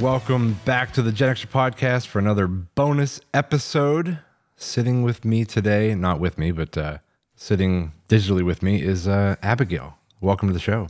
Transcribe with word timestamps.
welcome 0.00 0.58
back 0.66 0.92
to 0.92 1.00
the 1.00 1.10
Gen 1.10 1.30
Extra 1.30 1.48
Podcast 1.48 2.06
for 2.06 2.18
another 2.18 2.46
bonus 2.46 3.20
episode. 3.32 4.18
Sitting 4.56 5.02
with 5.02 5.24
me 5.24 5.44
today, 5.44 5.94
not 5.94 6.20
with 6.20 6.36
me, 6.36 6.50
but 6.50 6.76
uh, 6.76 6.98
sitting 7.34 7.92
digitally 8.08 8.44
with 8.44 8.62
me 8.62 8.82
is 8.82 9.08
uh, 9.08 9.36
Abigail. 9.42 9.96
Welcome 10.20 10.48
to 10.48 10.52
the 10.52 10.60
show. 10.60 10.88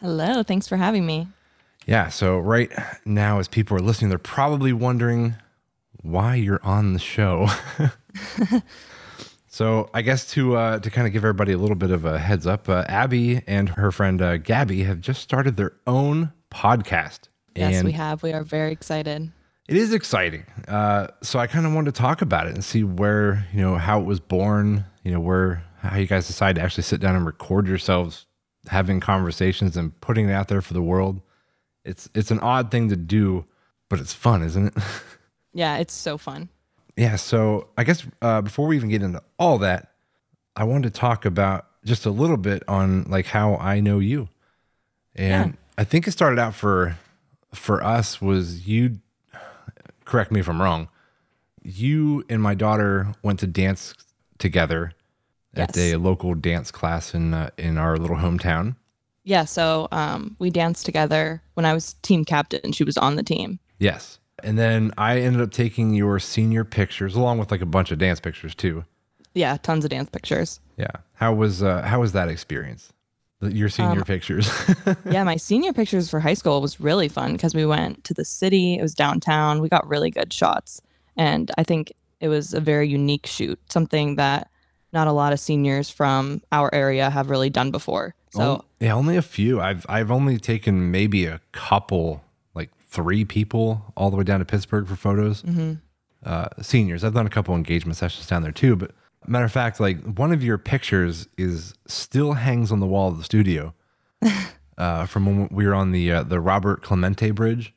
Hello, 0.00 0.42
thanks 0.42 0.68
for 0.68 0.76
having 0.76 1.06
me. 1.06 1.28
Yeah, 1.86 2.08
so 2.08 2.38
right 2.38 2.70
now, 3.06 3.38
as 3.38 3.48
people 3.48 3.76
are 3.76 3.80
listening, 3.80 4.10
they're 4.10 4.18
probably 4.18 4.72
wondering 4.74 5.36
why 6.02 6.34
you're 6.34 6.62
on 6.62 6.92
the 6.92 6.98
show. 6.98 7.48
so 9.46 9.88
I 9.94 10.02
guess 10.02 10.30
to 10.32 10.56
uh, 10.56 10.78
to 10.80 10.90
kind 10.90 11.06
of 11.06 11.12
give 11.14 11.24
everybody 11.24 11.52
a 11.52 11.58
little 11.58 11.76
bit 11.76 11.90
of 11.90 12.04
a 12.04 12.18
heads 12.18 12.46
up, 12.46 12.68
uh, 12.68 12.84
Abby 12.88 13.42
and 13.46 13.70
her 13.70 13.90
friend 13.90 14.20
uh, 14.20 14.36
Gabby 14.36 14.82
have 14.82 15.00
just 15.00 15.22
started 15.22 15.56
their 15.56 15.72
own 15.86 16.32
podcast. 16.50 17.27
Yes, 17.54 17.76
and 17.76 17.84
we 17.84 17.92
have. 17.92 18.22
We 18.22 18.32
are 18.32 18.44
very 18.44 18.72
excited. 18.72 19.30
It 19.68 19.76
is 19.76 19.92
exciting. 19.92 20.44
Uh, 20.66 21.08
so 21.22 21.38
I 21.38 21.46
kind 21.46 21.66
of 21.66 21.72
wanted 21.74 21.94
to 21.94 22.00
talk 22.00 22.22
about 22.22 22.46
it 22.46 22.54
and 22.54 22.64
see 22.64 22.84
where 22.84 23.46
you 23.52 23.60
know 23.60 23.76
how 23.76 24.00
it 24.00 24.04
was 24.04 24.20
born. 24.20 24.84
You 25.04 25.12
know 25.12 25.20
where 25.20 25.62
how 25.80 25.96
you 25.96 26.06
guys 26.06 26.26
decided 26.26 26.56
to 26.58 26.62
actually 26.64 26.82
sit 26.84 27.00
down 27.00 27.16
and 27.16 27.26
record 27.26 27.66
yourselves 27.66 28.26
having 28.68 29.00
conversations 29.00 29.76
and 29.76 29.98
putting 30.00 30.28
it 30.28 30.32
out 30.32 30.48
there 30.48 30.60
for 30.62 30.74
the 30.74 30.82
world. 30.82 31.20
It's 31.84 32.08
it's 32.14 32.30
an 32.30 32.40
odd 32.40 32.70
thing 32.70 32.88
to 32.90 32.96
do, 32.96 33.44
but 33.88 33.98
it's 34.00 34.12
fun, 34.14 34.42
isn't 34.42 34.66
it? 34.68 34.74
Yeah, 35.54 35.78
it's 35.78 35.94
so 35.94 36.18
fun. 36.18 36.50
yeah. 36.96 37.16
So 37.16 37.68
I 37.76 37.82
guess 37.82 38.06
uh, 38.22 38.42
before 38.42 38.66
we 38.68 38.76
even 38.76 38.90
get 38.90 39.02
into 39.02 39.20
all 39.38 39.58
that, 39.58 39.92
I 40.54 40.64
wanted 40.64 40.92
to 40.94 41.00
talk 41.00 41.24
about 41.24 41.66
just 41.84 42.06
a 42.06 42.10
little 42.10 42.36
bit 42.36 42.62
on 42.68 43.04
like 43.04 43.26
how 43.26 43.56
I 43.56 43.80
know 43.80 43.98
you, 43.98 44.28
and 45.16 45.52
Yeah. 45.54 45.58
I 45.78 45.84
think 45.84 46.06
it 46.06 46.12
started 46.12 46.38
out 46.38 46.54
for 46.54 46.96
for 47.54 47.82
us 47.82 48.20
was 48.20 48.66
you. 48.66 48.98
Correct 50.04 50.32
me 50.32 50.40
if 50.40 50.48
I'm 50.48 50.60
wrong. 50.60 50.88
You 51.62 52.24
and 52.28 52.42
my 52.42 52.54
daughter 52.54 53.14
went 53.22 53.40
to 53.40 53.46
dance 53.46 53.94
together 54.38 54.92
at 55.54 55.76
a 55.76 55.96
local 55.96 56.34
dance 56.34 56.70
class 56.70 57.14
in 57.14 57.34
uh, 57.34 57.50
in 57.58 57.78
our 57.78 57.96
little 57.96 58.16
hometown. 58.16 58.76
Yeah, 59.24 59.44
so 59.44 59.88
um, 59.92 60.36
we 60.38 60.48
danced 60.48 60.86
together 60.86 61.42
when 61.54 61.66
I 61.66 61.74
was 61.74 61.94
team 61.94 62.24
captain. 62.24 62.72
She 62.72 62.84
was 62.84 62.96
on 62.96 63.16
the 63.16 63.22
team. 63.22 63.58
Yes. 63.78 64.18
And 64.42 64.58
then 64.58 64.92
I 64.96 65.20
ended 65.20 65.42
up 65.42 65.50
taking 65.50 65.92
your 65.92 66.18
senior 66.18 66.64
pictures 66.64 67.14
along 67.14 67.38
with 67.38 67.50
like 67.50 67.60
a 67.60 67.66
bunch 67.66 67.90
of 67.90 67.98
dance 67.98 68.20
pictures 68.20 68.54
too. 68.54 68.84
Yeah, 69.34 69.56
tons 69.58 69.84
of 69.84 69.90
dance 69.90 70.08
pictures. 70.08 70.60
Yeah. 70.76 70.92
How 71.14 71.34
was 71.34 71.62
uh 71.62 71.82
how 71.82 72.00
was 72.00 72.12
that 72.12 72.28
experience? 72.28 72.92
Your 73.40 73.68
senior 73.68 74.00
Um, 74.00 74.04
pictures. 74.04 74.50
yeah, 75.10 75.22
my 75.22 75.36
senior 75.36 75.72
pictures 75.72 76.10
for 76.10 76.18
high 76.18 76.34
school 76.34 76.60
was 76.60 76.80
really 76.80 77.08
fun 77.08 77.32
because 77.34 77.54
we 77.54 77.64
went 77.64 78.02
to 78.04 78.14
the 78.14 78.24
city. 78.24 78.74
It 78.78 78.82
was 78.82 78.94
downtown. 78.94 79.60
We 79.60 79.68
got 79.68 79.86
really 79.86 80.10
good 80.10 80.32
shots, 80.32 80.82
and 81.16 81.50
I 81.56 81.62
think 81.62 81.92
it 82.20 82.28
was 82.28 82.52
a 82.52 82.60
very 82.60 82.88
unique 82.88 83.26
shoot, 83.26 83.60
something 83.70 84.16
that 84.16 84.50
not 84.92 85.06
a 85.06 85.12
lot 85.12 85.32
of 85.32 85.38
seniors 85.38 85.88
from 85.88 86.42
our 86.50 86.68
area 86.74 87.10
have 87.10 87.30
really 87.30 87.50
done 87.50 87.70
before. 87.70 88.14
So 88.30 88.64
yeah, 88.80 88.92
only 88.94 89.16
a 89.16 89.22
few. 89.22 89.60
I've 89.60 89.86
I've 89.88 90.10
only 90.10 90.38
taken 90.38 90.90
maybe 90.90 91.24
a 91.26 91.40
couple, 91.52 92.24
like 92.54 92.70
three 92.80 93.24
people 93.24 93.92
all 93.96 94.10
the 94.10 94.16
way 94.16 94.24
down 94.24 94.40
to 94.40 94.44
Pittsburgh 94.44 94.88
for 94.88 94.96
photos. 94.96 95.42
Mm-hmm. 95.42 95.74
Uh, 96.24 96.48
seniors. 96.60 97.04
I've 97.04 97.14
done 97.14 97.26
a 97.26 97.30
couple 97.30 97.54
engagement 97.54 97.96
sessions 97.96 98.26
down 98.26 98.42
there 98.42 98.50
too. 98.50 98.74
But 98.74 98.90
matter 99.26 99.44
of 99.44 99.52
fact, 99.52 99.80
like 99.80 100.00
one 100.18 100.32
of 100.32 100.42
your 100.42 100.58
pictures 100.58 101.28
is 101.36 101.74
still 101.86 102.34
hangs 102.34 102.70
on 102.72 102.80
the 102.80 102.86
wall 102.86 103.08
of 103.08 103.18
the 103.18 103.24
studio 103.24 103.74
uh, 104.78 105.06
from 105.06 105.26
when 105.26 105.48
we 105.50 105.66
were 105.66 105.74
on 105.74 105.92
the 105.92 106.12
uh, 106.12 106.22
the 106.22 106.40
Roberto 106.40 106.80
Clemente 106.80 107.30
Bridge. 107.30 107.74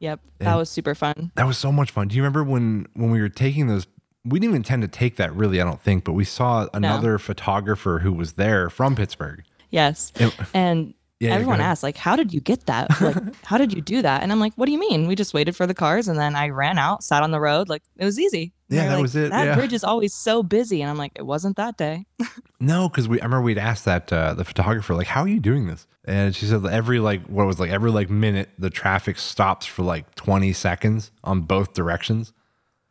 Yep, 0.00 0.20
that 0.38 0.54
was 0.56 0.68
super 0.68 0.94
fun. 0.96 1.30
That 1.36 1.46
was 1.46 1.56
so 1.58 1.70
much 1.70 1.90
fun. 1.92 2.08
Do 2.08 2.16
you 2.16 2.22
remember 2.22 2.42
when 2.44 2.86
when 2.94 3.10
we 3.10 3.20
were 3.20 3.28
taking 3.28 3.68
those? 3.68 3.86
We 4.24 4.38
didn't 4.38 4.50
even 4.50 4.56
intend 4.56 4.82
to 4.82 4.88
take 4.88 5.16
that 5.16 5.34
really, 5.34 5.60
I 5.60 5.64
don't 5.64 5.80
think, 5.80 6.04
but 6.04 6.12
we 6.12 6.24
saw 6.24 6.68
another 6.74 7.18
photographer 7.18 8.00
who 8.00 8.12
was 8.12 8.34
there 8.34 8.70
from 8.70 8.94
Pittsburgh. 8.94 9.42
Yes. 9.70 10.12
It- 10.16 10.32
And 10.54 10.94
Yeah, 11.22 11.34
everyone 11.34 11.60
asks, 11.60 11.82
like, 11.82 11.96
how 11.96 12.16
did 12.16 12.32
you 12.34 12.40
get 12.40 12.66
that? 12.66 13.00
Like, 13.00 13.16
how 13.44 13.56
did 13.58 13.72
you 13.72 13.80
do 13.80 14.02
that? 14.02 14.22
And 14.22 14.32
I'm 14.32 14.40
like, 14.40 14.52
what 14.56 14.66
do 14.66 14.72
you 14.72 14.78
mean? 14.78 15.06
We 15.06 15.14
just 15.14 15.32
waited 15.34 15.54
for 15.54 15.66
the 15.66 15.74
cars 15.74 16.08
and 16.08 16.18
then 16.18 16.34
I 16.34 16.48
ran 16.48 16.78
out, 16.78 17.04
sat 17.04 17.22
on 17.22 17.30
the 17.30 17.40
road. 17.40 17.68
Like, 17.68 17.82
it 17.96 18.04
was 18.04 18.18
easy. 18.18 18.52
And 18.68 18.76
Yeah, 18.78 18.86
that 18.88 18.94
like, 18.94 19.02
was 19.02 19.14
it, 19.16 19.30
That 19.30 19.44
yeah. 19.46 19.54
bridge 19.54 19.72
is 19.72 19.84
always 19.84 20.12
so 20.14 20.42
busy. 20.42 20.82
And 20.82 20.90
I'm 20.90 20.98
like, 20.98 21.12
it 21.14 21.24
wasn't 21.24 21.56
that 21.56 21.76
day. 21.76 22.06
No, 22.60 22.88
because 22.88 23.08
we 23.08 23.20
I 23.20 23.24
remember 23.24 23.42
we'd 23.42 23.58
asked 23.58 23.86
that 23.86 24.12
uh, 24.12 24.34
the 24.34 24.44
photographer 24.44 24.94
like, 24.94 25.08
"How 25.08 25.22
are 25.22 25.28
you 25.28 25.40
doing 25.40 25.66
this?" 25.66 25.88
And 26.04 26.32
she 26.32 26.46
said 26.46 26.64
every 26.64 27.00
like 27.00 27.26
what 27.26 27.44
was 27.44 27.58
like 27.58 27.72
every 27.72 27.90
like 27.90 28.08
minute 28.08 28.50
the 28.56 28.70
traffic 28.70 29.18
stops 29.18 29.66
for 29.66 29.82
like 29.82 30.14
twenty 30.14 30.52
seconds 30.52 31.10
on 31.24 31.40
both 31.40 31.72
directions. 31.72 32.32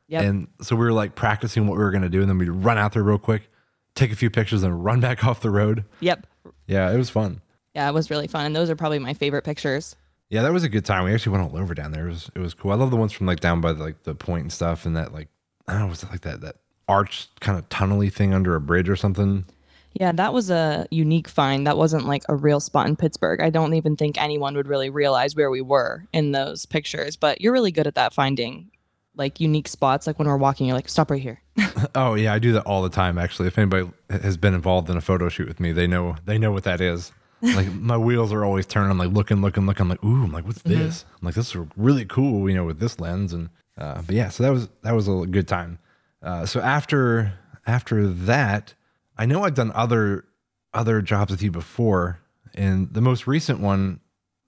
Yep. 0.09 0.23
And 0.25 0.47
so 0.61 0.75
we 0.75 0.83
were 0.83 0.91
like 0.91 1.15
practicing 1.15 1.67
what 1.67 1.77
we 1.77 1.83
were 1.85 1.91
gonna 1.91 2.09
do, 2.09 2.19
and 2.19 2.29
then 2.29 2.37
we'd 2.37 2.49
run 2.49 2.77
out 2.77 2.91
there 2.91 3.01
real 3.01 3.17
quick, 3.17 3.49
take 3.95 4.11
a 4.11 4.15
few 4.17 4.29
pictures, 4.29 4.61
and 4.61 4.83
run 4.83 4.99
back 4.99 5.23
off 5.25 5.39
the 5.39 5.51
road. 5.51 5.85
yep. 6.01 6.27
Yeah, 6.67 6.91
it 6.91 6.97
was 6.97 7.09
fun. 7.09 7.39
Yeah, 7.75 7.87
it 7.87 7.93
was 7.93 8.09
really 8.09 8.27
fun. 8.27 8.45
And 8.45 8.55
those 8.55 8.69
are 8.69 8.75
probably 8.75 8.99
my 8.99 9.13
favorite 9.13 9.43
pictures. 9.43 9.95
Yeah, 10.29 10.43
that 10.43 10.53
was 10.53 10.63
a 10.63 10.69
good 10.69 10.85
time. 10.85 11.03
We 11.03 11.13
actually 11.13 11.37
went 11.37 11.51
all 11.51 11.59
over 11.59 11.73
down 11.73 11.91
there. 11.91 12.07
It 12.07 12.11
was 12.11 12.31
it 12.35 12.39
was 12.39 12.53
cool. 12.53 12.71
I 12.71 12.75
love 12.75 12.91
the 12.91 12.97
ones 12.97 13.11
from 13.11 13.27
like 13.27 13.39
down 13.39 13.59
by 13.61 13.71
like 13.71 14.03
the 14.03 14.15
point 14.15 14.43
and 14.43 14.53
stuff, 14.53 14.85
and 14.85 14.95
that 14.95 15.13
like 15.13 15.27
I 15.67 15.73
don't 15.73 15.81
know, 15.81 15.87
was 15.87 16.03
it 16.03 16.11
like 16.11 16.21
that 16.21 16.41
that 16.41 16.57
arch 16.87 17.27
kind 17.39 17.57
of 17.57 17.67
tunnely 17.69 18.09
thing 18.09 18.33
under 18.33 18.55
a 18.55 18.61
bridge 18.61 18.89
or 18.89 18.95
something? 18.95 19.45
Yeah, 19.93 20.13
that 20.13 20.33
was 20.33 20.49
a 20.49 20.87
unique 20.89 21.27
find. 21.27 21.67
That 21.67 21.77
wasn't 21.77 22.05
like 22.05 22.23
a 22.29 22.35
real 22.35 22.61
spot 22.61 22.87
in 22.87 22.95
Pittsburgh. 22.95 23.41
I 23.41 23.49
don't 23.49 23.73
even 23.73 23.97
think 23.97 24.21
anyone 24.21 24.55
would 24.55 24.67
really 24.67 24.89
realize 24.89 25.35
where 25.35 25.51
we 25.51 25.59
were 25.61 26.05
in 26.13 26.31
those 26.31 26.65
pictures. 26.65 27.17
But 27.17 27.41
you're 27.41 27.51
really 27.51 27.71
good 27.71 27.87
at 27.87 27.95
that 27.95 28.13
finding 28.13 28.71
like 29.15 29.41
unique 29.41 29.67
spots. 29.67 30.07
Like 30.07 30.17
when 30.17 30.29
we're 30.29 30.37
walking, 30.37 30.65
you're 30.67 30.75
like, 30.77 30.87
stop 30.89 31.11
right 31.11 31.21
here. 31.21 31.41
Oh 31.95 32.13
yeah, 32.13 32.31
I 32.31 32.39
do 32.39 32.53
that 32.53 32.63
all 32.63 32.83
the 32.83 32.89
time. 32.89 33.17
Actually, 33.17 33.47
if 33.47 33.57
anybody 33.57 33.89
has 34.09 34.37
been 34.37 34.53
involved 34.53 34.89
in 34.89 34.95
a 34.95 35.01
photo 35.01 35.27
shoot 35.29 35.47
with 35.47 35.59
me, 35.59 35.71
they 35.71 35.87
know 35.87 36.15
they 36.25 36.37
know 36.37 36.51
what 36.51 36.63
that 36.63 36.79
is. 36.79 37.11
Like 37.41 37.71
my 37.73 37.97
wheels 37.97 38.31
are 38.31 38.45
always 38.45 38.65
turning. 38.65 38.91
I'm 38.91 38.97
like 38.97 39.11
looking, 39.11 39.41
looking, 39.41 39.65
looking. 39.65 39.83
I'm 39.83 39.89
like, 39.89 40.03
ooh, 40.03 40.23
I'm 40.23 40.31
like, 40.31 40.45
what's 40.45 40.61
this? 40.61 41.05
I'm 41.19 41.25
like, 41.25 41.35
this 41.35 41.55
is 41.55 41.67
really 41.75 42.05
cool, 42.05 42.49
you 42.49 42.55
know, 42.55 42.65
with 42.65 42.79
this 42.79 42.99
lens. 42.99 43.33
And 43.33 43.49
uh, 43.77 44.01
but 44.03 44.15
yeah, 44.15 44.29
so 44.29 44.43
that 44.43 44.51
was 44.51 44.69
that 44.83 44.93
was 44.93 45.07
a 45.07 45.25
good 45.25 45.47
time. 45.47 45.79
Uh, 46.21 46.45
so 46.45 46.59
after 46.59 47.33
after 47.65 48.07
that, 48.07 48.73
I 49.17 49.25
know 49.25 49.43
I've 49.43 49.55
done 49.55 49.71
other 49.73 50.25
other 50.73 51.01
jobs 51.01 51.31
with 51.31 51.41
you 51.41 51.51
before, 51.51 52.19
and 52.53 52.93
the 52.93 53.01
most 53.01 53.27
recent 53.27 53.59
one 53.59 53.99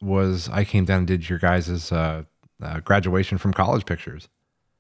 was 0.02 0.50
I 0.50 0.64
came 0.64 0.86
down 0.86 1.00
and 1.00 1.08
did 1.08 1.30
your 1.30 1.40
guys' 1.40 1.92
uh, 1.92 2.24
uh, 2.62 2.80
graduation 2.82 3.38
from 3.38 3.54
college 3.54 3.86
pictures. 3.86 4.30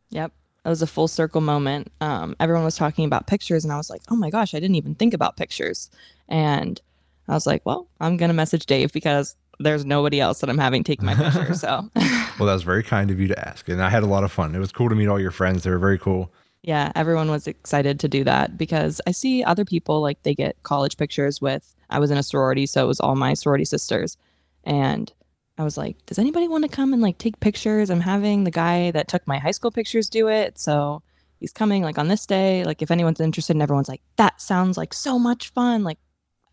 Yep. 0.10 0.32
It 0.66 0.70
was 0.70 0.82
a 0.82 0.88
full 0.88 1.08
circle 1.10 1.42
moment. 1.42 1.92
Um, 2.00 2.36
everyone 2.40 2.64
was 2.64 2.76
talking 2.76 3.06
about 3.06 3.28
pictures, 3.28 3.64
and 3.64 3.74
I 3.74 3.78
was 3.78 3.90
like, 3.90 4.02
oh 4.10 4.16
my 4.16 4.30
gosh, 4.30 4.54
I 4.54 4.60
didn't 4.60 4.76
even 4.76 4.96
think 4.96 5.14
about 5.14 5.36
pictures. 5.36 5.90
And 6.30 6.82
I 7.28 7.34
was 7.34 7.46
like, 7.46 7.66
well, 7.66 7.88
I'm 8.00 8.18
going 8.18 8.30
to 8.30 8.34
message 8.34 8.66
Dave 8.66 8.92
because 8.92 9.36
there's 9.60 9.86
nobody 9.86 10.20
else 10.20 10.40
that 10.42 10.50
I'm 10.50 10.58
having 10.58 10.84
take 10.84 11.02
my 11.02 11.16
picture. 11.16 11.54
So, 11.54 11.90
Well, 11.96 12.48
that 12.48 12.54
was 12.54 12.64
very 12.64 12.84
kind 12.84 13.12
of 13.12 13.20
you 13.20 13.28
to 13.28 13.48
ask, 13.48 13.70
and 13.70 13.82
I 13.82 13.90
had 13.90 14.04
a 14.04 14.08
lot 14.08 14.24
of 14.24 14.32
fun. 14.32 14.56
It 14.56 14.60
was 14.60 14.72
cool 14.72 14.90
to 14.90 14.96
meet 14.96 15.08
all 15.08 15.20
your 15.20 15.32
friends. 15.32 15.64
They 15.64 15.70
were 15.70 15.78
very 15.80 16.00
cool. 16.00 16.34
yeah, 16.64 16.92
everyone 16.96 17.30
was 17.30 17.46
excited 17.48 18.00
to 18.00 18.08
do 18.08 18.24
that 18.24 18.58
because 18.58 19.00
I 19.06 19.12
see 19.12 19.44
other 19.44 19.66
people 19.66 20.02
like 20.02 20.24
they 20.24 20.34
get 20.34 20.62
college 20.64 20.98
pictures 20.98 21.42
with, 21.42 21.76
I 21.90 22.00
was 22.00 22.10
in 22.10 22.18
a 22.18 22.24
sorority, 22.24 22.66
so 22.66 22.84
it 22.84 22.88
was 22.88 23.00
all 23.00 23.16
my 23.16 23.34
sorority 23.36 23.66
sisters. 23.66 24.18
And 24.64 25.12
I 25.58 25.64
was 25.64 25.78
like, 25.78 26.04
does 26.08 26.18
anybody 26.18 26.48
want 26.48 26.64
to 26.64 26.70
come 26.70 26.94
and 26.94 27.02
like 27.02 27.18
take 27.20 27.40
pictures? 27.40 27.90
I'm 27.92 28.00
having 28.00 28.44
the 28.46 28.52
guy 28.52 28.90
that 28.92 29.08
took 29.08 29.28
my 29.28 29.38
high 29.38 29.52
school 29.52 29.72
pictures 29.72 30.10
do 30.10 30.28
it. 30.30 30.58
So 30.58 31.04
he's 31.40 31.54
coming 31.54 31.84
like 31.84 32.00
on 32.00 32.08
this 32.08 32.26
day. 32.26 32.64
Like 32.64 32.82
if 32.82 32.90
anyone's 32.90 33.22
interested, 33.22 33.56
and 33.56 33.62
everyone's 33.62 33.90
like, 33.90 34.02
that 34.16 34.42
sounds 34.42 34.78
like 34.78 34.94
so 34.94 35.20
much 35.20 35.50
fun. 35.50 35.84
Like, 35.84 36.00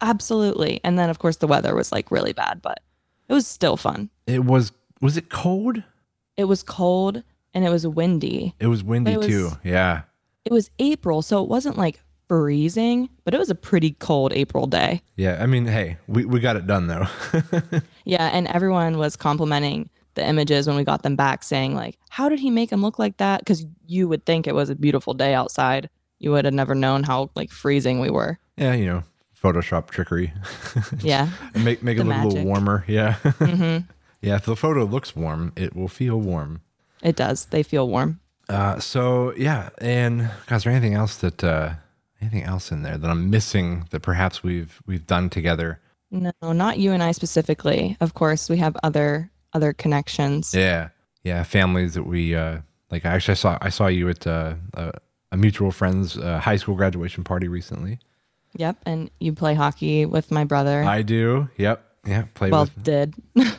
absolutely. 0.00 0.81
And 0.85 0.99
then 0.99 1.11
of 1.11 1.19
course 1.19 1.37
the 1.37 1.47
weather 1.47 1.75
was 1.75 1.93
like 1.93 2.11
really 2.11 2.32
bad, 2.32 2.61
but 2.62 2.81
it 3.29 3.32
was 3.32 3.47
still 3.47 3.76
fun. 3.76 4.11
It 4.26 4.44
was 4.44 4.73
was 5.00 5.17
it 5.17 5.29
cold? 5.31 5.82
It 6.37 6.44
was 6.44 6.62
cold 6.62 7.23
and 7.55 7.64
it 7.64 7.70
was 7.70 7.87
windy. 7.87 8.55
It 8.61 8.67
was 8.69 8.82
windy 8.85 9.12
It 9.12 9.19
was- 9.19 9.26
too. 9.26 9.50
Yeah. 9.64 10.02
It 10.44 10.52
was 10.52 10.70
April, 10.79 11.20
so 11.20 11.43
it 11.43 11.50
wasn't 11.50 11.76
like 11.76 12.00
freezing, 12.26 13.11
but 13.25 13.35
it 13.35 13.38
was 13.38 13.50
a 13.50 13.55
pretty 13.55 13.91
cold 13.93 14.32
April 14.32 14.67
day. 14.67 15.02
Yeah. 15.17 15.37
I 15.38 15.47
mean, 15.47 15.67
hey, 15.67 15.99
we, 16.08 16.25
we 16.25 16.41
got 16.41 16.56
it 16.56 16.67
done 16.67 16.87
though. 16.87 17.06
Yeah, 18.06 18.29
and 18.32 18.46
everyone 18.49 18.96
was 18.99 19.14
complimenting 19.17 19.88
the 20.14 20.26
images 20.26 20.67
when 20.67 20.75
we 20.76 20.82
got 20.85 21.03
them 21.03 21.14
back, 21.17 21.44
saying 21.44 21.75
like, 21.76 21.96
"How 22.08 22.29
did 22.29 22.41
he 22.41 22.50
make 22.50 22.70
them 22.70 22.82
look 22.82 22.99
like 22.99 23.19
that?" 23.19 23.41
Because 23.41 23.64
you 23.87 24.08
would 24.08 24.25
think 24.26 24.46
it 24.46 24.55
was 24.55 24.69
a 24.70 24.75
beautiful 24.75 25.14
day 25.14 25.35
outside. 25.35 25.88
You 26.19 26.32
would 26.32 26.44
have 26.46 26.55
never 26.55 26.75
known 26.75 27.05
how 27.05 27.31
like 27.37 27.50
freezing 27.50 28.00
we 28.00 28.11
were. 28.11 28.38
yeah, 28.56 28.73
you 28.75 28.87
know, 28.87 29.03
Photoshop 29.42 29.90
trickery. 29.90 30.32
Yeah. 31.00 31.28
And 31.54 31.64
make 31.64 31.82
make 31.82 31.98
it 31.98 32.04
look 32.04 32.16
a 32.16 32.26
little 32.26 32.44
warmer. 32.44 32.84
Yeah. 32.87 33.14
hmm 33.14 33.78
yeah. 34.20 34.37
If 34.37 34.44
the 34.44 34.56
photo 34.56 34.84
looks 34.84 35.16
warm, 35.16 35.52
it 35.56 35.75
will 35.75 35.88
feel 35.88 36.20
warm. 36.20 36.60
It 37.02 37.16
does. 37.16 37.46
They 37.46 37.62
feel 37.62 37.88
warm. 37.88 38.20
Uh, 38.48 38.78
so 38.81 39.32
yeah, 39.37 39.70
and 39.78 40.28
guys, 40.46 40.58
is 40.58 40.64
there 40.64 40.72
anything 40.72 40.94
else 40.94 41.16
that 41.16 41.42
uh, 41.44 41.75
anything 42.20 42.42
else 42.42 42.70
in 42.72 42.82
there 42.82 42.98
that 42.98 43.10
I'm 43.10 43.31
missing 43.31 43.87
that 43.90 44.00
perhaps 44.00 44.42
we've 44.42 44.81
we've 44.87 45.06
done 45.06 45.31
together? 45.31 45.81
No, 46.10 46.32
not 46.43 46.78
you 46.78 46.93
and 46.93 47.02
I 47.02 47.12
specifically. 47.12 47.96
Of 48.00 48.14
course, 48.14 48.50
we 48.50 48.56
have 48.58 48.76
other 48.82 49.31
other 49.52 49.72
connections. 49.72 50.52
Yeah. 50.54 50.88
yeah, 51.22 51.44
families 51.44 51.94
that 51.94 52.02
we 52.04 52.34
uh, 52.34 52.58
like. 52.90 53.06
I 53.06 53.10
actually 53.14 53.36
saw 53.36 53.56
I 53.62 53.69
saw 53.70 53.86
you 53.86 54.08
at 54.08 54.26
uh, 54.26 54.54
a, 54.75 54.93
a 55.32 55.36
mutual 55.36 55.70
friend's 55.70 56.19
uh, 56.19 56.40
high 56.40 56.56
school 56.56 56.75
graduation 56.75 57.22
party 57.25 57.48
recently. 57.48 57.98
Yep. 58.56 58.79
And 58.87 59.11
you 59.20 59.32
play 59.32 59.55
hockey 59.55 60.06
with 60.06 60.31
my 60.31 60.44
brother. 60.44 60.82
I 60.82 61.02
do. 61.02 61.49
Yep. 61.56 61.85
Yeah. 62.06 62.25
Play 62.35 62.50
well, 62.50 62.64
with. 62.64 62.82
did. 62.82 63.14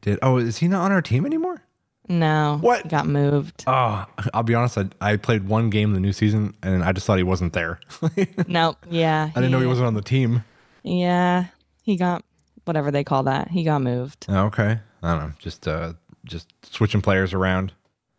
Did 0.00 0.18
oh 0.20 0.38
is 0.38 0.58
he 0.58 0.66
not 0.66 0.82
on 0.82 0.92
our 0.92 1.02
team 1.02 1.24
anymore? 1.24 1.62
no. 2.08 2.58
What? 2.60 2.88
Got 2.88 3.06
moved. 3.06 3.64
Oh, 3.66 4.04
I'll 4.34 4.42
be 4.42 4.54
honest. 4.54 4.76
I, 4.78 4.88
I 5.00 5.16
played 5.16 5.48
one 5.48 5.70
game 5.70 5.92
the 5.92 6.00
new 6.00 6.12
season, 6.12 6.54
and 6.62 6.82
I 6.82 6.92
just 6.92 7.06
thought 7.06 7.18
he 7.18 7.22
wasn't 7.22 7.52
there. 7.52 7.80
No. 8.48 8.76
Yeah. 8.90 9.30
I 9.34 9.40
didn't 9.40 9.52
know 9.52 9.60
he 9.60 9.66
wasn't 9.66 9.86
on 9.86 9.94
the 9.94 10.02
team. 10.02 10.44
Yeah. 10.82 11.46
He 11.82 11.96
got 11.96 12.24
whatever 12.64 12.90
they 12.90 13.04
call 13.04 13.22
that. 13.24 13.48
He 13.48 13.64
got 13.64 13.80
moved. 13.80 14.26
Oh, 14.28 14.46
okay. 14.46 14.80
I 15.02 15.12
don't 15.12 15.28
know. 15.28 15.32
Just 15.38 15.66
uh, 15.66 15.94
just 16.24 16.48
switching 16.64 17.00
players 17.00 17.32
around. 17.32 17.72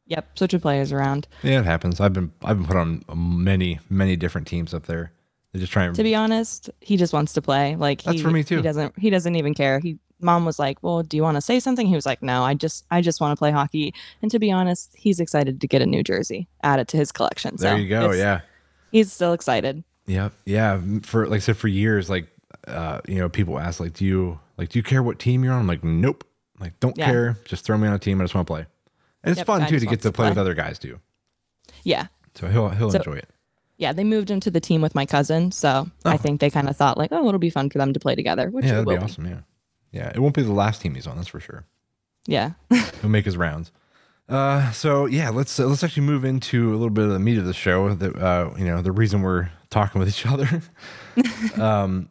Yep. 0.07 0.37
Switching 0.37 0.59
players 0.59 0.91
around. 0.91 1.27
Yeah, 1.43 1.59
it 1.59 1.65
happens. 1.65 1.99
I've 1.99 2.13
been 2.13 2.31
I've 2.43 2.57
been 2.57 2.67
put 2.67 2.77
on 2.77 3.03
many 3.15 3.79
many 3.89 4.15
different 4.15 4.47
teams 4.47 4.73
up 4.73 4.85
there. 4.85 5.11
They 5.53 5.59
just 5.59 5.71
try 5.71 5.83
and 5.85 5.95
To 5.95 6.03
be 6.03 6.15
honest, 6.15 6.69
he 6.81 6.97
just 6.97 7.13
wants 7.13 7.33
to 7.33 7.41
play. 7.41 7.75
Like 7.75 8.01
That's 8.03 8.17
he, 8.17 8.23
for 8.23 8.31
me, 8.31 8.43
too. 8.43 8.57
He 8.57 8.61
doesn't. 8.63 8.97
He 8.99 9.09
doesn't 9.09 9.35
even 9.35 9.53
care. 9.53 9.79
He 9.79 9.99
mom 10.19 10.45
was 10.45 10.57
like, 10.57 10.81
"Well, 10.81 11.03
do 11.03 11.15
you 11.17 11.21
want 11.23 11.35
to 11.35 11.41
say 11.41 11.59
something?" 11.59 11.85
He 11.85 11.93
was 11.95 12.05
like, 12.05 12.23
"No, 12.23 12.43
I 12.43 12.53
just 12.55 12.85
I 12.89 13.01
just 13.01 13.21
want 13.21 13.35
to 13.35 13.39
play 13.39 13.51
hockey." 13.51 13.93
And 14.21 14.31
to 14.31 14.39
be 14.39 14.51
honest, 14.51 14.91
he's 14.97 15.19
excited 15.19 15.61
to 15.61 15.67
get 15.67 15.81
a 15.81 15.85
new 15.85 16.01
jersey 16.03 16.47
added 16.63 16.87
to 16.89 16.97
his 16.97 17.11
collection. 17.11 17.57
So 17.57 17.65
there 17.69 17.77
you 17.77 17.87
go. 17.89 18.11
Yeah. 18.11 18.41
he's 18.91 19.11
still 19.13 19.33
excited. 19.33 19.83
Yep. 20.07 20.33
Yeah. 20.45 20.81
For 21.03 21.27
like 21.27 21.37
I 21.37 21.39
said, 21.39 21.57
for 21.57 21.67
years, 21.67 22.09
like 22.09 22.27
uh, 22.67 23.01
you 23.07 23.15
know, 23.19 23.29
people 23.29 23.59
ask 23.59 23.79
like, 23.79 23.93
do 23.93 24.05
you 24.05 24.39
like 24.57 24.69
do 24.69 24.79
you 24.79 24.83
care 24.83 25.03
what 25.03 25.19
team 25.19 25.43
you're 25.43 25.53
on? 25.53 25.59
I'm 25.59 25.67
like, 25.67 25.83
nope. 25.83 26.23
I'm 26.57 26.61
like, 26.65 26.79
don't 26.79 26.97
Yeah. 26.97 27.05
care. 27.05 27.37
Just 27.45 27.63
throw 27.65 27.77
me 27.77 27.87
on 27.87 27.93
a 27.93 27.99
team. 27.99 28.19
I 28.21 28.23
just 28.23 28.33
want 28.33 28.47
to 28.47 28.51
play. 28.53 28.65
And 29.23 29.31
it's 29.31 29.37
Yep, 29.39 29.47
fun 29.47 29.67
too 29.67 29.79
to 29.79 29.85
get 29.85 30.01
to 30.01 30.09
to 30.09 30.11
play, 30.11 30.29
with 30.29 30.37
other 30.37 30.53
guys 30.55 30.79
too. 30.79 30.99
Yeah, 31.83 32.07
So 32.35 32.47
he'll 32.47 32.69
he'll 32.69 32.91
So- 32.91 32.97
enjoy 32.97 33.15
it. 33.17 33.29
Yeah. 33.77 33.93
They 33.93 34.03
moved 34.03 34.29
into 34.31 34.49
the 34.51 34.59
team 34.59 34.81
with 34.81 34.95
my 34.95 35.05
cousin, 35.05 35.51
so 35.51 35.89
I 36.05 36.13
Oh. 36.15 36.17
think 36.17 36.39
they 36.41 36.49
kind 36.49 36.69
of 36.69 36.75
thought 36.77 36.97
like, 36.97 37.11
"Oh, 37.11 37.27
it'll 37.27 37.39
be 37.39 37.49
fun 37.49 37.69
for 37.69 37.77
them 37.77 37.93
to 37.93 37.99
play 37.99 38.15
together." 38.15 38.49
Which 38.49 38.65
Yeah, 38.65 38.81
that'd 38.81 38.87
be 38.87 38.97
awesome. 38.97 39.25
Yeah. 39.25 39.39
Yeah. 39.91 40.11
It 40.13 40.19
won't 40.19 40.35
be 40.35 40.41
the 40.43 40.51
last 40.53 40.81
team 40.81 40.95
he's 40.95 41.07
on. 41.07 41.15
That's 41.17 41.27
for 41.27 41.39
sure. 41.39 41.65
Yeah. 42.27 42.51
He'll 43.01 43.09
make 43.09 43.25
his 43.25 43.35
rounds. 43.37 43.71
Uh, 44.29 44.71
so 44.71 45.05
yeah, 45.05 45.29
let's 45.29 45.59
uh, 45.59 45.65
let's 45.67 45.83
actually 45.83 46.05
move 46.05 46.23
into 46.23 46.69
a 46.71 46.75
little 46.77 46.89
bit 46.89 47.03
of 47.03 47.11
the 47.11 47.19
meat 47.19 47.37
of 47.37 47.45
the 47.45 47.53
show. 47.53 47.93
That 47.93 48.15
uh, 48.15 48.51
you 48.57 48.63
know, 48.65 48.81
the 48.81 48.91
reason 48.93 49.21
we're 49.21 49.49
talking 49.69 49.99
with 49.99 50.07
each 50.09 50.25
other. 50.33 50.61
um, 51.61 52.09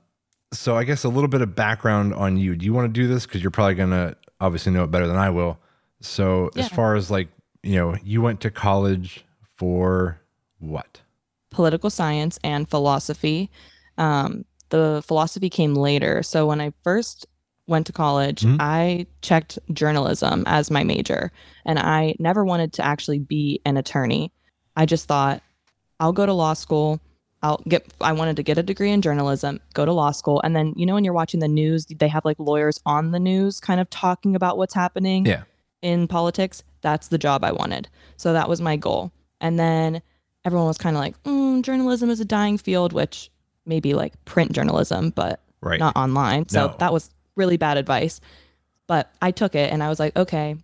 so 0.53 0.76
I 0.76 0.85
guess 0.85 1.05
a 1.05 1.08
little 1.08 1.29
bit 1.29 1.41
of 1.41 1.55
background 1.55 2.12
on 2.15 2.37
you. 2.37 2.55
Do 2.55 2.67
you 2.67 2.73
want 2.75 2.93
to 2.93 3.00
do 3.00 3.08
this? 3.08 3.25
Because 3.26 3.43
you're 3.43 3.50
probably 3.50 3.75
gonna 3.75 4.17
obviously 4.41 4.73
know 4.73 4.85
it 4.85 4.91
better 4.91 5.06
than 5.06 5.17
I 5.17 5.31
will. 5.31 5.58
So 6.00 6.50
as 6.56 6.69
far 6.69 6.94
as 6.97 7.11
like 7.11 7.29
you 7.62 7.76
know, 7.76 7.97
you 8.05 8.20
went 8.20 8.41
to 8.43 8.50
college 8.50 9.25
for 9.56 10.20
what? 10.58 11.00
Political 11.52 11.90
science 11.90 12.38
and 12.43 12.69
philosophy. 12.69 13.50
Um, 13.99 14.44
the 14.70 15.02
philosophy 15.06 15.50
came 15.50 15.75
later. 15.75 16.22
So 16.22 16.46
when 16.46 16.60
I 16.60 16.72
first 16.82 17.26
went 17.69 17.87
to 17.87 17.93
college, 17.93 18.43
Mhm. 18.43 18.56
I 18.60 19.06
checked 19.20 19.58
journalism 19.72 20.44
as 20.46 20.70
my 20.70 20.82
major, 20.82 21.31
and 21.64 21.78
I 21.78 22.14
never 22.19 22.44
wanted 22.44 22.72
to 22.75 22.84
actually 22.84 23.19
be 23.19 23.60
an 23.64 23.76
attorney. 23.76 24.32
I 24.76 24.87
just 24.87 25.06
thought, 25.06 25.43
I'll 26.00 26.12
go 26.12 26.26
to 26.26 26.32
law 26.32 26.54
school. 26.54 27.00
I'll 27.44 27.60
get. 27.69 27.87
I 28.00 28.12
wanted 28.12 28.37
to 28.37 28.43
get 28.43 28.56
a 28.58 28.62
degree 28.62 28.90
in 28.90 29.02
journalism, 29.02 29.60
go 29.75 29.84
to 29.84 29.93
law 29.93 30.10
school, 30.12 30.40
and 30.44 30.55
then 30.56 30.72
you 30.76 30.87
know 30.87 30.94
when 30.94 31.05
you're 31.05 31.12
watching 31.12 31.40
the 31.40 31.48
news, 31.48 31.87
they 31.87 32.08
have 32.08 32.25
like 32.25 32.38
lawyers 32.38 32.81
on 32.87 33.10
the 33.10 33.19
news, 33.20 33.60
kind 33.60 33.81
of 33.81 33.90
talking 33.90 34.34
about 34.37 34.56
what's 34.58 34.75
happening 34.75 35.26
Yeah. 35.26 35.43
in 35.82 36.06
politics. 36.08 36.62
That's 36.82 37.08
the 37.08 37.19
job 37.19 37.44
I 37.44 37.52
wanted. 37.52 37.88
So 38.16 38.32
that 38.32 38.48
was 38.48 38.60
my 38.60 38.76
goal. 38.76 39.12
And 39.40 39.58
then 39.58 40.02
everyone 40.44 40.67
was 40.67 40.79
kind 40.79 40.97
of 40.97 41.00
like, 41.00 41.21
mm, 41.25 41.62
journalism 41.62 42.11
is 42.11 42.21
a 42.21 42.25
dying 42.25 42.59
field, 42.59 42.93
which 42.93 43.31
maybe 43.67 43.94
like 43.94 44.12
print 44.25 44.53
journalism, 44.53 45.11
but 45.11 45.41
Right. 45.61 45.79
not 45.79 45.97
online. 45.97 46.49
So 46.49 46.69
No. 46.69 46.75
that 46.79 46.93
was 46.93 47.11
really 47.37 47.56
bad 47.56 47.77
advice. 47.77 48.21
But 48.89 49.12
I 49.23 49.31
took 49.31 49.55
it 49.55 49.73
and 49.73 49.83
I 49.83 49.89
was 49.89 50.00
like, 50.00 50.17
okay, 50.17 50.56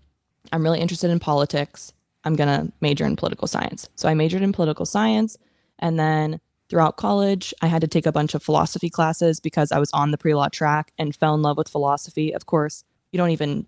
I'm 0.52 0.62
really 0.62 0.80
interested 0.80 1.10
in 1.10 1.20
politics. 1.20 1.92
I'm 2.24 2.34
going 2.34 2.48
to 2.48 2.72
major 2.80 3.04
in 3.06 3.14
political 3.16 3.46
science. 3.46 3.88
So 3.94 4.08
I 4.08 4.14
majored 4.14 4.42
in 4.42 4.52
political 4.52 4.84
science. 4.84 5.38
And 5.78 5.98
then 5.98 6.40
throughout 6.68 6.96
college, 6.96 7.54
I 7.62 7.68
had 7.68 7.80
to 7.82 7.86
take 7.86 8.06
a 8.06 8.12
bunch 8.12 8.34
of 8.34 8.42
philosophy 8.42 8.90
classes 8.90 9.38
because 9.38 9.70
I 9.70 9.78
was 9.78 9.90
on 9.92 10.10
the 10.10 10.18
pre 10.18 10.34
law 10.34 10.48
track 10.48 10.92
and 10.98 11.14
fell 11.14 11.34
in 11.34 11.42
love 11.42 11.56
with 11.56 11.68
philosophy. 11.68 12.34
Of 12.34 12.46
course, 12.46 12.82
you 13.12 13.16
don't 13.18 13.30
even 13.30 13.66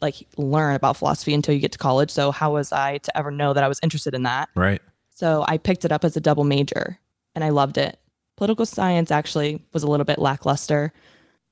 like 0.00 0.26
learn 0.36 0.74
about 0.74 0.96
philosophy 0.96 1.32
until 1.32 1.54
you 1.54 1.60
get 1.60 1.70
to 1.72 1.78
college. 1.78 2.10
So 2.10 2.32
how 2.32 2.52
was 2.54 2.72
I 2.72 2.98
to 2.98 3.16
ever 3.16 3.30
know 3.30 3.52
that 3.52 3.62
I 3.62 3.68
was 3.68 3.78
interested 3.84 4.14
in 4.14 4.24
that? 4.24 4.48
right. 4.56 4.82
So 5.22 5.44
I 5.46 5.56
picked 5.56 5.84
it 5.84 5.92
up 5.92 6.04
as 6.04 6.16
a 6.16 6.20
double 6.20 6.42
major 6.42 6.98
and 7.36 7.44
I 7.44 7.50
loved 7.50 7.78
it. 7.78 7.96
Political 8.36 8.66
science 8.66 9.12
actually 9.12 9.62
was 9.72 9.84
a 9.84 9.86
little 9.86 10.04
bit 10.04 10.18
lackluster. 10.18 10.92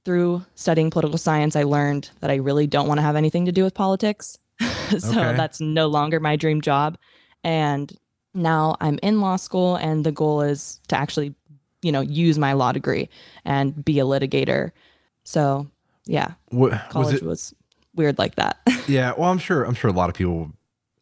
Through 0.05 0.45
studying 0.57 0.91
political 0.91 1.19
science, 1.19 1.55
I 1.55 1.63
learned 1.63 2.11
that 2.19 2.31
I 2.33 2.37
really 2.37 2.67
don't 2.67 2.89
want 2.89 2.99
to 2.99 3.03
have 3.03 3.15
anything 3.15 3.45
to 3.47 3.53
do 3.53 3.63
with 3.63 3.75
politics. 3.75 4.39
so 4.99 5.11
Okay. 5.11 5.37
that's 5.37 5.61
no 5.61 5.87
longer 5.87 6.19
my 6.19 6.35
dream 6.35 6.61
job. 6.61 6.99
And 7.45 7.97
now 8.35 8.75
I'm 8.81 8.99
in 9.05 9.21
law 9.21 9.37
school 9.37 9.77
and 9.77 10.05
the 10.05 10.11
goal 10.11 10.41
is 10.41 10.81
to 10.89 10.97
actually, 10.97 11.33
you 11.81 11.93
know, 11.93 12.01
use 12.01 12.39
my 12.41 12.55
law 12.55 12.73
degree 12.73 13.09
and 13.45 13.85
be 13.85 14.01
a 14.01 14.05
litigator. 14.05 14.73
So 15.23 15.71
yeah, 16.07 16.33
What 16.49 16.73
was 16.73 16.81
college 16.89 17.15
it? 17.17 17.23
was 17.23 17.55
weird 17.95 18.19
like 18.19 18.35
that. 18.35 18.59
Yeah. 18.89 19.13
Well, 19.17 19.31
I'm 19.31 19.39
sure. 19.39 19.63
I'm 19.63 19.75
sure 19.75 19.89
a 19.89 19.93
lot 19.93 20.09
of 20.11 20.17
people 20.17 20.51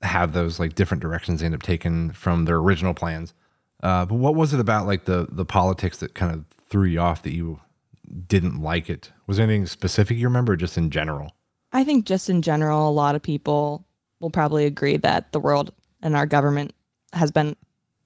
have 0.02 0.32
those 0.32 0.58
like 0.60 0.74
different 0.74 1.02
directions 1.02 1.40
they 1.40 1.46
end 1.46 1.54
up 1.54 1.62
taking 1.62 2.12
from 2.12 2.44
their 2.44 2.56
original 2.56 2.94
plans. 2.94 3.34
Uh, 3.82 4.04
but 4.04 4.16
what 4.16 4.34
was 4.34 4.52
it 4.54 4.60
about 4.60 4.86
like 4.86 5.04
the 5.04 5.28
the 5.30 5.44
politics 5.44 5.98
that 5.98 6.14
kind 6.14 6.32
of 6.32 6.44
threw 6.68 6.84
you 6.84 7.00
off 7.00 7.22
that 7.22 7.32
you 7.32 7.60
didn't 8.26 8.60
like 8.60 8.88
it? 8.90 9.12
Was 9.26 9.36
there 9.36 9.44
anything 9.46 9.66
specific 9.66 10.16
you 10.16 10.26
remember, 10.26 10.52
or 10.52 10.56
just 10.56 10.78
in 10.78 10.90
general? 10.90 11.32
I 11.72 11.84
think 11.84 12.06
just 12.06 12.30
in 12.30 12.42
general, 12.42 12.88
a 12.88 12.90
lot 12.90 13.14
of 13.14 13.22
people 13.22 13.86
will 14.20 14.30
probably 14.30 14.64
agree 14.66 14.96
that 14.96 15.32
the 15.32 15.40
world 15.40 15.72
and 16.02 16.16
our 16.16 16.26
government 16.26 16.74
has 17.12 17.30
been 17.30 17.56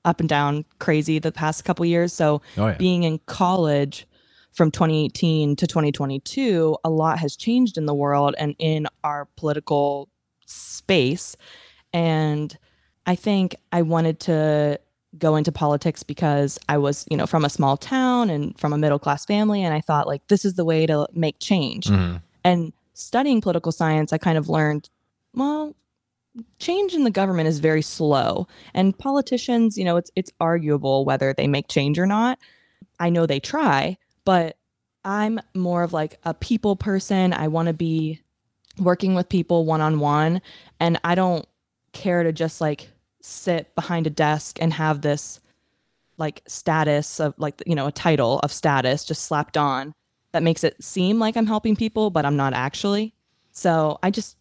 up 0.05 0.19
and 0.21 0.29
down 0.29 0.65
crazy 0.79 1.19
the 1.19 1.31
past 1.33 1.65
couple 1.65 1.87
years. 1.87 2.12
So 2.12 2.43
Oh 2.59 2.67
yeah. 2.69 2.75
being 2.75 3.05
in 3.05 3.19
college 3.27 4.06
from 4.50 4.71
2018 4.71 5.56
to 5.56 5.67
2022, 5.67 6.77
a 6.84 6.91
lot 6.91 7.19
has 7.19 7.37
changed 7.37 7.79
in 7.79 7.87
the 7.87 7.94
world 7.94 8.34
and 8.37 8.55
in 8.58 8.89
our 9.05 9.27
political 9.37 10.08
space. 10.44 11.37
And 11.93 12.56
I 13.06 13.15
think 13.15 13.56
I 13.72 13.82
wanted 13.82 14.20
to 14.20 14.81
go 15.19 15.37
into 15.37 15.53
politics 15.53 16.03
because 16.03 16.58
I 16.69 16.79
was, 16.79 17.06
you 17.11 17.17
know, 17.17 17.27
from 17.27 17.44
a 17.44 17.51
small 17.51 17.77
town 17.77 18.31
and 18.31 18.58
from 18.58 18.72
a 18.72 18.79
middle 18.79 18.99
class 18.99 19.25
family. 19.27 19.63
And 19.63 19.75
I 19.75 19.81
thought, 19.81 20.06
like, 20.06 20.27
this 20.29 20.44
is 20.44 20.55
the 20.55 20.65
way 20.65 20.87
to 20.87 21.06
make 21.13 21.39
change. 21.39 21.87
Mhm. 21.87 22.22
And 22.44 22.72
studying 22.94 23.41
political 23.41 23.72
science, 23.72 24.13
I 24.13 24.19
kind 24.19 24.39
of 24.39 24.49
learned, 24.49 24.89
well, 25.34 25.75
change 26.58 26.94
in 26.94 27.05
the 27.05 27.11
government 27.11 27.49
is 27.49 27.58
very 27.58 27.82
slow. 27.82 28.46
And 28.72 28.96
politicians, 28.96 29.77
you 29.77 29.84
know, 29.84 29.96
it's 29.96 30.11
it's 30.17 30.32
arguable 30.41 31.05
whether 31.05 31.34
they 31.34 31.46
make 31.46 31.69
change 31.69 31.99
or 31.99 32.06
not. 32.06 32.39
I 32.99 33.11
know 33.11 33.27
they 33.27 33.41
try, 33.41 33.99
but 34.25 34.56
I'm 35.05 35.41
more 35.55 35.82
of 35.82 35.93
like 35.93 36.19
a 36.25 36.32
people 36.32 36.77
person. 36.77 37.32
I 37.32 37.49
want 37.49 37.67
to 37.67 37.75
be 37.75 38.20
working 38.79 39.15
with 39.15 39.29
people 39.29 39.67
one 39.67 39.82
on 39.82 39.99
one 39.99 40.41
and 40.81 40.99
I 41.05 41.15
don't 41.15 41.46
care 41.93 42.22
to 42.22 42.32
just 42.32 42.61
like 42.61 42.89
sit 43.20 43.75
behind 43.75 44.06
a 44.06 44.11
desk 44.11 44.58
and 44.61 44.72
have 44.72 45.01
this 45.03 45.41
like 46.19 46.43
status 46.46 47.20
of 47.20 47.34
like 47.39 47.63
you 47.67 47.75
know 47.75 47.87
a 47.87 47.93
title 47.93 48.39
of 48.41 48.53
status 48.53 49.05
just 49.05 49.25
slapped 49.25 49.56
on 49.56 49.94
that 50.32 50.43
makes 50.43 50.65
it 50.65 50.82
seem 50.82 51.19
like 51.19 51.37
I'm 51.37 51.46
helping 51.46 51.77
people 51.77 52.11
but 52.11 52.25
I'm 52.25 52.37
not 52.37 52.53
actually. 52.55 53.15
So 53.53 53.99
I 54.03 54.11
just 54.11 54.37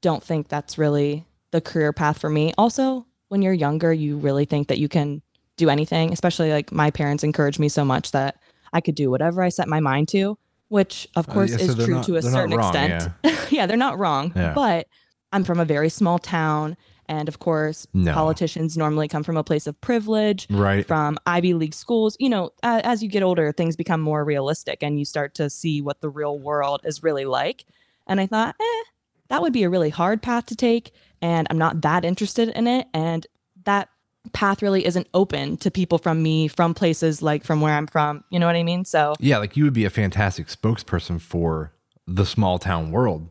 don't 0.00 0.22
think 0.22 0.48
that's 0.48 0.78
really 0.78 1.26
the 1.50 1.60
career 1.60 1.92
path 1.92 2.18
for 2.18 2.30
me. 2.30 2.52
Also, 2.58 3.06
when 3.28 3.42
you're 3.42 3.52
younger, 3.52 3.92
you 3.92 4.16
really 4.18 4.44
think 4.44 4.68
that 4.68 4.78
you 4.78 4.88
can 4.88 5.22
do 5.56 5.68
anything, 5.70 6.12
especially 6.12 6.50
like 6.50 6.72
my 6.72 6.90
parents 6.90 7.22
encouraged 7.24 7.58
me 7.58 7.68
so 7.68 7.84
much 7.84 8.10
that 8.12 8.36
I 8.72 8.80
could 8.80 8.94
do 8.94 9.10
whatever 9.10 9.42
I 9.42 9.50
set 9.50 9.68
my 9.68 9.80
mind 9.80 10.08
to, 10.08 10.36
which 10.68 11.06
of 11.14 11.28
Uh, 11.28 11.32
course 11.32 11.50
yeah, 11.52 11.58
so 11.58 11.64
is 11.64 11.74
true 11.84 11.94
not- 11.94 12.06
to 12.06 12.16
a 12.16 12.22
certain 12.22 12.56
wrong, 12.56 12.74
extent. 12.74 13.12
Yeah. 13.50 13.66
they're 13.66 13.76
not 13.76 13.98
wrong. 13.98 14.32
Yeah. 14.34 14.52
But 14.54 14.88
I'm 15.32 15.44
from 15.44 15.60
a 15.60 15.64
very 15.64 15.88
small 15.90 16.18
town. 16.18 16.76
And 17.08 17.28
of 17.28 17.38
course, 17.38 17.86
No. 17.94 18.12
politicians 18.12 18.76
normally 18.76 19.08
come 19.08 19.22
from 19.22 19.36
a 19.36 19.44
place 19.44 19.66
of 19.66 19.80
privilege, 19.80 20.46
Right. 20.50 20.86
from 20.86 21.18
Ivy 21.26 21.54
League 21.54 21.74
schools. 21.74 22.16
You 22.18 22.28
know, 22.30 22.50
uh, 22.62 22.80
as 22.84 23.02
you 23.02 23.08
get 23.08 23.22
older, 23.22 23.52
things 23.52 23.76
become 23.76 24.00
more 24.00 24.24
realistic 24.24 24.82
and 24.82 24.98
you 24.98 25.04
start 25.04 25.34
to 25.36 25.50
see 25.50 25.80
what 25.82 26.00
the 26.00 26.08
real 26.08 26.38
world 26.38 26.80
is 26.84 27.02
really 27.02 27.24
like. 27.24 27.64
And 28.06 28.20
I 28.20 28.26
thought, 28.26 28.54
eh, 28.60 28.82
that 29.28 29.42
would 29.42 29.52
be 29.52 29.62
a 29.64 29.70
really 29.70 29.90
hard 29.90 30.22
path 30.22 30.46
to 30.46 30.56
take. 30.56 30.92
And 31.22 31.46
I'm 31.50 31.58
not 31.58 31.80
that 31.82 32.04
interested 32.04 32.48
in 32.50 32.66
it. 32.66 32.86
And 32.92 33.26
that 33.64 33.88
path 34.32 34.62
really 34.62 34.86
isn't 34.86 35.06
open 35.14 35.56
to 35.58 35.70
people 35.70 35.98
from 35.98 36.22
me, 36.22 36.48
from 36.48 36.72
places 36.74 37.20
like 37.22 37.44
from 37.44 37.60
where 37.60 37.74
I'm 37.74 37.86
from. 37.86 38.24
You 38.30 38.38
know 38.38 38.46
what 38.46 38.56
I 38.56 38.62
mean? 38.62 38.84
So, 38.84 39.14
Yeah, 39.20 39.38
like 39.38 39.56
you 39.56 39.64
would 39.64 39.72
be 39.74 39.84
a 39.84 39.90
fantastic 39.90 40.46
spokesperson 40.48 41.20
for 41.20 41.72
the 42.06 42.24
small 42.26 42.58
town 42.58 42.90
world. 42.90 43.28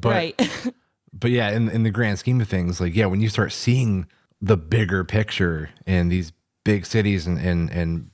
But 0.00 0.10
right. 0.10 0.50
but 1.12 1.30
yeah, 1.30 1.50
in 1.50 1.68
in 1.68 1.82
the 1.82 1.90
grand 1.90 2.18
scheme 2.18 2.40
of 2.40 2.48
things, 2.48 2.80
like 2.80 2.94
yeah, 2.94 3.06
when 3.06 3.20
you 3.20 3.28
start 3.28 3.52
seeing 3.52 4.06
the 4.40 4.56
bigger 4.56 5.04
picture 5.04 5.70
in 5.86 6.08
these 6.08 6.32
big 6.64 6.86
cities 6.86 7.26
and 7.26 7.38
and 7.38 7.70
and 7.70 8.10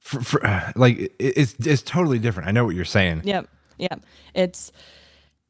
for, 0.00 0.20
for, 0.22 0.46
uh, 0.46 0.72
like 0.76 0.98
it, 0.98 1.12
it's 1.18 1.54
it's 1.64 1.82
totally 1.82 2.18
different. 2.18 2.48
I 2.48 2.52
know 2.52 2.64
what 2.64 2.74
you're 2.74 2.84
saying. 2.84 3.22
Yep. 3.24 3.48
Yep. 3.78 4.04
It's 4.34 4.72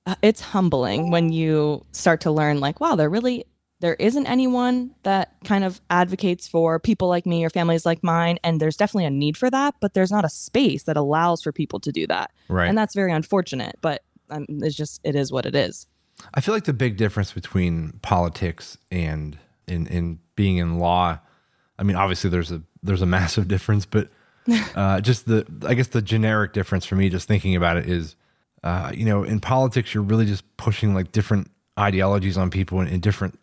uh, 0.07 0.15
it's 0.23 0.41
humbling 0.41 1.11
when 1.11 1.33
you 1.33 1.85
start 1.93 2.21
to 2.23 2.31
learn 2.31 2.61
like 2.61 2.81
wow, 2.81 2.95
there 2.95 3.11
really 3.11 3.45
there 3.81 3.95
isn't 3.95 4.27
anyone 4.27 4.95
that 5.03 5.35
kind 5.45 5.65
of 5.65 5.81
advocates 5.91 6.47
for 6.47 6.79
people 6.79 7.09
like 7.09 7.27
me 7.27 7.45
or 7.45 7.51
families 7.51 7.85
like 7.85 8.03
mine 8.05 8.39
and 8.45 8.61
there's 8.61 8.77
definitely 8.77 9.07
a 9.07 9.11
need 9.11 9.37
for 9.37 9.51
that, 9.51 9.75
but 9.81 9.93
there's 9.93 10.13
not 10.13 10.25
a 10.25 10.29
space 10.29 10.85
that 10.85 10.97
allows 10.97 11.43
for 11.43 11.51
people 11.51 11.81
to 11.81 11.91
do 11.91 12.07
that. 12.07 12.31
Right. 12.49 12.69
And 12.69 12.79
that's 12.79 12.95
very 12.95 13.11
unfortunate, 13.11 13.77
but 13.81 14.05
um, 14.31 14.47
it's 14.49 14.77
just 14.77 15.01
it 15.05 15.15
is 15.17 15.33
what 15.33 15.47
it 15.47 15.55
is. 15.55 15.87
I 16.35 16.41
feel 16.41 16.55
like 16.55 16.65
the 16.65 16.73
big 16.73 16.97
difference 16.97 17.33
between 17.33 17.99
politics 18.03 18.79
and 18.91 19.39
in 19.67 19.87
in 19.87 20.19
being 20.37 20.57
in 20.57 20.79
law, 20.79 21.19
I 21.79 21.83
mean, 21.83 21.97
obviously 21.97 22.31
there's 22.31 22.53
a 22.53 22.63
there's 22.83 23.03
a 23.03 23.07
massive 23.07 23.49
difference, 23.55 23.87
but 23.87 24.09
uh, 24.75 25.01
just 25.01 25.27
the 25.27 25.47
I 25.67 25.75
guess 25.75 25.89
the 25.89 26.03
generic 26.03 26.53
difference 26.53 26.85
for 26.85 26.97
me, 26.97 27.09
just 27.09 27.29
thinking 27.29 27.57
about 27.57 27.77
it, 27.77 27.89
is 27.89 28.17
uh, 28.63 28.93
you 28.95 29.05
know, 29.05 29.25
in 29.25 29.41
politics 29.41 29.95
you're 29.95 30.03
really 30.03 30.27
just 30.27 30.45
pushing 30.57 30.95
like 30.95 31.13
different 31.13 31.51
ideologies 31.79 32.37
on 32.37 32.51
people 32.51 32.81
and, 32.81 32.89
and 32.89 33.03
different 33.03 33.39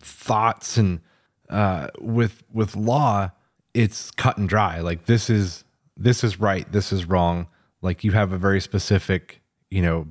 thoughts, 0.00 0.76
and 0.76 1.00
uh, 1.48 1.88
with 2.00 2.42
with 2.52 2.76
law, 2.76 3.30
it's 3.74 4.10
cut 4.12 4.38
and 4.38 4.48
dry. 4.48 4.80
Like 4.80 5.06
this 5.06 5.30
is 5.30 5.64
this 5.96 6.22
is 6.22 6.40
right, 6.40 6.70
this 6.70 6.92
is 6.92 7.06
wrong. 7.06 7.46
Like 7.82 8.04
you 8.04 8.12
have 8.12 8.32
a 8.32 8.38
very 8.38 8.60
specific, 8.60 9.40
you 9.70 9.82
know, 9.82 10.08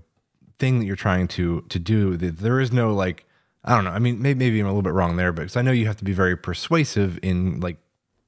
thing 0.60 0.80
that 0.80 0.86
you're 0.86 0.96
trying 0.96 1.28
to 1.30 1.62
to 1.70 1.80
do. 1.80 2.18
There 2.18 2.60
is 2.60 2.72
no 2.72 2.94
like 2.94 3.26
I 3.64 3.76
don't 3.76 3.84
know. 3.84 3.92
I 3.92 4.00
mean, 4.00 4.22
maybe, 4.22 4.40
maybe 4.40 4.60
I'm 4.60 4.66
a 4.66 4.70
little 4.70 4.82
bit 4.82 4.94
wrong 4.94 5.18
there, 5.18 5.32
but 5.34 5.42
because 5.44 5.58
I 5.58 5.62
know 5.62 5.72
you 5.72 5.88
have 5.88 5.98
to 5.98 6.06
be 6.06 6.14
very 6.14 6.38
persuasive 6.38 7.20
in 7.22 7.60
like 7.60 7.78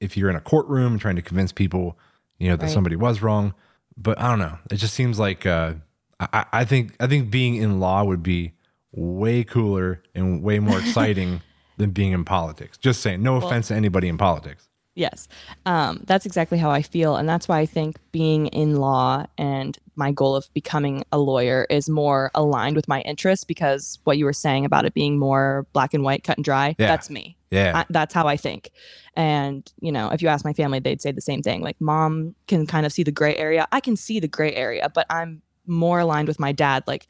if 0.00 0.16
you're 0.16 0.30
in 0.30 0.36
a 0.36 0.40
courtroom 0.40 0.98
trying 0.98 1.16
to 1.16 1.22
convince 1.22 1.52
people, 1.52 1.98
you 2.38 2.48
know, 2.48 2.56
that 2.56 2.64
Right. 2.66 2.72
somebody 2.72 2.96
was 2.96 3.20
wrong. 3.22 3.54
But 3.96 4.18
I 4.18 4.28
don't 4.28 4.38
know. 4.38 4.58
It 4.70 4.76
just 4.76 4.94
seems 4.94 5.18
like 5.18 5.44
uh, 5.46 5.74
I, 6.20 6.44
I 6.52 6.64
think 6.64 6.94
I 7.00 7.06
think 7.06 7.30
being 7.30 7.56
in 7.56 7.80
law 7.80 8.02
would 8.04 8.22
be 8.22 8.52
way 8.92 9.44
cooler 9.44 10.02
and 10.14 10.42
way 10.42 10.58
more 10.58 10.78
exciting 10.84 11.42
than 11.76 11.90
being 11.90 12.12
in 12.12 12.24
politics. 12.24 12.78
Just 12.78 13.00
saying. 13.02 13.22
No 13.22 13.36
offense 13.36 13.68
to 13.68 13.74
anybody 13.74 14.08
in 14.08 14.16
politics. 14.18 14.68
Yes. 15.00 15.28
Um, 15.64 16.02
that's 16.06 16.26
exactly 16.26 16.58
how 16.58 16.70
I 16.70 16.82
feel. 16.82 17.16
And 17.16 17.26
that's 17.26 17.48
why 17.48 17.58
I 17.60 17.64
think 17.66 17.96
being 18.12 18.48
in 18.48 18.76
law 18.76 19.24
and 19.38 19.78
my 19.96 20.12
goal 20.12 20.36
of 20.36 20.52
becoming 20.52 21.04
a 21.10 21.16
lawyer 21.18 21.66
is 21.70 21.88
more 21.88 22.30
aligned 22.34 22.76
with 22.76 22.86
my 22.86 23.00
interests 23.00 23.44
because 23.44 23.98
what 24.04 24.18
you 24.18 24.26
were 24.26 24.34
saying 24.34 24.66
about 24.66 24.84
it 24.84 24.92
being 24.92 25.18
more 25.18 25.66
black 25.72 25.94
and 25.94 26.04
white, 26.04 26.22
cut 26.22 26.36
and 26.36 26.44
dry, 26.44 26.76
Yeah. 26.78 26.88
that's 26.88 27.08
me. 27.08 27.38
Yeah. 27.50 27.78
I, 27.78 27.86
that's 27.88 28.12
how 28.12 28.26
I 28.28 28.36
think. 28.36 28.70
And, 29.16 29.72
you 29.80 29.90
know, 29.90 30.10
if 30.10 30.20
you 30.20 30.28
ask 30.28 30.44
my 30.44 30.52
family, 30.52 30.80
they'd 30.80 31.00
say 31.00 31.12
the 31.12 31.22
same 31.22 31.40
thing. 31.40 31.62
Like, 31.62 31.80
mom 31.80 32.34
can 32.46 32.66
kind 32.66 32.84
of 32.84 32.92
see 32.92 33.02
the 33.02 33.10
gray 33.10 33.34
area. 33.36 33.66
I 33.72 33.80
can 33.80 33.96
see 33.96 34.20
the 34.20 34.28
gray 34.28 34.54
area, 34.54 34.90
but 34.94 35.06
I'm 35.08 35.40
more 35.66 36.00
aligned 36.00 36.28
with 36.28 36.38
my 36.38 36.52
dad. 36.52 36.84
Like, 36.86 37.06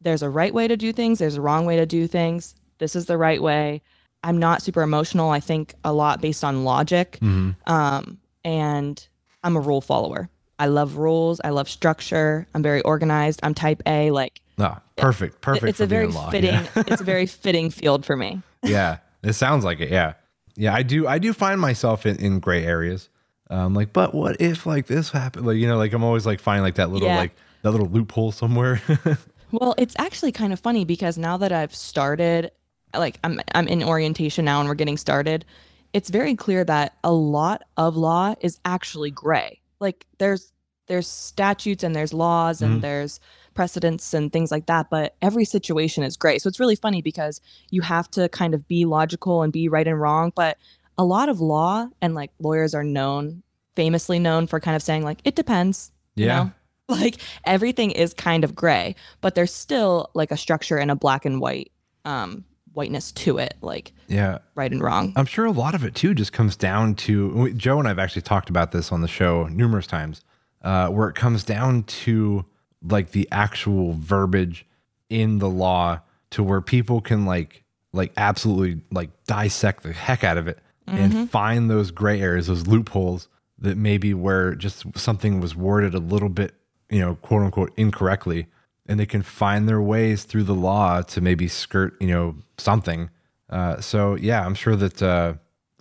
there's 0.00 0.22
a 0.22 0.30
right 0.30 0.54
way 0.54 0.68
to 0.68 0.76
do 0.76 0.90
things, 0.90 1.18
there's 1.18 1.36
a 1.36 1.42
wrong 1.42 1.66
way 1.66 1.76
to 1.76 1.84
do 1.86 2.06
things. 2.06 2.54
This 2.78 2.96
is 2.96 3.04
the 3.06 3.18
right 3.18 3.42
way. 3.42 3.82
I'm 4.26 4.38
not 4.38 4.60
super 4.60 4.82
emotional. 4.82 5.30
I 5.30 5.40
think 5.40 5.74
a 5.84 5.92
lot 5.92 6.20
based 6.20 6.44
on 6.44 6.64
logic. 6.64 7.16
hmm 7.20 7.52
Um, 7.66 8.18
and 8.44 9.06
I'm 9.42 9.56
a 9.56 9.60
rule 9.60 9.80
follower. 9.80 10.28
I 10.58 10.66
love 10.66 10.96
rules. 10.96 11.40
I 11.44 11.50
love 11.50 11.68
structure. 11.68 12.46
I'm 12.54 12.62
very 12.62 12.82
organized. 12.82 13.40
I'm 13.42 13.54
type 13.54 13.82
A. 13.86 14.10
Like, 14.10 14.40
No, 14.58 14.78
perfect. 14.96 15.34
it- 15.36 15.40
Perfect. 15.40 15.68
it's 15.70 15.80
a 15.80 15.86
very 15.86 16.06
law. 16.08 16.30
fitting. 16.30 16.54
Yeah. 16.54 16.66
it's 16.76 17.00
a 17.00 17.04
very 17.04 17.26
fitting 17.26 17.70
field 17.70 18.04
for 18.04 18.16
me. 18.16 18.42
yeah, 18.62 18.98
it 19.22 19.34
sounds 19.34 19.64
like 19.64 19.80
it. 19.80 19.90
Yeah, 19.90 20.14
yeah. 20.56 20.74
I 20.74 20.82
do. 20.82 21.06
I 21.06 21.18
do 21.18 21.32
find 21.32 21.60
myself 21.60 22.04
in, 22.06 22.16
in 22.16 22.40
gray 22.40 22.64
areas. 22.64 23.08
Um, 23.50 23.74
like, 23.74 23.92
but 23.92 24.12
what 24.14 24.40
if 24.40 24.66
like 24.66 24.86
this 24.86 25.10
happened? 25.10 25.46
Like, 25.46 25.56
you 25.58 25.68
know, 25.68 25.76
like 25.78 25.92
I'm 25.92 26.02
always 26.02 26.26
like 26.26 26.40
finding 26.40 26.62
like 26.64 26.76
that 26.76 26.90
little 26.90 27.08
Yeah. 27.08 27.18
like 27.18 27.32
that 27.62 27.70
little 27.70 27.88
loophole 27.88 28.32
somewhere. 28.32 28.80
Well, 29.52 29.76
it's 29.78 29.94
actually 29.96 30.32
kind 30.32 30.52
of 30.52 30.58
funny 30.58 30.84
because 30.84 31.16
now 31.16 31.36
that 31.36 31.52
I've 31.52 31.72
started, 31.74 32.50
like 32.98 33.18
I'm 33.24 33.40
I'm 33.54 33.68
in 33.68 33.82
orientation 33.82 34.44
now 34.44 34.60
and 34.60 34.68
we're 34.68 34.74
getting 34.74 34.96
started, 34.96 35.44
it's 35.92 36.10
very 36.10 36.34
clear 36.34 36.64
that 36.64 36.96
a 37.04 37.12
lot 37.12 37.62
of 37.76 37.96
law 37.96 38.34
is 38.40 38.60
actually 38.64 39.10
gray. 39.10 39.60
Like 39.80 40.06
there's 40.18 40.52
there's 40.88 41.08
statutes 41.08 41.82
and 41.82 41.96
there's 41.96 42.12
laws 42.14 42.62
and 42.62 42.78
Mhm. 42.78 42.80
there's 42.82 43.20
precedents 43.54 44.14
and 44.14 44.32
things 44.32 44.50
like 44.52 44.66
that, 44.66 44.88
but 44.90 45.16
every 45.22 45.44
situation 45.44 46.04
is 46.04 46.16
gray. 46.16 46.38
So 46.38 46.46
it's 46.48 46.60
really 46.60 46.76
funny 46.76 47.02
because 47.02 47.40
you 47.70 47.80
have 47.82 48.08
to 48.12 48.28
kind 48.28 48.54
of 48.54 48.68
be 48.68 48.84
logical 48.84 49.42
and 49.42 49.52
be 49.52 49.68
right 49.68 49.88
and 49.88 50.00
wrong, 50.00 50.32
but 50.36 50.58
a 50.98 51.04
lot 51.04 51.28
of 51.28 51.40
law 51.40 51.88
and 52.00 52.14
like 52.14 52.30
lawyers 52.38 52.74
are 52.74 52.84
known 52.84 53.42
famously 53.74 54.18
known 54.18 54.46
for 54.46 54.60
kind 54.60 54.76
of 54.76 54.82
saying 54.82 55.02
like 55.02 55.18
it 55.24 55.34
depends. 55.34 55.90
you 56.14 56.26
Yeah. 56.26 56.44
know? 56.44 56.52
like 56.88 57.16
everything 57.44 57.90
is 57.90 58.14
kind 58.14 58.44
of 58.44 58.54
gray 58.54 58.94
but 59.20 59.34
there's 59.34 59.52
still 59.52 60.08
like 60.14 60.30
a 60.30 60.36
structure 60.36 60.76
and 60.78 60.88
a 60.90 60.94
black 60.94 61.24
and 61.24 61.40
white 61.40 61.72
um 62.04 62.44
whiteness 62.76 63.10
to 63.10 63.38
it 63.38 63.54
like 63.62 63.92
yeah, 64.06 64.38
right 64.54 64.70
and 64.70 64.82
wrong. 64.82 65.12
I'm 65.16 65.26
sure 65.26 65.46
a 65.46 65.50
lot 65.50 65.74
of 65.74 65.84
it 65.84 65.94
too 65.94 66.14
just 66.14 66.32
comes 66.32 66.56
down 66.56 66.94
to 66.96 67.52
Joe 67.54 67.78
and 67.78 67.88
I've 67.88 67.98
actually 67.98 68.22
talked 68.22 68.50
about 68.50 68.72
this 68.72 68.92
on 68.92 69.00
the 69.00 69.08
show 69.08 69.44
numerous 69.48 69.86
times, 69.86 70.20
uh, 70.62 70.88
where 70.88 71.08
it 71.08 71.14
comes 71.14 71.42
down 71.42 71.84
to 71.84 72.44
like 72.82 73.10
the 73.12 73.26
actual 73.32 73.94
verbiage 73.94 74.66
in 75.08 75.38
the 75.38 75.48
law 75.48 76.00
to 76.30 76.42
where 76.42 76.60
people 76.60 77.00
can 77.00 77.24
like 77.24 77.64
like 77.92 78.12
absolutely 78.16 78.82
like 78.92 79.10
dissect 79.24 79.82
the 79.82 79.92
heck 79.92 80.22
out 80.22 80.36
of 80.36 80.46
it 80.46 80.58
and 80.86 81.30
find 81.30 81.68
those 81.68 81.90
gray 81.90 82.20
areas, 82.20 82.46
those 82.46 82.66
loopholes 82.66 83.28
that 83.58 83.76
maybe 83.76 84.14
where 84.14 84.54
just 84.54 84.84
something 84.96 85.40
was 85.40 85.56
worded 85.56 85.94
a 85.94 85.98
little 85.98 86.28
bit, 86.28 86.54
you 86.90 87.00
know, 87.00 87.16
quote 87.16 87.42
unquote 87.42 87.72
incorrectly, 87.76 88.46
and 88.88 88.98
they 89.00 89.06
can 89.06 89.22
find 89.22 89.68
their 89.68 89.80
ways 89.82 90.24
through 90.24 90.44
the 90.44 90.54
law 90.54 91.02
to 91.02 91.20
maybe 91.20 91.48
skirt, 91.48 91.96
you 92.00 92.08
know, 92.08 92.36
something. 92.58 93.10
Uh, 93.50 93.80
so 93.80 94.14
yeah, 94.16 94.44
I'm 94.44 94.54
sure 94.54 94.76
that 94.76 95.02
uh, 95.02 95.34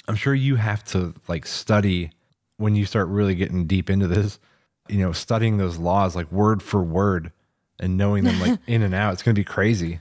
I'm 0.07 0.15
sure 0.15 0.33
you 0.35 0.55
have 0.55 0.83
to 0.85 1.13
like 1.27 1.45
study 1.45 2.11
when 2.57 2.75
you 2.75 2.85
start 2.85 3.07
really 3.09 3.35
getting 3.35 3.65
deep 3.67 3.89
into 3.89 4.07
this. 4.07 4.39
You 4.87 4.99
know, 4.99 5.11
studying 5.13 5.57
those 5.57 5.77
laws 5.77 6.15
like 6.15 6.31
word 6.31 6.61
for 6.61 6.83
word 6.83 7.31
and 7.79 7.97
knowing 7.97 8.23
them 8.23 8.39
like 8.39 8.59
in 8.67 8.83
and 8.83 8.93
out. 8.93 9.13
It's 9.13 9.23
gonna 9.23 9.33
be 9.33 9.43
crazy. 9.43 9.99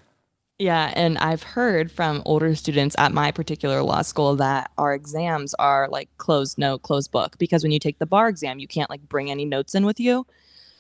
yeah 0.58 0.92
and 0.94 1.18
i've 1.18 1.42
heard 1.42 1.90
from 1.90 2.22
older 2.24 2.54
students 2.54 2.94
at 2.98 3.12
my 3.12 3.32
particular 3.32 3.82
law 3.82 4.02
school 4.02 4.36
that 4.36 4.70
our 4.78 4.94
exams 4.94 5.52
are 5.54 5.88
like 5.90 6.08
closed 6.18 6.58
note 6.58 6.82
closed 6.82 7.10
book 7.10 7.36
because 7.38 7.64
when 7.64 7.72
you 7.72 7.80
take 7.80 7.98
the 7.98 8.06
bar 8.06 8.28
exam 8.28 8.60
you 8.60 8.68
can't 8.68 8.88
like 8.90 9.02
bring 9.08 9.30
any 9.32 9.44
notes 9.44 9.74
in 9.74 9.84
with 9.84 9.98
you 9.98 10.24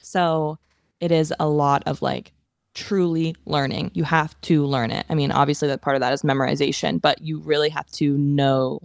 so 0.00 0.58
it 1.00 1.10
is 1.12 1.32
a 1.40 1.48
lot 1.48 1.82
of 1.86 2.02
like 2.02 2.32
truly 2.74 3.34
learning 3.46 3.90
you 3.94 4.02
have 4.04 4.38
to 4.40 4.64
learn 4.66 4.90
it 4.90 5.06
i 5.08 5.14
mean 5.14 5.30
obviously 5.30 5.68
that 5.68 5.80
part 5.80 5.94
of 5.94 6.00
that 6.00 6.12
is 6.12 6.22
memorization 6.22 7.00
but 7.00 7.22
you 7.22 7.38
really 7.40 7.68
have 7.68 7.88
to 7.92 8.16
know 8.18 8.80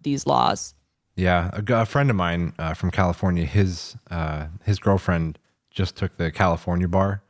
these 0.00 0.26
laws 0.26 0.74
Yeah, 1.16 1.50
a 1.54 1.86
friend 1.86 2.10
of 2.10 2.16
mine 2.16 2.52
uh, 2.58 2.74
from 2.74 2.90
California, 2.92 3.44
his 3.44 3.96
uh, 4.10 4.46
his 4.64 4.78
girlfriend 4.78 5.38
just 5.70 5.96
took 5.96 6.16
the 6.16 6.30
California 6.30 6.86
bar. 6.88 7.22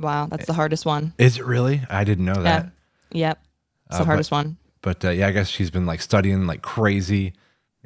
wow 0.00 0.26
that's 0.30 0.46
the 0.46 0.52
hardest 0.52 0.84
one 0.86 1.12
Is 1.18 1.38
it 1.38 1.44
really? 1.44 1.82
I 1.90 2.04
didn't 2.04 2.24
know 2.24 2.42
that. 2.42 2.70
Yeah. 3.10 3.28
Yep. 3.28 3.38
It's 3.86 3.94
Uh, 3.94 3.98
the 3.98 4.04
but- 4.04 4.06
hardest 4.06 4.30
one. 4.30 4.56
But 4.80 5.04
uh, 5.04 5.10
yeah, 5.10 5.28
I 5.28 5.30
guess 5.32 5.48
she's 5.48 5.70
been 5.70 5.86
like 5.86 6.00
studying 6.00 6.46
like 6.46 6.62
crazy, 6.62 7.34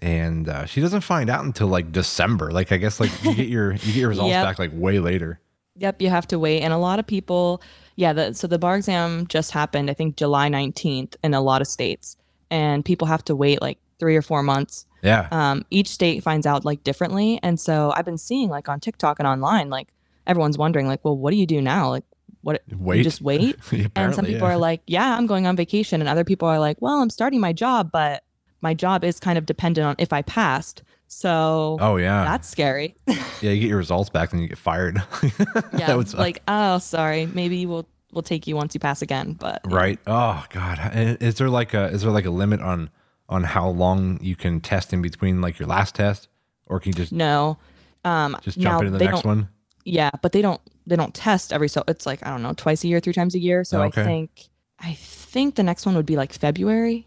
and 0.00 0.48
uh, 0.48 0.64
she 0.66 0.80
doesn't 0.80 1.02
find 1.02 1.28
out 1.28 1.44
until 1.44 1.66
like 1.68 1.92
December. 1.92 2.50
Like 2.52 2.72
I 2.72 2.76
guess 2.78 3.00
like 3.00 3.10
you 3.24 3.34
get 3.34 3.48
your 3.48 3.72
you 3.72 3.78
get 3.92 3.96
your 3.96 4.08
results 4.08 4.30
Yep. 4.36 4.44
back 4.44 4.58
like 4.58 4.70
way 4.74 4.98
later. 4.98 5.40
Yep, 5.78 6.02
you 6.02 6.08
have 6.10 6.26
to 6.28 6.38
wait. 6.38 6.62
And 6.62 6.72
a 6.72 6.78
lot 6.78 6.98
of 6.98 7.06
people, 7.06 7.62
yeah, 7.96 8.12
the, 8.12 8.34
so 8.34 8.46
the 8.46 8.58
bar 8.58 8.76
exam 8.76 9.26
just 9.26 9.50
happened, 9.50 9.90
I 9.90 9.94
think 9.94 10.16
July 10.16 10.48
19th 10.48 11.16
in 11.22 11.34
a 11.34 11.40
lot 11.40 11.60
of 11.60 11.66
states. 11.66 12.16
And 12.50 12.84
people 12.84 13.06
have 13.06 13.24
to 13.26 13.36
wait 13.36 13.60
like 13.60 13.78
three 13.98 14.16
or 14.16 14.22
four 14.22 14.42
months. 14.42 14.86
Yeah, 15.02 15.28
Um, 15.30 15.64
each 15.70 15.88
state 15.88 16.22
finds 16.22 16.46
out 16.46 16.64
like 16.64 16.82
differently. 16.82 17.38
And 17.42 17.60
so 17.60 17.92
I've 17.94 18.04
been 18.04 18.18
seeing 18.18 18.48
like 18.48 18.68
on 18.68 18.80
TikTok 18.80 19.18
and 19.18 19.28
online, 19.28 19.70
like 19.70 19.88
everyone's 20.26 20.58
wondering, 20.58 20.86
like, 20.88 21.04
well, 21.04 21.16
what 21.16 21.30
do 21.30 21.36
you 21.36 21.46
do 21.46 21.60
now? 21.60 21.90
Like, 21.90 22.04
what? 22.42 22.62
wait. 22.76 22.98
You 22.98 23.04
just 23.04 23.20
wait? 23.22 23.56
and 23.94 24.14
some 24.14 24.24
people 24.24 24.48
yeah. 24.48 24.54
are 24.54 24.58
like, 24.58 24.82
yeah, 24.86 25.16
I'm 25.16 25.26
going 25.26 25.46
on 25.46 25.56
vacation. 25.56 26.00
And 26.00 26.08
other 26.08 26.24
people 26.24 26.48
are 26.48 26.58
like, 26.58 26.80
well, 26.80 27.00
I'm 27.00 27.10
starting 27.10 27.40
my 27.40 27.52
job, 27.52 27.90
but 27.92 28.24
my 28.60 28.74
job 28.74 29.04
is 29.04 29.20
kind 29.20 29.38
of 29.38 29.46
dependent 29.46 29.86
on 29.86 29.94
if 29.98 30.12
I 30.12 30.22
passed. 30.22 30.82
So 31.08 31.78
oh 31.80 31.96
yeah, 31.96 32.24
that's 32.24 32.48
scary. 32.48 32.96
yeah. 33.06 33.16
You 33.40 33.60
get 33.60 33.68
your 33.68 33.78
results 33.78 34.10
back, 34.10 34.30
then 34.30 34.40
you 34.40 34.48
get 34.48 34.58
fired. 34.58 35.02
yeah 35.22 35.86
that 35.86 35.96
would 35.96 36.08
suck. 36.08 36.20
like 36.20 36.42
oh 36.48 36.78
sorry 36.78 37.26
maybe 37.26 37.64
we'll 37.66 37.86
we'll 38.12 38.22
take 38.22 38.46
you 38.46 38.56
once 38.56 38.74
you 38.74 38.80
pass 38.80 39.02
again 39.02 39.32
but 39.34 39.60
right. 39.66 39.98
Oh 40.06 40.44
god, 40.50 40.78
is 40.94 41.36
there 41.36 41.48
like 41.48 41.74
a 41.74 41.86
is 41.86 42.02
there 42.02 42.10
like 42.10 42.26
a 42.26 42.30
limit 42.30 42.60
on 42.60 42.90
on 43.28 43.42
how 43.44 43.68
long 43.68 44.18
you 44.22 44.36
can 44.36 44.60
test 44.60 44.92
in 44.92 45.02
between 45.02 45.40
like 45.40 45.58
your 45.58 45.68
last 45.68 45.94
test, 45.94 46.28
or 46.66 46.80
can 46.80 46.90
you 46.90 46.94
just 46.94 47.12
no 47.12 47.58
um 48.04 48.36
just 48.42 48.58
jump 48.58 48.82
into 48.82 48.96
the 48.96 49.04
next 49.04 49.24
one? 49.24 49.48
yeah 49.84 50.10
but 50.22 50.32
they 50.32 50.42
don't 50.42 50.60
they 50.86 50.96
don't 50.96 51.14
test 51.14 51.52
every 51.52 51.68
so 51.68 51.82
it's 51.86 52.06
like 52.06 52.24
i 52.26 52.30
don't 52.30 52.42
know 52.42 52.52
twice 52.52 52.82
a 52.82 52.88
year 52.88 52.98
three 53.00 53.12
times 53.12 53.34
a 53.36 53.38
year 53.38 53.62
so 53.64 53.82
Okay. 53.82 54.02
i 54.02 54.04
think 54.04 54.30
I 54.78 54.92
think 54.94 55.54
the 55.54 55.62
next 55.62 55.86
one 55.86 55.94
would 55.96 56.04
be 56.04 56.16
like 56.16 56.32
February. 56.34 57.06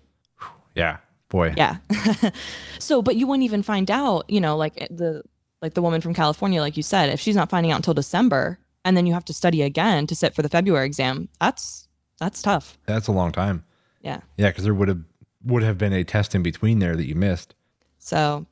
Yeah, 0.75 0.97
boy. 1.29 1.53
Yeah. 1.57 1.77
so, 2.79 3.01
but 3.01 3.15
you 3.15 3.27
wouldn't 3.27 3.43
even 3.45 3.63
find 3.63 3.89
out, 3.89 4.29
you 4.29 4.41
know, 4.41 4.57
like 4.57 4.75
the 4.89 5.23
like 5.61 5.73
the 5.73 5.81
woman 5.81 6.01
from 6.01 6.13
California, 6.13 6.61
like 6.61 6.77
you 6.77 6.83
said, 6.83 7.09
if 7.09 7.19
she's 7.19 7.35
not 7.35 7.49
finding 7.49 7.71
out 7.71 7.77
until 7.77 7.93
December, 7.93 8.59
and 8.85 8.95
then 8.95 9.05
you 9.05 9.13
have 9.13 9.25
to 9.25 9.33
study 9.33 9.61
again 9.61 10.07
to 10.07 10.15
sit 10.15 10.33
for 10.33 10.41
the 10.41 10.49
February 10.49 10.85
exam, 10.85 11.29
that's 11.39 11.87
that's 12.19 12.41
tough. 12.41 12.77
That's 12.85 13.07
a 13.07 13.11
long 13.11 13.31
time. 13.31 13.63
Yeah. 14.01 14.21
Yeah, 14.37 14.49
because 14.49 14.63
there 14.63 14.73
would 14.73 14.87
have 14.87 15.01
would 15.43 15.63
have 15.63 15.77
been 15.77 15.93
a 15.93 16.03
test 16.03 16.35
in 16.35 16.43
between 16.43 16.79
there 16.79 16.95
that 16.95 17.05
you 17.05 17.15
missed. 17.15 17.55
So 17.97 18.45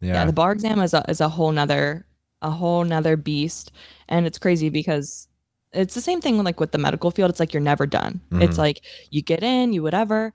Yeah. 0.00 0.14
yeah, 0.14 0.24
the 0.26 0.32
bar 0.32 0.52
exam 0.52 0.80
is 0.80 0.94
a 0.94 1.04
is 1.08 1.20
a 1.20 1.28
whole 1.28 1.52
nother 1.52 2.06
a 2.42 2.50
whole 2.50 2.84
nother 2.84 3.16
beast, 3.16 3.72
and 4.08 4.26
it's 4.26 4.38
crazy 4.38 4.68
because 4.68 5.28
it's 5.72 5.94
the 5.94 6.00
same 6.02 6.20
thing 6.20 6.42
like 6.44 6.60
with 6.60 6.72
the 6.72 6.78
medical 6.78 7.10
field. 7.10 7.30
It's 7.30 7.40
like 7.40 7.52
you're 7.54 7.62
never 7.62 7.86
done. 7.86 8.20
It's 8.32 8.56
Mhm. 8.56 8.58
like 8.58 8.82
you 9.10 9.22
get 9.22 9.42
in, 9.42 9.72
you 9.72 9.82
whatever, 9.82 10.32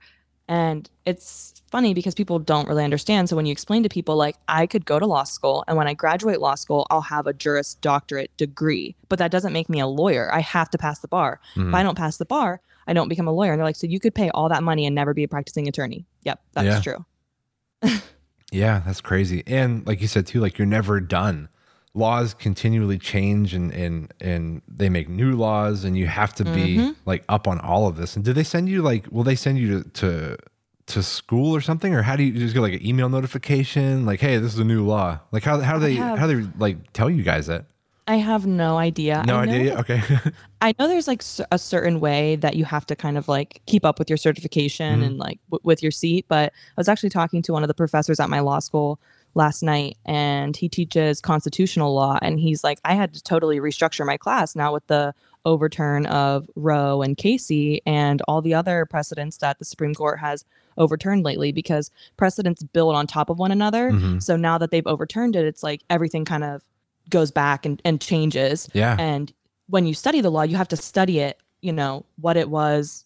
and 0.48 0.90
it's 1.06 1.59
funny 1.70 1.94
because 1.94 2.14
people 2.14 2.38
don't 2.38 2.68
really 2.68 2.84
understand. 2.84 3.28
So 3.28 3.36
when 3.36 3.46
you 3.46 3.52
explain 3.52 3.82
to 3.84 3.88
people 3.88 4.16
like 4.16 4.36
I 4.48 4.66
could 4.66 4.84
go 4.84 4.98
to 4.98 5.06
law 5.06 5.24
school, 5.24 5.64
and 5.68 5.76
when 5.76 5.86
I 5.88 5.94
graduate 5.94 6.40
law 6.40 6.54
school, 6.56 6.86
I'll 6.90 7.00
have 7.02 7.26
a 7.26 7.32
Juris 7.32 7.74
Doctorate 7.74 8.36
degree, 8.36 8.96
but 9.08 9.18
that 9.18 9.30
doesn't 9.30 9.52
make 9.52 9.68
me 9.68 9.80
a 9.80 9.86
lawyer. 9.86 10.32
I 10.32 10.40
have 10.40 10.70
to 10.70 10.78
pass 10.78 10.98
the 10.98 11.08
bar. 11.08 11.40
If 11.56 11.62
Mhm. 11.62 11.74
I 11.74 11.82
don't 11.82 11.96
pass 11.96 12.16
the 12.16 12.24
bar, 12.26 12.60
I 12.86 12.92
don't 12.92 13.08
become 13.08 13.28
a 13.28 13.32
lawyer. 13.32 13.52
And 13.52 13.58
they're 13.60 13.66
like, 13.66 13.76
so 13.76 13.86
you 13.86 14.00
could 14.00 14.14
pay 14.14 14.30
all 14.30 14.48
that 14.48 14.62
money 14.62 14.84
and 14.86 14.94
never 14.94 15.14
be 15.14 15.22
a 15.24 15.28
practicing 15.28 15.68
attorney. 15.68 16.06
Yep, 16.24 16.40
that's 16.54 16.66
Yeah. 16.66 16.80
true. 16.80 17.04
Yeah, 18.52 18.82
that's 18.84 19.00
crazy. 19.00 19.44
And 19.46 19.86
like 19.86 20.00
you 20.00 20.08
said 20.08 20.26
too, 20.26 20.40
like 20.40 20.58
you're 20.58 20.66
never 20.66 21.00
done. 21.00 21.48
Laws 21.94 22.34
continually 22.34 22.98
change 22.98 23.54
and 23.54 23.72
and 23.72 24.12
and 24.20 24.62
they 24.68 24.88
make 24.88 25.08
new 25.08 25.36
laws 25.36 25.84
and 25.84 25.96
you 25.96 26.06
have 26.08 26.34
to 26.34 26.44
be 26.44 26.76
Mhm. 26.78 26.96
like 27.06 27.24
up 27.28 27.46
on 27.46 27.60
all 27.60 27.86
of 27.86 27.96
this. 27.96 28.16
And 28.16 28.24
do 28.24 28.32
they 28.32 28.42
send 28.44 28.68
you 28.68 28.82
like 28.82 29.06
will 29.10 29.22
they 29.24 29.36
send 29.36 29.58
you 29.58 29.82
to 29.82 29.88
to, 29.90 30.36
to 30.90 31.02
school 31.02 31.54
or 31.54 31.60
something? 31.60 31.94
Or 31.94 32.02
how 32.02 32.16
do 32.16 32.22
you 32.22 32.32
just 32.32 32.54
get 32.54 32.60
like 32.60 32.74
an 32.74 32.86
email 32.86 33.08
notification? 33.08 34.04
Like, 34.06 34.20
hey, 34.20 34.36
this 34.38 34.52
is 34.54 34.58
a 34.58 34.64
new 34.64 34.84
law. 34.84 35.20
Like 35.32 35.42
how 35.44 35.60
how 35.60 35.74
do 35.74 35.80
they 35.80 35.94
have- 35.94 36.18
how 36.18 36.26
do 36.26 36.42
they 36.42 36.48
like 36.58 36.92
tell 36.92 37.08
you 37.10 37.22
guys 37.22 37.46
that? 37.46 37.66
I 38.08 38.16
have 38.16 38.44
no 38.44 38.76
idea. 38.76 39.22
No 39.26 39.36
I 39.36 39.44
know 39.44 39.52
idea. 39.52 39.70
that- 39.76 39.80
Okay. 39.80 40.02
I 40.60 40.74
know 40.78 40.88
there's 40.88 41.06
like 41.06 41.22
a 41.52 41.58
certain 41.58 42.00
way 42.00 42.36
that 42.36 42.56
you 42.56 42.64
have 42.64 42.84
to 42.86 42.96
kind 42.96 43.16
of 43.16 43.28
like 43.28 43.62
keep 43.66 43.84
up 43.84 43.98
with 44.00 44.10
your 44.10 44.16
certification 44.16 45.00
Mhm. 45.00 45.06
and 45.06 45.18
like 45.18 45.38
w- 45.50 45.60
with 45.62 45.80
your 45.82 45.92
seat. 45.92 46.26
But 46.28 46.52
I 46.52 46.80
was 46.80 46.88
actually 46.88 47.10
talking 47.10 47.40
to 47.42 47.52
one 47.52 47.62
of 47.62 47.68
the 47.68 47.74
professors 47.74 48.18
at 48.18 48.28
my 48.28 48.40
law 48.40 48.58
school 48.58 48.98
last 49.34 49.62
night, 49.62 49.96
and 50.04 50.56
he 50.56 50.68
teaches 50.68 51.20
constitutional 51.20 51.94
law. 51.94 52.18
And 52.20 52.40
he's 52.40 52.64
like, 52.64 52.80
I 52.84 52.94
had 52.94 53.14
to 53.14 53.22
totally 53.22 53.60
restructure 53.60 54.04
my 54.04 54.16
class 54.16 54.56
now 54.56 54.72
with 54.72 54.86
the 54.86 55.14
overturn 55.44 56.06
of 56.06 56.48
Roe 56.54 57.00
and 57.02 57.16
Casey 57.16 57.80
and 57.86 58.20
all 58.28 58.42
the 58.42 58.54
other 58.54 58.86
precedents 58.86 59.38
that 59.38 59.58
the 59.58 59.64
Supreme 59.64 59.94
Court 59.94 60.18
has 60.18 60.44
overturned 60.76 61.24
lately 61.24 61.52
because 61.52 61.90
precedents 62.16 62.62
build 62.62 62.94
on 62.94 63.06
top 63.06 63.30
of 63.30 63.38
one 63.38 63.50
another. 63.50 63.90
Mhm. 63.90 64.22
So 64.22 64.36
now 64.36 64.58
that 64.58 64.70
they've 64.70 64.86
overturned 64.86 65.36
it, 65.36 65.46
it's 65.46 65.62
like 65.62 65.82
everything 65.88 66.24
kind 66.24 66.44
of 66.44 66.62
goes 67.08 67.30
back 67.30 67.64
and, 67.64 67.80
and 67.84 68.00
changes. 68.00 68.68
Yeah. 68.72 68.96
And 68.98 69.32
when 69.68 69.86
you 69.86 69.94
study 69.94 70.20
the 70.20 70.30
law, 70.30 70.42
you 70.42 70.56
have 70.56 70.68
to 70.68 70.76
study 70.76 71.20
it, 71.20 71.38
you 71.62 71.72
know, 71.72 72.04
what 72.16 72.36
it 72.36 72.50
was 72.50 73.04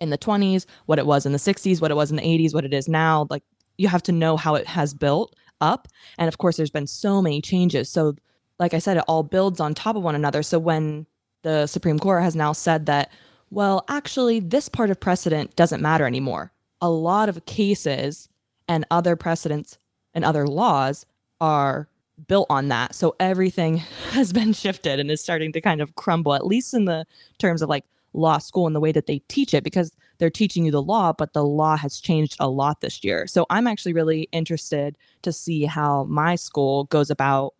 in 0.00 0.10
the 0.10 0.18
20s, 0.18 0.66
what 0.86 0.98
it 0.98 1.06
was 1.06 1.24
in 1.24 1.32
the 1.32 1.38
60s, 1.38 1.80
what 1.80 1.90
it 1.90 1.94
was 1.94 2.10
in 2.10 2.16
the 2.16 2.22
80s, 2.22 2.52
what 2.52 2.64
it 2.64 2.74
is 2.74 2.88
now. 2.88 3.26
Like 3.30 3.42
you 3.78 3.88
have 3.88 4.02
to 4.04 4.12
know 4.12 4.36
how 4.36 4.54
it 4.54 4.66
has 4.66 4.92
built 4.94 5.34
up. 5.60 5.88
And 6.18 6.28
of 6.28 6.38
course, 6.38 6.56
there's 6.56 6.70
been 6.70 6.86
so 6.86 7.20
many 7.22 7.40
changes. 7.40 7.88
So, 7.88 8.16
like 8.58 8.74
I 8.74 8.78
said, 8.78 8.96
it 8.96 9.04
all 9.06 9.22
builds 9.22 9.60
on 9.60 9.74
top 9.74 9.96
of 9.96 10.02
one 10.02 10.14
another. 10.14 10.42
So 10.42 10.58
when 10.58 11.06
the 11.42 11.66
Supreme 11.66 11.98
Court 11.98 12.22
has 12.22 12.34
now 12.34 12.52
said 12.52 12.86
that, 12.86 13.10
well, 13.50 13.84
actually, 13.88 14.40
this 14.40 14.68
part 14.68 14.90
of 14.90 14.98
precedent 14.98 15.54
doesn't 15.56 15.82
matter 15.82 16.06
anymore. 16.06 16.52
A 16.80 16.90
lot 16.90 17.28
of 17.28 17.44
cases 17.46 18.28
and 18.68 18.84
other 18.90 19.14
precedents 19.16 19.78
and 20.14 20.24
other 20.24 20.46
laws 20.46 21.06
are 21.40 21.88
built 22.28 22.46
on 22.50 22.68
that. 22.68 22.94
So 22.94 23.14
everything 23.20 23.76
has 24.10 24.32
been 24.32 24.52
shifted 24.52 24.98
and 24.98 25.10
is 25.10 25.20
starting 25.20 25.52
to 25.52 25.60
kind 25.60 25.80
of 25.80 25.94
crumble, 25.96 26.34
at 26.34 26.46
least 26.46 26.74
in 26.74 26.86
the 26.86 27.06
terms 27.38 27.62
of 27.62 27.68
like 27.68 27.84
law 28.12 28.38
school 28.38 28.66
and 28.66 28.74
the 28.74 28.80
way 28.80 28.92
that 28.92 29.06
they 29.06 29.20
teach 29.28 29.54
it, 29.54 29.62
because 29.62 29.94
they're 30.18 30.30
teaching 30.30 30.64
you 30.64 30.70
the 30.70 30.82
law, 30.82 31.12
but 31.12 31.32
the 31.32 31.44
law 31.44 31.76
has 31.76 32.00
changed 32.00 32.36
a 32.40 32.48
lot 32.48 32.80
this 32.80 33.02
year. 33.04 33.26
So 33.26 33.46
I'm 33.50 33.66
actually 33.66 33.92
really 33.92 34.28
interested 34.32 34.96
to 35.22 35.32
see 35.32 35.64
how 35.64 36.04
my 36.04 36.34
school 36.36 36.84
goes 36.84 37.10
about 37.10 37.54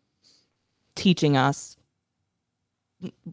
teaching 0.94 1.36
us 1.36 1.76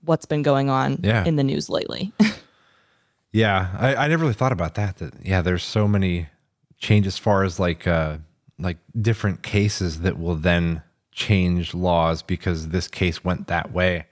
what's 0.03 0.25
been 0.25 0.41
going 0.41 0.69
on 0.69 0.99
Yeah. 1.03 1.23
in 1.25 1.35
the 1.37 1.43
news 1.43 1.69
lately. 1.69 2.11
Yeah, 3.35 3.69
I, 3.79 3.95
I 3.95 4.07
never 4.09 4.21
really 4.21 4.35
thought 4.35 4.51
about 4.51 4.75
that. 4.75 4.97
That 4.97 5.13
yeah, 5.23 5.41
there's 5.41 5.63
so 5.63 5.87
many 5.87 6.27
changes 6.77 7.15
as 7.15 7.17
far 7.17 7.43
as 7.43 7.59
like 7.59 7.87
uh 7.87 8.17
like 8.59 8.77
different 9.01 9.41
cases 9.41 10.01
that 10.01 10.19
will 10.19 10.35
then 10.35 10.83
change 11.11 11.73
laws 11.73 12.21
because 12.21 12.69
this 12.69 12.87
case 12.87 13.23
went 13.23 13.47
that 13.47 13.71
way. 13.73 14.05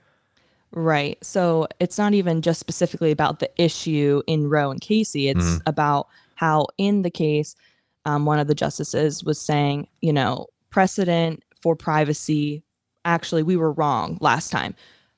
Right. 0.72 1.18
So 1.22 1.68
it's 1.80 1.98
not 1.98 2.14
even 2.14 2.40
just 2.42 2.58
specifically 2.60 3.10
about 3.10 3.40
the 3.40 3.50
issue 3.62 4.22
in 4.26 4.48
Roe 4.48 4.70
and 4.70 4.80
Casey. 4.80 5.28
It's 5.28 5.44
Mhm. 5.44 5.62
about 5.66 6.08
how, 6.36 6.66
in 6.78 7.02
the 7.02 7.10
case, 7.10 7.54
um, 8.04 8.24
one 8.24 8.38
of 8.38 8.46
the 8.48 8.54
justices 8.54 9.22
was 9.22 9.40
saying, 9.40 9.86
you 10.00 10.12
know, 10.12 10.46
precedent 10.70 11.42
for 11.62 11.76
privacy. 11.76 12.62
Actually, 13.04 13.42
we 13.42 13.56
were 13.56 13.72
wrong 13.72 14.16
last 14.20 14.50
time. 14.50 14.74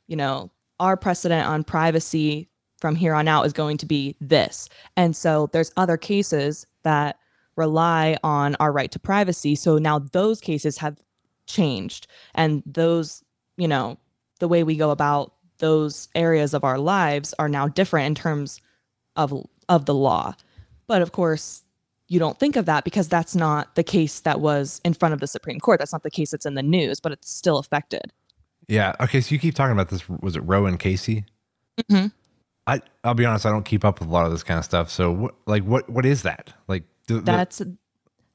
You 0.09 0.17
know, 0.17 0.51
our 0.81 0.97
precedent 0.97 1.47
on 1.47 1.65
privacy 1.65 2.49
from 2.81 2.97
here 2.97 3.15
on 3.15 3.29
out 3.29 3.47
is 3.47 3.53
going 3.53 3.79
to 3.79 3.87
be 3.87 4.17
this. 4.21 4.69
And 4.97 5.17
so 5.17 5.49
there's 5.53 5.73
other 5.77 5.97
cases 5.97 6.67
that 6.83 7.17
rely 7.57 8.19
on 8.25 8.57
our 8.57 8.73
right 8.73 8.91
to 8.91 8.99
privacy. 8.99 9.55
So 9.55 9.79
now 9.79 10.01
those 10.01 10.41
cases 10.41 10.79
have 10.79 11.01
changed. 11.47 12.09
And 12.35 12.63
those, 12.67 13.23
you 13.57 13.69
know, 13.69 13.99
the 14.41 14.49
way 14.49 14.65
we 14.65 14.77
go 14.77 14.91
about 14.91 15.34
those 15.65 16.09
areas 16.15 16.53
of 16.53 16.63
our 16.63 16.79
lives 16.79 17.35
are 17.39 17.49
now 17.49 17.67
different 17.69 18.07
in 18.07 18.15
terms 18.15 18.61
of 19.17 19.33
of 19.71 19.87
the 19.87 19.95
law. 19.95 20.35
But 20.87 21.01
of 21.01 21.13
course, 21.13 21.63
you 22.09 22.19
don't 22.19 22.39
think 22.39 22.57
of 22.57 22.67
that 22.67 22.85
because 22.85 23.09
that's 23.09 23.35
not 23.35 23.75
the 23.75 23.83
case 23.83 24.21
that 24.21 24.41
was 24.41 24.81
in 24.85 24.93
front 24.93 25.15
of 25.15 25.21
the 25.21 25.27
Supreme 25.27 25.59
Court. 25.59 25.79
That's 25.79 25.93
not 25.93 26.03
the 26.03 26.11
case 26.11 26.31
that's 26.33 26.45
in 26.45 26.55
the 26.55 26.63
news, 26.63 27.01
but 27.01 27.13
it's 27.13 27.31
still 27.31 27.57
affected. 27.57 28.13
Yeah. 28.69 28.95
Okay. 29.01 29.23
So 29.23 29.35
you 29.35 29.39
keep 29.39 29.55
talking 29.55 29.73
about 29.73 29.89
this. 29.89 30.07
Was 30.09 30.37
it 30.37 30.41
Roe 30.41 30.67
and 30.67 30.79
Casey? 30.79 31.25
Mhm. 31.91 32.13
I 32.67 32.81
I'll 33.03 33.15
be 33.15 33.25
honest. 33.25 33.47
I 33.47 33.51
don't 33.51 33.65
keep 33.65 33.85
up 33.85 34.01
with 34.01 34.09
a 34.09 34.13
lot 34.13 34.27
of 34.27 34.33
this 34.33 34.43
kind 34.43 34.59
of 34.59 34.65
stuff. 34.67 34.91
So 34.91 35.11
what 35.13 35.35
like 35.47 35.63
what 35.65 35.89
what 35.89 36.05
is 36.05 36.23
that 36.23 36.53
like? 36.69 36.85
The, 37.07 37.15
the- 37.15 37.21
That's 37.23 37.63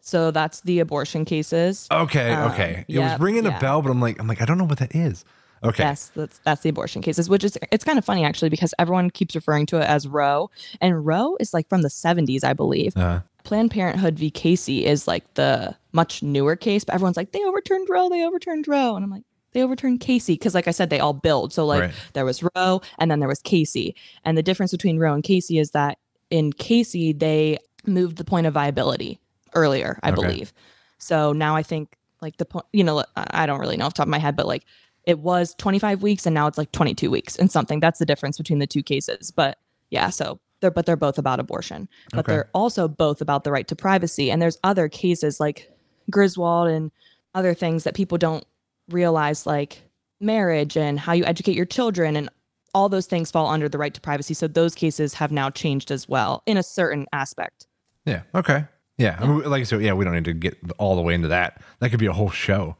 so 0.01 0.31
that's 0.31 0.61
the 0.61 0.79
abortion 0.79 1.25
cases. 1.25 1.87
okay. 1.91 2.31
um, 2.33 2.51
Okay. 2.51 2.85
it 2.87 2.97
was 2.99 3.19
ringing 3.19 3.45
a 3.45 3.49
yeah. 3.49 3.59
bell, 3.59 3.81
but 3.83 3.91
I'm 3.91 4.01
like 4.01 4.19
I'm 4.19 4.27
like 4.27 4.41
I 4.41 4.45
don't 4.45 4.57
know 4.57 4.63
what 4.65 4.79
that 4.79 4.95
is. 4.95 5.25
Okay. 5.63 5.83
Yes, 5.83 6.11
that's 6.15 6.39
that's 6.45 6.61
the 6.61 6.69
abortion 6.69 7.01
cases, 7.01 7.29
which 7.29 7.43
is 7.43 7.57
it's 7.71 7.83
kind 7.83 7.97
of 7.97 8.05
funny 8.05 8.23
actually 8.23 8.49
because 8.49 8.73
everyone 8.79 9.09
keeps 9.09 9.35
referring 9.35 9.65
to 9.67 9.77
it 9.77 9.83
as 9.85 10.07
Roe, 10.07 10.49
and 10.81 11.05
Roe 11.05 11.35
is 11.39 11.53
like 11.53 11.67
from 11.69 11.81
the 11.81 11.89
70s, 11.89 12.43
I 12.43 12.53
believe. 12.53 12.95
Uh, 12.95 13.21
Planned 13.43 13.71
Parenthood 13.71 14.19
v. 14.19 14.29
Casey 14.29 14.85
is 14.85 15.07
like 15.07 15.33
the 15.35 15.75
much 15.91 16.21
newer 16.21 16.55
case, 16.55 16.83
but 16.83 16.93
everyone's 16.93 17.17
like, 17.17 17.31
they 17.31 17.43
overturned 17.43 17.87
Roe, 17.89 18.09
they 18.09 18.23
overturned 18.23 18.67
Roe. 18.67 18.95
And 18.95 19.03
I'm 19.03 19.09
like, 19.09 19.23
they 19.53 19.63
overturned 19.63 20.01
Casey. 20.01 20.37
Cause 20.37 20.53
like 20.53 20.67
I 20.67 20.71
said, 20.71 20.89
they 20.89 20.99
all 20.99 21.13
build. 21.13 21.51
So 21.53 21.65
like 21.65 21.81
Right. 21.81 21.93
there 22.13 22.25
was 22.25 22.43
Roe 22.55 22.81
and 22.99 23.09
then 23.09 23.19
there 23.19 23.29
was 23.29 23.41
Casey. 23.41 23.95
And 24.25 24.37
the 24.37 24.43
difference 24.43 24.71
between 24.71 24.99
Roe 24.99 25.13
and 25.13 25.23
Casey 25.23 25.57
is 25.57 25.71
that 25.71 25.97
in 26.29 26.51
Casey, 26.53 27.11
they 27.13 27.57
moved 27.87 28.17
the 28.17 28.25
point 28.25 28.45
of 28.45 28.53
viability 28.53 29.19
earlier, 29.55 29.99
I 30.03 30.09
Okay. 30.09 30.15
believe. 30.21 30.53
So 30.99 31.31
now 31.33 31.55
I 31.55 31.63
think 31.63 31.95
like 32.21 32.37
the 32.37 32.45
point, 32.45 32.65
you 32.73 32.83
know, 32.83 32.99
I 33.15 33.25
I 33.43 33.45
don't 33.47 33.61
really 33.61 33.77
know 33.77 33.85
off 33.85 33.93
the 33.93 33.99
top 33.99 34.07
of 34.07 34.11
my 34.11 34.19
head, 34.19 34.35
but 34.35 34.45
like 34.47 34.65
it 35.05 35.19
was 35.19 35.55
25 35.55 36.01
weeks 36.03 36.25
and 36.25 36.33
now 36.33 36.47
it's 36.47 36.57
like 36.57 36.71
22 36.71 37.09
weeks 37.09 37.35
and 37.37 37.51
something. 37.51 37.79
That's 37.79 37.99
the 37.99 38.05
difference 38.05 38.37
between 38.37 38.59
the 38.59 38.67
two 38.67 38.83
cases. 38.83 39.31
But 39.31 39.57
yeah, 39.89 40.09
so 40.09 40.39
they're 40.61 40.71
but 40.71 40.85
they're 40.85 40.95
both 40.97 41.17
about 41.17 41.39
abortion. 41.39 41.87
But 42.11 42.19
Okay. 42.19 42.33
they're 42.33 42.49
also 42.53 42.87
both 42.87 43.21
about 43.21 43.43
the 43.43 43.51
right 43.51 43.67
to 43.69 43.75
privacy. 43.75 44.29
And 44.31 44.41
there's 44.41 44.57
other 44.63 44.89
cases 44.89 45.39
like 45.39 45.71
Griswold 46.11 46.67
and 46.69 46.91
other 47.33 47.53
things 47.53 47.83
that 47.85 47.93
people 47.95 48.17
don't 48.17 48.43
realize 48.89 49.45
like 49.45 49.83
marriage 50.19 50.75
and 50.75 50.99
how 50.99 51.13
you 51.13 51.23
educate 51.25 51.55
your 51.55 51.65
children 51.65 52.15
and 52.15 52.29
all 52.73 52.89
those 52.89 53.05
things 53.07 53.31
fall 53.31 53.47
under 53.47 53.69
the 53.69 53.77
right 53.77 53.93
to 53.93 54.01
privacy. 54.01 54.33
So 54.33 54.47
those 54.47 54.75
cases 54.75 55.13
have 55.15 55.31
now 55.31 55.49
changed 55.49 55.91
as 55.91 56.07
well 56.09 56.43
in 56.45 56.57
a 56.57 56.63
certain 56.63 57.07
aspect. 57.13 57.67
yeah. 58.05 58.21
Okay. 58.35 58.65
Yeah. 58.97 59.17
I 59.19 59.25
mean, 59.27 59.43
like 59.49 59.61
I 59.61 59.63
said, 59.63 59.81
yeah, 59.81 59.93
we 59.93 60.03
don't 60.03 60.13
need 60.13 60.25
to 60.25 60.33
get 60.33 60.57
all 60.77 60.95
the 60.97 61.01
way 61.01 61.13
into 61.13 61.29
that. 61.29 61.61
That 61.79 61.89
could 61.89 61.99
be 61.99 62.05
a 62.07 62.11
whole 62.13 62.29
show. 62.29 62.75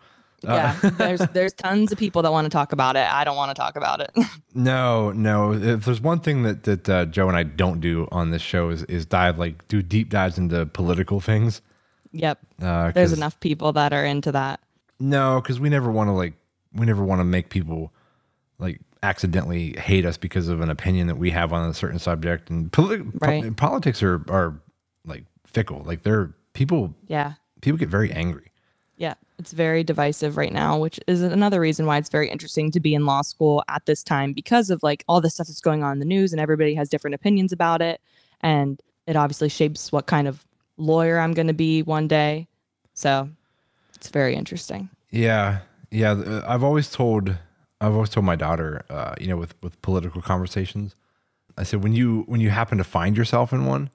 Uh, 0.47 0.54
Yeah, 0.84 0.89
there's 0.97 1.19
there's 1.34 1.54
tons 1.54 1.91
of 1.91 1.97
people 1.97 2.21
that 2.21 2.32
want 2.32 2.45
to 2.45 2.49
talk 2.49 2.71
about 2.71 2.95
it. 2.95 3.08
I 3.12 3.23
don't 3.23 3.36
want 3.36 3.49
to 3.56 3.60
talk 3.62 3.75
about 3.75 4.02
it. 4.02 4.12
No, 4.56 5.12
no. 5.12 5.54
If 5.54 5.86
there's 5.86 6.02
one 6.02 6.19
thing 6.19 6.43
that 6.43 6.63
that 6.63 6.89
uh, 6.89 7.06
Joe 7.06 7.28
and 7.28 7.38
I 7.38 7.43
don't 7.43 7.80
do 7.80 8.08
on 8.12 8.32
this 8.32 8.41
show 8.41 8.69
is 8.69 8.84
is 8.86 9.06
dive 9.06 9.38
like 9.38 9.67
do 9.67 9.82
deep 9.82 10.10
dives 10.10 10.38
into 10.38 10.65
political 10.65 11.19
things. 11.19 11.62
yep, 12.12 12.39
Uh, 12.62 12.91
there's 12.91 13.13
enough 13.13 13.39
people 13.39 13.71
that 13.73 13.93
are 13.93 14.04
into 14.04 14.32
that. 14.32 14.60
No, 14.99 15.39
because 15.41 15.60
we 15.60 15.69
never 15.69 15.91
want 15.91 16.08
to 16.10 16.13
like 16.13 16.34
we 16.73 16.86
never 16.86 17.04
want 17.04 17.19
to 17.19 17.23
make 17.25 17.49
people 17.49 17.93
like 18.58 18.82
accidentally 19.04 19.73
hate 19.78 20.06
us 20.06 20.17
because 20.17 20.49
of 20.49 20.60
an 20.62 20.69
opinion 20.69 21.08
that 21.08 21.15
we 21.17 21.30
have 21.32 21.54
on 21.54 21.69
a 21.69 21.73
certain 21.73 21.99
subject. 21.99 22.49
And 22.49 22.69
politi- 22.71 23.10
Right. 23.21 23.43
po- 23.43 23.54
politics 23.54 24.04
are 24.04 24.21
are 24.30 24.60
like 25.06 25.23
fickle. 25.45 25.84
Like 25.86 26.02
they're 26.04 26.34
people 26.54 26.93
Yeah. 27.08 27.34
people 27.62 27.78
get 27.78 27.89
very 27.89 28.12
angry. 28.12 28.48
Yeah, 28.99 29.13
it's 29.39 29.53
very 29.53 29.85
divisive 29.85 30.35
right 30.35 30.51
now, 30.51 30.77
which 30.77 30.99
is 31.07 31.21
another 31.21 31.62
reason 31.62 31.85
why 31.85 31.97
it's 31.97 32.09
very 32.09 32.29
interesting 32.29 32.69
to 32.71 32.81
be 32.81 32.93
in 32.93 33.05
law 33.05 33.21
school 33.21 33.63
at 33.69 33.85
this 33.85 34.03
time 34.03 34.33
because 34.33 34.69
of 34.69 34.83
like 34.83 35.05
all 35.07 35.21
the 35.21 35.29
stuff 35.29 35.47
that's 35.47 35.62
going 35.62 35.83
on 35.83 35.93
in 35.93 35.99
the 35.99 36.05
news 36.05 36.33
and 36.33 36.41
everybody 36.41 36.75
has 36.75 36.89
different 36.89 37.15
opinions 37.15 37.53
about 37.53 37.81
it. 37.81 38.01
And 38.41 38.81
it 39.07 39.15
obviously 39.15 39.47
shapes 39.47 39.93
what 39.93 40.05
kind 40.05 40.27
of 40.27 40.45
lawyer 40.75 41.17
I'm 41.17 41.33
going 41.33 41.47
to 41.47 41.53
be 41.53 41.81
one 41.81 42.09
day. 42.09 42.49
So 42.93 43.29
it's 43.95 44.09
very 44.09 44.35
interesting. 44.35 44.89
Yeah, 45.12 45.59
yeah. 45.91 46.41
I've 46.45 46.63
always 46.63 46.91
told 46.91 47.38
I've 47.79 47.93
always 47.93 48.09
told 48.09 48.25
my 48.25 48.35
daughter, 48.35 48.83
uh, 48.89 49.15
you 49.17 49.27
know, 49.27 49.38
with 49.38 49.55
with 49.63 49.81
political 49.81 50.21
conversations, 50.21 50.93
I 51.57 51.63
said 51.63 51.83
when 51.83 51.93
you 51.93 52.23
when 52.27 52.41
you 52.41 52.49
happen 52.49 52.77
to 52.77 52.83
find 52.83 53.15
yourself 53.15 53.53
in 53.53 53.65
one, 53.65 53.91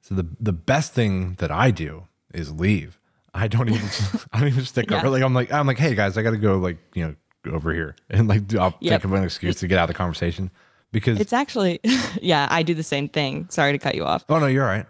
so 0.00 0.14
the 0.14 0.26
the 0.40 0.54
best 0.54 0.94
thing 0.94 1.34
that 1.34 1.50
I 1.50 1.70
do 1.70 2.04
is 2.32 2.50
leave. 2.52 2.98
I 3.36 3.48
don't 3.48 3.68
even 3.68 3.88
I 4.32 4.40
don't 4.40 4.48
even 4.48 4.64
stick 4.64 4.90
Yeah. 4.90 4.98
over. 4.98 5.10
Like 5.10 5.22
I'm 5.22 5.34
like 5.34 5.52
I'm 5.52 5.66
like, 5.66 5.78
hey 5.78 5.94
guys, 5.94 6.16
I 6.18 6.22
got 6.22 6.30
to 6.30 6.36
go 6.38 6.56
like 6.58 6.78
you 6.94 7.04
know 7.06 7.52
over 7.52 7.72
here 7.72 7.94
and 8.10 8.26
like 8.28 8.54
I'll 8.54 8.74
Yep. 8.80 8.90
think 9.02 9.04
of 9.04 9.12
an 9.12 9.22
excuse 9.24 9.56
to 9.56 9.68
get 9.68 9.78
out 9.78 9.84
of 9.84 9.88
the 9.88 9.94
conversation 9.94 10.50
because 10.92 11.20
It's 11.20 11.32
actually, 11.32 11.80
yeah, 12.22 12.48
I 12.50 12.62
do 12.62 12.74
the 12.74 12.82
same 12.82 13.08
thing. 13.08 13.46
Sorry 13.50 13.72
to 13.72 13.78
cut 13.78 13.94
you 13.94 14.04
off. 14.04 14.24
Oh 14.28 14.38
no, 14.38 14.46
you're 14.46 14.64
all 14.64 14.70
right. 14.70 14.86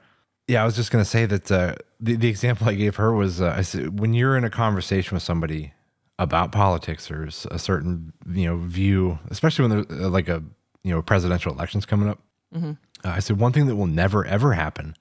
Yeah, 0.49 0.63
I 0.63 0.65
was 0.65 0.77
just 0.77 0.91
gonna 0.93 1.05
say 1.05 1.27
that 1.27 1.51
uh, 1.51 1.75
the 2.01 2.17
the 2.17 2.29
example 2.29 2.69
I 2.69 2.75
gave 2.75 2.97
her 2.97 3.13
was 3.13 3.41
uh, 3.41 3.55
I 3.57 3.63
said 3.63 3.99
when 4.01 4.15
you're 4.15 4.37
in 4.37 4.45
a 4.45 4.51
conversation 4.51 5.15
with 5.17 5.23
somebody 5.25 5.73
about 6.19 6.51
politics 6.53 7.11
or 7.11 7.25
a 7.51 7.59
certain 7.59 8.13
you 8.31 8.47
know 8.47 8.57
view, 8.59 9.19
especially 9.31 9.67
when 9.69 9.71
there's 9.89 10.01
uh, 10.05 10.09
like 10.09 10.29
a 10.29 10.43
you 10.85 10.95
know 10.95 11.03
presidential 11.03 11.53
elections 11.53 11.85
coming 11.85 12.09
up. 12.09 12.21
Uh, 12.55 12.75
I 13.05 13.19
said 13.19 13.39
one 13.41 13.53
thing 13.53 13.67
that 13.67 13.77
will 13.77 13.87
never 13.89 14.25
ever 14.25 14.53
happen 14.55 14.95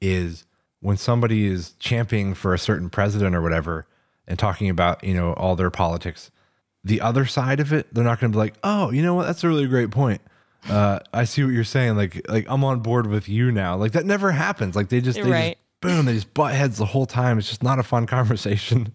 is 0.00 0.44
when 0.80 0.96
somebody 0.96 1.46
is 1.46 1.72
championing 1.78 2.34
for 2.34 2.54
a 2.54 2.58
certain 2.58 2.90
president 2.90 3.34
or 3.36 3.42
whatever 3.42 3.86
and 4.26 4.38
talking 4.38 4.68
about 4.70 5.02
you 5.04 5.14
know 5.14 5.32
all 5.34 5.56
their 5.56 5.70
politics. 5.70 6.30
The 6.82 7.00
other 7.02 7.26
side 7.26 7.60
of 7.60 7.72
it, 7.72 7.92
they're 7.92 8.04
not 8.04 8.20
going 8.20 8.32
to 8.32 8.36
be 8.36 8.38
like, 8.40 8.54
"Oh, 8.64 8.90
you 8.90 9.02
know 9.02 9.14
what? 9.14 9.26
That's 9.26 9.44
a 9.44 9.48
really 9.48 9.66
great 9.66 9.90
point." 9.90 10.20
uh, 10.68 10.98
I 11.12 11.24
see 11.24 11.42
what 11.42 11.54
you're 11.54 11.64
saying. 11.64 11.96
Like, 11.96 12.20
like 12.28 12.46
I'm 12.48 12.64
on 12.64 12.80
board 12.80 13.06
with 13.06 13.28
you 13.28 13.50
now. 13.50 13.76
Like 13.76 13.92
that 13.92 14.04
never 14.04 14.30
happens. 14.32 14.76
Like 14.76 14.88
they 14.90 15.00
just, 15.00 15.16
they 15.22 15.30
Right. 15.30 15.56
just 15.56 15.80
boom, 15.80 16.04
they 16.06 16.12
just 16.14 16.34
butt 16.34 16.52
heads 16.54 16.76
the 16.76 16.84
whole 16.84 17.06
time. 17.06 17.38
It's 17.38 17.48
just 17.48 17.62
not 17.62 17.78
a 17.78 17.82
fun 17.82 18.06
conversation. 18.18 18.92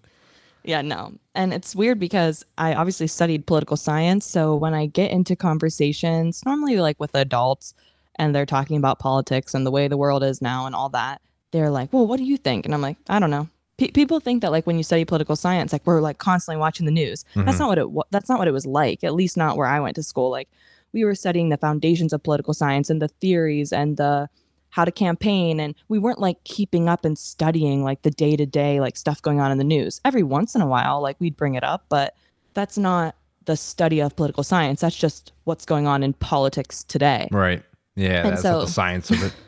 Yeah, 0.64 0.82
no. 0.82 1.14
And 1.36 1.54
it's 1.54 1.76
weird 1.76 2.00
because 2.00 2.44
I 2.58 2.74
obviously 2.74 3.08
studied 3.08 3.46
political 3.46 3.78
science. 3.78 4.26
So 4.26 4.56
when 4.56 4.74
I 4.74 4.86
get 4.88 5.12
into 5.12 5.36
conversations, 5.36 6.42
normally 6.46 6.78
like 6.78 7.00
with 7.00 7.14
adults, 7.16 7.74
and 8.18 8.34
they're 8.34 8.46
talking 8.46 8.78
about 8.78 8.98
politics 9.00 9.54
and 9.54 9.66
the 9.66 9.72
way 9.72 9.88
the 9.88 9.98
world 9.98 10.24
is 10.24 10.42
now 10.42 10.66
and 10.66 10.74
all 10.76 10.90
that, 10.90 11.22
they're 11.56 11.70
like, 11.70 11.94
well, 11.94 12.06
what 12.06 12.18
do 12.18 12.26
you 12.26 12.38
think? 12.38 12.66
And 12.66 12.74
I'm 12.74 12.82
like, 12.82 12.98
I 13.08 13.20
don't 13.20 13.30
know. 13.32 13.48
Pe 13.78 13.92
people 13.92 14.20
think 14.20 14.42
that 14.42 14.52
like 14.52 14.68
when 14.68 14.78
you 14.78 14.84
study 14.84 15.06
political 15.06 15.36
science, 15.36 15.74
like 15.74 15.86
we're 15.86 16.02
like 16.02 16.18
constantly 16.18 16.60
watching 16.60 16.86
the 16.86 16.92
news. 16.92 17.24
That's 17.36 17.50
mm-hmm. 17.50 17.60
not 17.60 17.68
what 17.70 17.78
it. 17.78 17.92
wa- 17.92 18.04
That's 18.12 18.30
not 18.30 18.40
what 18.40 18.48
it 18.48 18.52
was 18.52 18.66
like. 18.66 19.04
At 19.04 19.14
least 19.14 19.38
not 19.38 19.58
where 19.58 19.68
I 19.68 19.80
went 19.80 19.96
to 19.96 20.04
school. 20.04 20.30
Like 20.30 20.50
we 20.94 21.04
were 21.04 21.16
studying 21.16 21.50
the 21.50 21.58
foundations 21.58 22.14
of 22.14 22.24
political 22.24 22.54
science 22.54 22.90
and 22.90 23.02
the 23.02 23.08
theories 23.08 23.74
and 23.74 23.98
the 23.98 24.30
how 24.70 24.84
to 24.84 24.92
campaign 24.92 25.58
and 25.62 25.74
we 25.88 25.98
weren't 25.98 26.20
like 26.20 26.44
keeping 26.44 26.90
up 26.90 27.06
and 27.06 27.18
studying 27.18 27.82
like 27.82 28.02
the 28.02 28.12
day 28.12 28.36
to 28.36 28.46
day 28.46 28.82
like 28.82 28.98
stuff 28.98 29.22
going 29.22 29.40
on 29.40 29.50
in 29.50 29.58
the 29.58 29.64
news. 29.64 30.02
Every 30.04 30.24
once 30.24 30.54
in 30.54 30.62
a 30.62 30.68
while 30.68 31.02
like 31.02 31.16
we'd 31.20 31.38
bring 31.38 31.56
it 31.56 31.64
up, 31.64 31.86
but 31.88 32.14
that's 32.54 32.78
not 32.78 33.16
the 33.46 33.56
study 33.56 34.02
of 34.02 34.16
political 34.18 34.44
science. 34.44 34.82
That's 34.82 34.96
just 34.96 35.32
what's 35.46 35.66
going 35.66 35.88
on 35.88 36.04
in 36.04 36.14
politics 36.14 36.84
today. 36.84 37.30
Right. 37.32 37.64
Yeah. 37.96 38.26
And 38.26 38.32
that's 38.34 38.44
not 38.44 38.60
the 38.60 38.68
so- 38.68 38.72
science 38.74 39.12
of 39.12 39.24
it. 39.24 39.34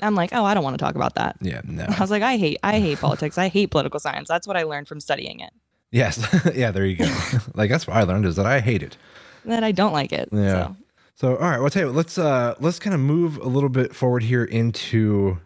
I'm 0.00 0.14
like, 0.14 0.30
"Oh, 0.32 0.44
I 0.44 0.54
don't 0.54 0.64
want 0.64 0.78
to 0.78 0.84
talk 0.84 0.94
about 0.94 1.14
that." 1.16 1.36
Yeah. 1.40 1.60
No. 1.64 1.84
I 1.88 2.00
was 2.00 2.10
like, 2.10 2.22
"I 2.22 2.36
hate 2.36 2.58
I 2.62 2.80
hate 2.80 2.98
politics. 3.00 3.38
I 3.38 3.48
hate 3.48 3.70
political 3.70 4.00
science. 4.00 4.28
That's 4.28 4.46
what 4.46 4.56
I 4.56 4.62
learned 4.64 4.88
from 4.88 5.00
studying 5.00 5.40
it." 5.40 5.52
Yes. 5.90 6.26
yeah. 6.54 6.70
There 6.70 6.84
you 6.84 6.96
go. 6.96 7.06
like 7.54 7.70
that's 7.70 7.86
what 7.86 7.96
I 7.96 8.02
learned 8.02 8.26
is 8.26 8.36
that 8.36 8.46
I 8.46 8.60
hate 8.60 8.82
it. 8.82 8.96
That 9.44 9.62
I 9.62 9.72
don't 9.72 9.92
like 9.92 10.12
it. 10.12 10.28
Yeah. 10.32 10.68
So, 10.68 10.76
So 11.16 11.28
all 11.36 11.42
right, 11.42 11.56
well, 11.56 11.64
I'll 11.64 11.70
tell 11.70 11.82
you 11.82 11.88
what, 11.88 11.96
let's 11.96 12.18
uh 12.18 12.54
let's 12.60 12.78
kind 12.78 12.94
of 12.94 13.00
move 13.00 13.36
a 13.38 13.46
little 13.48 13.68
bit 13.68 13.94
forward 13.94 14.22
here 14.22 14.44
into 14.44 15.38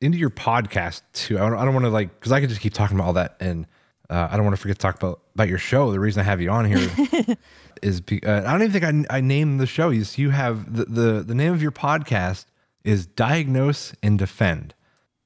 into 0.00 0.18
your 0.18 0.30
podcast 0.30 1.02
too. 1.12 1.38
I 1.38 1.48
don't, 1.48 1.58
I 1.58 1.64
don't 1.64 1.74
want 1.74 1.84
to 1.84 1.90
like 1.90 2.14
because 2.20 2.32
I 2.32 2.40
could 2.40 2.48
just 2.50 2.60
keep 2.60 2.74
talking 2.74 2.96
about 2.96 3.06
all 3.06 3.12
that, 3.14 3.36
and 3.40 3.66
uh, 4.10 4.28
I 4.30 4.36
don't 4.36 4.44
want 4.44 4.54
to 4.54 4.60
forget 4.60 4.76
to 4.76 4.82
talk 4.82 4.96
about 4.96 5.20
about 5.34 5.48
your 5.48 5.58
show. 5.58 5.90
The 5.90 5.98
reason 6.00 6.20
I 6.20 6.24
have 6.24 6.40
you 6.40 6.50
on 6.50 6.64
here 6.66 7.36
is 7.82 8.00
be, 8.00 8.22
uh, 8.22 8.48
I 8.48 8.52
don't 8.52 8.62
even 8.62 8.80
think 8.80 9.08
I 9.10 9.16
I 9.16 9.20
named 9.20 9.58
the 9.58 9.66
show. 9.66 9.88
You 9.90 10.04
you 10.16 10.30
have 10.30 10.76
the, 10.76 10.84
the 10.84 11.22
the 11.22 11.34
name 11.34 11.52
of 11.52 11.62
your 11.62 11.72
podcast 11.72 12.44
is 12.86 13.06
Diagnose 13.06 13.94
and 14.02 14.18
Defend. 14.18 14.74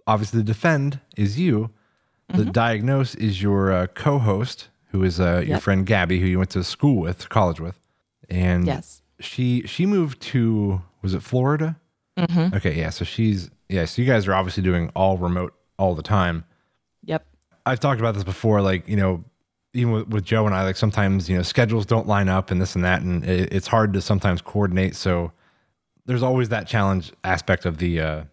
Obviously, 0.07 0.39
the 0.39 0.45
defend 0.45 1.01
is 1.17 1.39
you. 1.39 1.71
The 2.33 2.45
diagnose 2.45 3.17
is 3.17 3.43
your 3.43 3.73
uh, 3.73 3.87
co-host, 3.89 4.69
who 4.93 5.03
is 5.03 5.19
uh, 5.19 5.39
your 5.45 5.57
Yep. 5.57 5.63
friend 5.63 5.85
Gabby, 5.87 6.21
who 6.21 6.27
you 6.27 6.39
went 6.39 6.51
to 6.51 6.63
school 6.63 6.97
with, 7.01 7.29
college 7.29 7.59
with, 7.59 7.79
and 8.29 8.67
yes. 8.67 9.03
she 9.19 9.63
she 9.67 9.85
moved 9.85 10.21
to 10.23 10.81
was 11.03 11.13
it 11.13 11.23
Florida? 11.25 11.77
Mhm. 12.17 12.55
Okay, 12.55 12.77
yeah. 12.79 12.91
So 12.91 13.05
she's 13.05 13.51
yeah. 13.69 13.85
So 13.85 14.01
you 14.01 14.07
guys 14.07 14.29
are 14.29 14.35
obviously 14.35 14.63
doing 14.63 14.91
all 14.95 15.19
remote 15.19 15.55
all 15.77 15.95
the 15.97 16.03
time. 16.05 16.45
Yep. 17.05 17.27
I've 17.67 17.81
talked 17.81 18.01
about 18.01 18.15
this 18.15 18.25
before. 18.25 18.61
Like 18.63 18.89
you 18.89 18.97
know, 18.97 19.25
even 19.75 19.93
with, 19.93 20.09
with 20.09 20.25
Joe 20.25 20.47
and 20.47 20.55
I, 20.55 20.63
like 20.63 20.77
sometimes 20.77 21.29
you 21.29 21.37
know 21.37 21.43
schedules 21.43 21.85
don't 21.85 22.07
line 22.07 22.29
up 22.29 22.53
and 22.53 22.61
this 22.61 22.77
and 22.77 22.85
that, 22.85 23.03
and 23.03 23.25
it, 23.25 23.53
it's 23.53 23.67
hard 23.67 23.93
to 23.95 24.01
sometimes 24.01 24.41
coordinate. 24.41 24.95
So 24.95 25.33
there's 26.11 26.23
always 26.23 26.49
that 26.51 26.67
challenge 26.67 27.13
aspect 27.25 27.65
of 27.65 27.79
the 27.79 28.01
uh, 28.01 28.25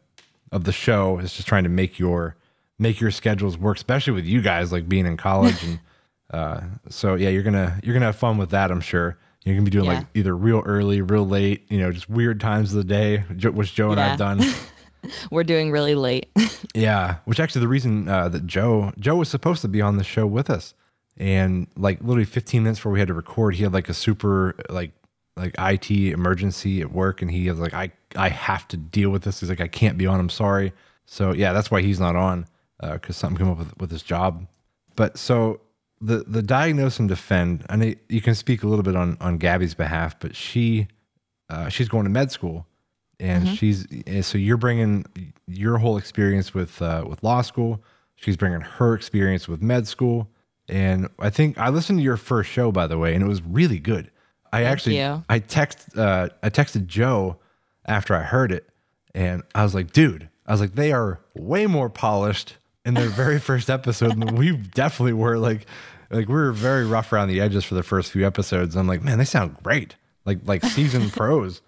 of 0.52 0.64
the 0.64 0.72
show 0.72 1.20
is 1.20 1.34
just 1.34 1.48
trying 1.48 1.64
to 1.64 1.70
make 1.70 2.00
your 2.00 2.36
make 2.80 3.00
your 3.00 3.12
schedules 3.12 3.58
work, 3.58 3.78
especially 3.78 4.14
with 4.14 4.26
you 4.26 4.42
guys 4.42 4.72
like 4.72 4.90
being 4.90 5.06
in 5.06 5.16
college 5.18 5.64
and 5.64 5.80
uh, 6.34 6.62
so 6.90 7.16
yeah, 7.16 7.30
you're 7.30 7.44
gonna 7.44 7.80
you're 7.84 7.94
gonna 7.94 8.06
have 8.08 8.16
fun 8.16 8.38
with 8.38 8.50
that. 8.50 8.72
I'm 8.72 8.82
sure 8.82 9.18
you're 9.46 9.56
gonna 9.56 9.64
be 9.66 9.72
doing 9.72 9.86
Yeah. 9.86 10.00
like 10.00 10.06
either 10.14 10.36
real 10.36 10.62
early, 10.66 11.02
real 11.02 11.26
late, 11.28 11.66
you 11.70 11.80
know, 11.80 11.92
just 11.92 12.10
weird 12.10 12.40
times 12.42 12.72
of 12.74 12.78
the 12.78 12.84
day, 12.84 13.20
which 13.52 13.74
Joe 13.76 13.92
and 13.92 14.00
I 14.00 14.10
have 14.10 14.18
done. 14.20 14.42
We're 15.32 15.44
doing 15.46 15.72
really 15.72 15.96
late. 15.96 16.30
Yeah, 16.74 17.18
which 17.26 17.40
actually 17.40 17.62
the 17.62 17.68
reason 17.68 18.08
uh, 18.10 18.30
that 18.30 18.46
Joe 18.46 18.92
Joe 19.00 19.16
was 19.16 19.30
supposed 19.30 19.62
to 19.62 19.68
be 19.68 19.82
on 19.82 19.98
the 19.98 20.04
show 20.04 20.26
with 20.28 20.50
us, 20.50 20.74
and 21.18 21.68
like 21.76 22.00
literally 22.02 22.26
15 22.26 22.64
minutes 22.64 22.80
before 22.80 22.92
we 22.92 23.00
had 23.00 23.08
to 23.08 23.14
record, 23.14 23.56
he 23.56 23.64
had 23.64 23.74
like 23.74 23.90
a 23.90 23.94
super 23.94 24.56
like 24.70 24.92
like 25.38 25.56
IT 25.58 25.92
emergency 25.92 26.82
at 26.82 26.92
work, 26.92 27.22
and 27.22 27.32
he 27.32 27.50
was 27.50 27.60
like, 27.60 27.74
I 27.74 27.92
I 28.16 28.30
have 28.30 28.68
to 28.70 28.78
deal 28.78 29.10
with 29.10 29.24
this. 29.24 29.40
He's 29.40 29.50
like, 29.50 29.62
I 29.62 29.68
can't 29.68 29.98
be 29.98 30.06
on. 30.06 30.20
I'm 30.20 30.30
sorry. 30.30 30.74
So 31.06 31.34
yeah, 31.34 31.54
that's 31.54 31.72
why 31.72 31.82
he's 31.82 32.00
not 32.00 32.16
on 32.16 32.46
because 32.82 33.16
something 33.16 33.38
came 33.38 33.52
up 33.52 33.58
with 33.58 33.78
with 33.78 33.92
his 33.92 34.04
job. 34.04 34.48
But 34.96 35.18
so 35.18 35.62
the 36.02 36.24
the 36.28 36.42
diagnose 36.42 37.00
and 37.00 37.08
defend, 37.08 37.66
I 37.70 37.76
know 37.76 37.94
you 38.10 38.22
can 38.22 38.36
speak 38.36 38.64
a 38.64 38.68
little 38.68 38.84
bit 38.84 38.96
on 38.96 39.18
on 39.22 39.38
Gabby's 39.38 39.74
behalf, 39.74 40.20
but 40.20 40.36
she 40.36 40.88
uh, 41.50 41.70
she's 41.70 41.88
going 41.88 42.04
to 42.04 42.10
med 42.10 42.32
school, 42.32 42.68
and 43.20 43.48
she's 43.48 43.88
and 44.06 44.24
so 44.24 44.38
you're 44.38 44.58
bringing 44.58 45.06
your 45.48 45.78
whole 45.78 45.98
experience 45.98 46.54
with 46.54 46.82
uh, 46.82 47.06
with 47.08 47.24
law 47.24 47.42
school. 47.42 47.82
She's 48.16 48.38
bringing 48.38 48.62
her 48.62 48.94
experience 48.94 49.48
with 49.48 49.62
med 49.62 49.88
school, 49.88 50.30
and 50.68 51.10
I 51.20 51.30
think 51.30 51.58
I 51.58 51.70
listened 51.70 52.00
to 52.00 52.04
your 52.04 52.18
first 52.18 52.50
show 52.50 52.72
by 52.72 52.88
the 52.88 52.98
way, 52.98 53.14
and 53.14 53.24
it 53.24 53.28
was 53.28 53.42
really 53.42 53.80
good. 53.80 54.12
I 54.60 54.64
actually 54.64 54.98
you. 54.98 55.24
I 55.30 55.40
text 55.40 55.98
uh, 55.98 56.30
I 56.44 56.50
texted 56.50 56.88
Joe 56.88 57.38
after 57.86 58.16
I 58.16 58.22
heard 58.22 58.52
it, 58.52 58.68
and 59.14 59.44
I 59.56 59.64
was 59.64 59.74
like, 59.74 59.92
dude, 59.92 60.30
I 60.46 60.52
was 60.52 60.62
like, 60.62 60.76
they 60.76 60.92
are 60.92 61.20
way 61.36 61.68
more 61.68 61.90
polished 61.90 62.58
in 62.86 62.94
their 62.94 63.10
very 63.10 63.40
first 63.50 63.70
episode 63.70 64.20
than 64.20 64.36
we 64.36 64.56
definitely 64.56 65.14
were. 65.14 65.38
Like, 65.38 65.66
like 66.10 66.28
we 66.28 66.36
were 66.36 66.52
very 66.52 66.86
rough 66.86 67.12
around 67.12 67.28
the 67.28 67.42
edges 67.42 67.64
for 67.66 67.76
the 67.76 67.84
first 67.84 68.12
few 68.12 68.26
episodes. 68.26 68.76
I'm 68.76 68.88
like, 68.88 69.04
man, 69.04 69.18
they 69.18 69.26
sound 69.26 69.58
great. 69.64 69.96
Like, 70.26 70.40
like 70.46 70.64
seasoned 70.64 71.12
pros. 71.14 71.62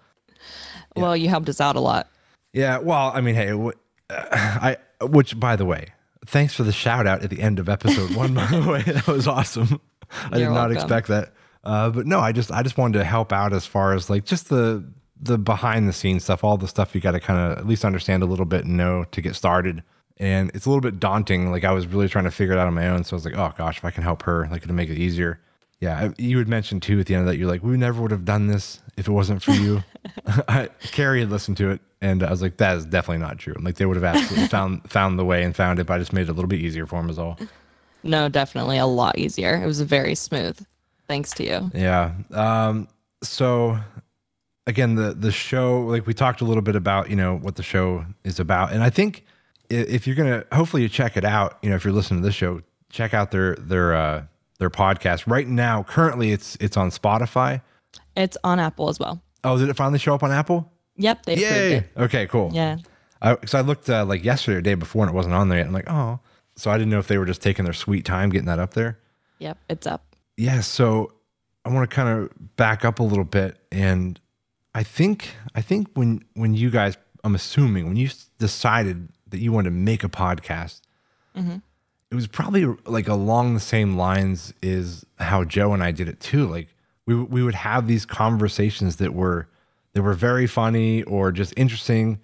Well, 0.96 1.16
you 1.16 1.28
helped 1.28 1.48
us 1.48 1.60
out 1.60 1.76
a 1.76 1.80
lot. 1.80 2.08
Yeah. 2.52 2.78
Well, 2.78 3.12
I 3.14 3.20
mean, 3.20 3.34
hey, 3.34 3.48
w- 3.50 3.72
uh, 4.08 4.24
I 4.32 4.76
which 5.02 5.38
by 5.38 5.56
the 5.56 5.64
way, 5.64 5.88
thanks 6.26 6.54
for 6.54 6.62
the 6.62 6.72
shout 6.72 7.06
out 7.06 7.22
at 7.22 7.30
the 7.30 7.40
end 7.40 7.58
of 7.58 7.68
episode 7.68 8.14
one. 8.14 8.34
By 8.34 8.46
the 8.46 8.68
way, 8.68 8.82
that 8.86 9.06
was 9.06 9.26
awesome. 9.28 9.80
I 10.10 10.30
did 10.30 10.40
You're 10.40 10.50
not 10.50 10.70
welcome. 10.70 10.76
expect 10.76 11.08
that. 11.08 11.32
Uh, 11.62 11.90
but 11.90 12.06
no, 12.06 12.20
I 12.20 12.32
just 12.32 12.50
I 12.50 12.62
just 12.62 12.78
wanted 12.78 12.98
to 12.98 13.04
help 13.04 13.32
out 13.32 13.52
as 13.52 13.66
far 13.66 13.94
as 13.94 14.08
like 14.08 14.24
just 14.24 14.48
the 14.48 14.84
the 15.20 15.36
behind 15.38 15.88
the 15.88 15.92
scenes 15.92 16.24
stuff, 16.24 16.42
all 16.42 16.56
the 16.56 16.68
stuff 16.68 16.94
you 16.94 17.00
got 17.00 17.12
to 17.12 17.20
kind 17.20 17.38
of 17.52 17.58
at 17.58 17.66
least 17.66 17.84
understand 17.84 18.22
a 18.22 18.26
little 18.26 18.46
bit 18.46 18.64
and 18.64 18.76
know 18.76 19.04
to 19.12 19.20
get 19.20 19.36
started. 19.36 19.82
And 20.16 20.50
it's 20.54 20.66
a 20.66 20.70
little 20.70 20.80
bit 20.80 20.98
daunting. 20.98 21.50
Like 21.50 21.64
I 21.64 21.72
was 21.72 21.86
really 21.86 22.08
trying 22.08 22.24
to 22.24 22.30
figure 22.30 22.54
it 22.54 22.58
out 22.58 22.66
on 22.66 22.74
my 22.74 22.88
own. 22.88 23.04
So 23.04 23.14
I 23.14 23.16
was 23.16 23.24
like, 23.24 23.36
oh 23.36 23.52
gosh, 23.56 23.78
if 23.78 23.84
I 23.84 23.90
can 23.90 24.02
help 24.02 24.22
her, 24.22 24.48
like 24.50 24.62
it'll 24.62 24.74
make 24.74 24.90
it 24.90 24.98
easier. 24.98 25.40
Yeah, 25.80 26.10
you 26.18 26.36
had 26.36 26.48
mentioned 26.48 26.82
too 26.82 27.00
at 27.00 27.06
the 27.06 27.14
end 27.14 27.22
of 27.22 27.26
that, 27.28 27.38
you're 27.38 27.48
like, 27.48 27.62
we 27.62 27.74
never 27.78 28.02
would 28.02 28.10
have 28.10 28.26
done 28.26 28.48
this 28.48 28.82
if 28.98 29.08
it 29.08 29.12
wasn't 29.12 29.42
for 29.42 29.52
you. 29.52 29.82
I, 30.48 30.68
Carrie 30.92 31.20
had 31.20 31.30
listened 31.30 31.56
to 31.58 31.70
it, 31.70 31.80
and 32.02 32.22
I 32.22 32.30
was 32.30 32.42
like, 32.42 32.58
that 32.58 32.76
is 32.76 32.84
definitely 32.84 33.22
not 33.24 33.38
true. 33.38 33.54
Like 33.58 33.76
they 33.76 33.86
would 33.86 33.96
have 33.96 34.04
absolutely 34.04 34.48
found 34.48 34.90
found 34.90 35.18
the 35.18 35.24
way 35.24 35.42
and 35.42 35.56
found 35.56 35.78
it, 35.78 35.86
but 35.86 35.94
I 35.94 35.98
just 35.98 36.12
made 36.12 36.22
it 36.22 36.28
a 36.28 36.32
little 36.32 36.48
bit 36.48 36.60
easier 36.60 36.86
for 36.86 37.00
them, 37.00 37.08
is 37.08 37.18
all. 37.18 37.38
No, 38.02 38.28
definitely 38.28 38.78
a 38.78 38.86
lot 38.86 39.18
easier. 39.18 39.56
It 39.56 39.66
was 39.66 39.80
very 39.80 40.14
smooth. 40.14 40.58
Thanks 41.10 41.32
to 41.32 41.44
you. 41.44 41.72
Yeah. 41.74 42.12
Um, 42.30 42.86
so 43.20 43.76
again, 44.68 44.94
the 44.94 45.12
the 45.12 45.32
show, 45.32 45.80
like 45.80 46.06
we 46.06 46.14
talked 46.14 46.40
a 46.40 46.44
little 46.44 46.62
bit 46.62 46.76
about, 46.76 47.10
you 47.10 47.16
know, 47.16 47.36
what 47.36 47.56
the 47.56 47.64
show 47.64 48.04
is 48.22 48.38
about, 48.38 48.70
and 48.72 48.80
I 48.80 48.90
think 48.90 49.24
if 49.68 50.06
you're 50.06 50.14
gonna, 50.14 50.44
hopefully 50.52 50.82
you 50.82 50.88
check 50.88 51.16
it 51.16 51.24
out. 51.24 51.58
You 51.62 51.70
know, 51.70 51.74
if 51.74 51.84
you're 51.84 51.92
listening 51.92 52.20
to 52.22 52.26
this 52.28 52.36
show, 52.36 52.62
check 52.90 53.12
out 53.12 53.32
their 53.32 53.56
their 53.56 53.92
uh, 53.92 54.22
their 54.60 54.70
podcast. 54.70 55.26
Right 55.26 55.48
now, 55.48 55.82
currently, 55.82 56.30
it's 56.30 56.56
it's 56.60 56.76
on 56.76 56.90
Spotify. 56.90 57.60
It's 58.16 58.36
on 58.44 58.60
Apple 58.60 58.88
as 58.88 59.00
well. 59.00 59.20
Oh, 59.42 59.58
did 59.58 59.68
it 59.68 59.74
finally 59.74 59.98
show 59.98 60.14
up 60.14 60.22
on 60.22 60.30
Apple? 60.30 60.70
Yep, 60.94 61.26
they 61.26 61.36
Yay! 61.38 61.84
Okay, 61.96 62.28
cool. 62.28 62.52
Yeah. 62.54 62.76
I, 63.20 63.34
Because 63.34 63.54
I, 63.54 63.62
looked 63.62 63.90
uh, 63.90 64.04
like 64.04 64.22
yesterday 64.22 64.58
or 64.58 64.62
day 64.62 64.74
before 64.74 65.04
and 65.04 65.12
it 65.12 65.16
wasn't 65.16 65.34
on 65.34 65.48
there 65.48 65.58
yet. 65.58 65.66
I'm 65.66 65.72
like, 65.72 65.90
oh. 65.90 66.20
So 66.54 66.70
I 66.70 66.78
didn't 66.78 66.90
know 66.90 67.00
if 67.00 67.08
they 67.08 67.18
were 67.18 67.26
just 67.26 67.42
taking 67.42 67.64
their 67.64 67.74
sweet 67.74 68.04
time 68.04 68.30
getting 68.30 68.46
that 68.46 68.60
up 68.60 68.74
there. 68.74 68.98
Yep, 69.38 69.58
it's 69.68 69.86
up. 69.86 70.09
Yeah. 70.40 70.62
So 70.62 71.12
I 71.66 71.68
want 71.68 71.88
to 71.88 71.94
kind 71.94 72.08
of 72.08 72.56
back 72.56 72.82
up 72.82 72.98
a 72.98 73.02
little 73.02 73.24
bit, 73.24 73.58
and 73.70 74.18
I 74.74 74.82
think 74.82 75.34
I 75.54 75.60
think 75.60 75.88
when 75.92 76.24
when 76.32 76.54
you 76.54 76.70
guys, 76.70 76.96
I'm 77.22 77.34
assuming 77.34 77.86
when 77.86 77.96
you 77.96 78.08
decided 78.38 79.10
that 79.28 79.38
you 79.38 79.52
wanted 79.52 79.68
to 79.68 79.76
make 79.76 80.02
a 80.02 80.08
podcast, 80.08 80.80
mm-hmm. 81.36 81.56
it 82.10 82.14
was 82.14 82.26
probably 82.26 82.64
like 82.86 83.06
along 83.06 83.52
the 83.52 83.60
same 83.60 83.98
lines 83.98 84.54
is 84.62 85.04
how 85.18 85.44
Joe 85.44 85.74
and 85.74 85.82
I 85.82 85.90
did 85.90 86.08
it 86.08 86.20
too. 86.20 86.46
Like 86.46 86.68
we 87.04 87.14
we 87.16 87.42
would 87.42 87.54
have 87.54 87.86
these 87.86 88.06
conversations 88.06 88.96
that 88.96 89.12
were 89.12 89.46
that 89.92 90.00
were 90.00 90.14
very 90.14 90.46
funny 90.46 91.02
or 91.02 91.32
just 91.32 91.52
interesting, 91.58 92.18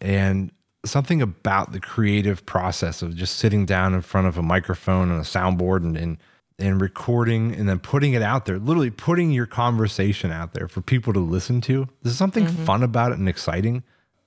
and 0.00 0.50
something 0.84 1.22
about 1.22 1.70
the 1.70 1.78
creative 1.78 2.44
process 2.46 3.00
of 3.00 3.14
just 3.14 3.36
sitting 3.36 3.64
down 3.64 3.94
in 3.94 4.02
front 4.02 4.26
of 4.26 4.36
a 4.36 4.42
microphone 4.42 5.12
and 5.12 5.20
a 5.20 5.24
soundboard 5.24 5.84
and 5.84 5.96
and, 5.96 6.18
and 6.60 6.80
recording 6.80 7.54
and 7.54 7.68
then 7.68 7.78
putting 7.78 8.12
it 8.12 8.22
out 8.22 8.46
there, 8.46 8.58
literally 8.58 8.90
putting 8.90 9.30
your 9.30 9.46
conversation 9.46 10.30
out 10.30 10.52
there 10.52 10.68
for 10.68 10.80
people 10.80 11.12
to 11.12 11.20
listen 11.20 11.60
to. 11.62 11.88
There's 12.02 12.16
something 12.16 12.44
mm-hmm. 12.44 12.64
fun 12.64 12.82
about 12.82 13.12
it 13.12 13.18
and 13.18 13.28
exciting. 13.28 13.82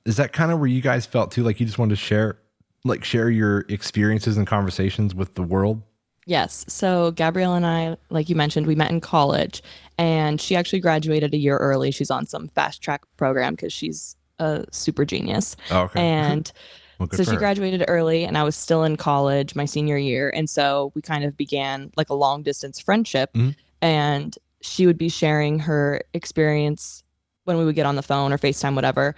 Is 0.06 0.18
that 0.18 0.34
kind 0.34 0.52
of 0.52 0.60
where 0.60 0.68
you 0.68 0.82
guys 0.82 1.06
felt 1.06 1.32
too? 1.32 1.44
Like 1.44 1.60
you 1.60 1.66
just 1.66 1.78
wanted 1.78 1.92
to 1.92 2.02
share, 2.02 2.38
like 2.84 3.04
share 3.04 3.30
your 3.30 3.66
experiences 3.70 4.38
and 4.38 4.46
conversations 4.48 5.16
with 5.16 5.36
the 5.36 5.44
world? 5.44 5.82
Yes. 6.26 6.66
So 6.68 7.12
Gabrielle 7.12 7.54
and 7.54 7.66
I, 7.66 7.98
like 8.10 8.30
you 8.30 8.36
mentioned, 8.36 8.68
we 8.68 8.76
met 8.76 8.92
in 8.92 9.02
college 9.02 9.62
and 9.98 10.40
she 10.40 10.56
actually 10.56 10.80
graduated 10.80 11.34
a 11.34 11.38
year 11.38 11.58
early. 11.58 11.92
She's 11.92 12.12
on 12.12 12.26
some 12.26 12.48
fast 12.50 12.82
track 12.82 13.04
program 13.18 13.56
because 13.56 13.74
she's 13.74 14.16
a 14.40 14.66
super 14.72 15.06
genius. 15.06 15.56
Oh, 15.70 15.82
okay. 15.84 16.02
And 16.02 16.52
Well, 17.00 17.10
so 17.12 17.24
she 17.24 17.32
her. 17.32 17.38
graduated 17.38 17.84
early 17.88 18.24
and 18.24 18.38
I 18.38 18.44
was 18.44 18.56
still 18.56 18.84
in 18.84 18.98
college 18.98 19.56
my 19.56 19.66
senior 19.66 19.98
year. 19.98 20.30
And 20.30 20.50
so 20.50 20.92
we 20.96 21.02
kind 21.02 21.24
of 21.24 21.36
began 21.36 21.92
like 21.98 22.10
a 22.10 22.14
long 22.14 22.44
distance 22.44 22.80
friendship. 22.80 23.34
Mhm. 23.34 23.56
And 23.82 24.38
she 24.62 24.86
would 24.86 24.98
be 24.98 25.10
sharing 25.10 25.60
her 25.60 26.02
experience 26.14 27.04
when 27.44 27.58
we 27.58 27.66
would 27.66 27.76
get 27.76 27.86
on 27.86 27.96
the 27.96 28.02
phone 28.02 28.32
or 28.32 28.38
FaceTime, 28.38 28.76
whatever, 28.76 29.16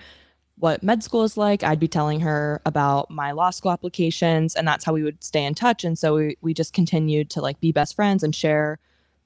what 0.58 0.82
med 0.82 1.04
school 1.04 1.24
is 1.24 1.38
like. 1.38 1.64
I'd 1.64 1.80
be 1.80 1.88
telling 1.88 2.22
her 2.22 2.62
about 2.66 3.12
my 3.12 3.32
law 3.32 3.52
school 3.52 3.72
applications 3.72 4.56
and 4.56 4.68
that's 4.68 4.84
how 4.84 4.94
we 4.94 5.04
would 5.04 5.24
stay 5.24 5.46
in 5.46 5.54
touch. 5.54 5.84
And 5.84 6.00
so 6.00 6.16
we, 6.16 6.38
we 6.42 6.54
just 6.54 6.74
continued 6.74 7.30
to 7.32 7.42
like 7.42 7.60
be 7.60 7.72
best 7.72 7.96
friends 7.96 8.24
and 8.24 8.34
share, 8.34 8.80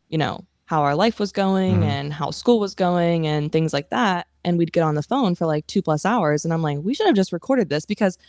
you 0.09 0.17
know, 0.17 0.43
how 0.69 0.83
our 0.83 0.93
life 0.93 1.19
was 1.19 1.31
going 1.31 1.79
Mhm. 1.79 1.83
and 1.83 2.13
how 2.13 2.29
school 2.29 2.59
was 2.59 2.75
going 2.75 3.25
and 3.25 3.51
things 3.51 3.73
like 3.73 3.89
that. 3.89 4.27
And 4.45 4.55
we'd 4.55 4.71
get 4.71 4.83
on 4.83 4.93
the 4.93 5.01
phone 5.01 5.33
for 5.33 5.47
like 5.47 5.65
two 5.65 5.81
plus 5.81 6.05
hours. 6.05 6.45
And 6.45 6.53
I'm 6.53 6.61
like, 6.61 6.77
we 6.83 6.93
should 6.93 7.07
have 7.07 7.15
just 7.15 7.33
recorded 7.33 7.69
this 7.69 7.87
because 7.87 8.19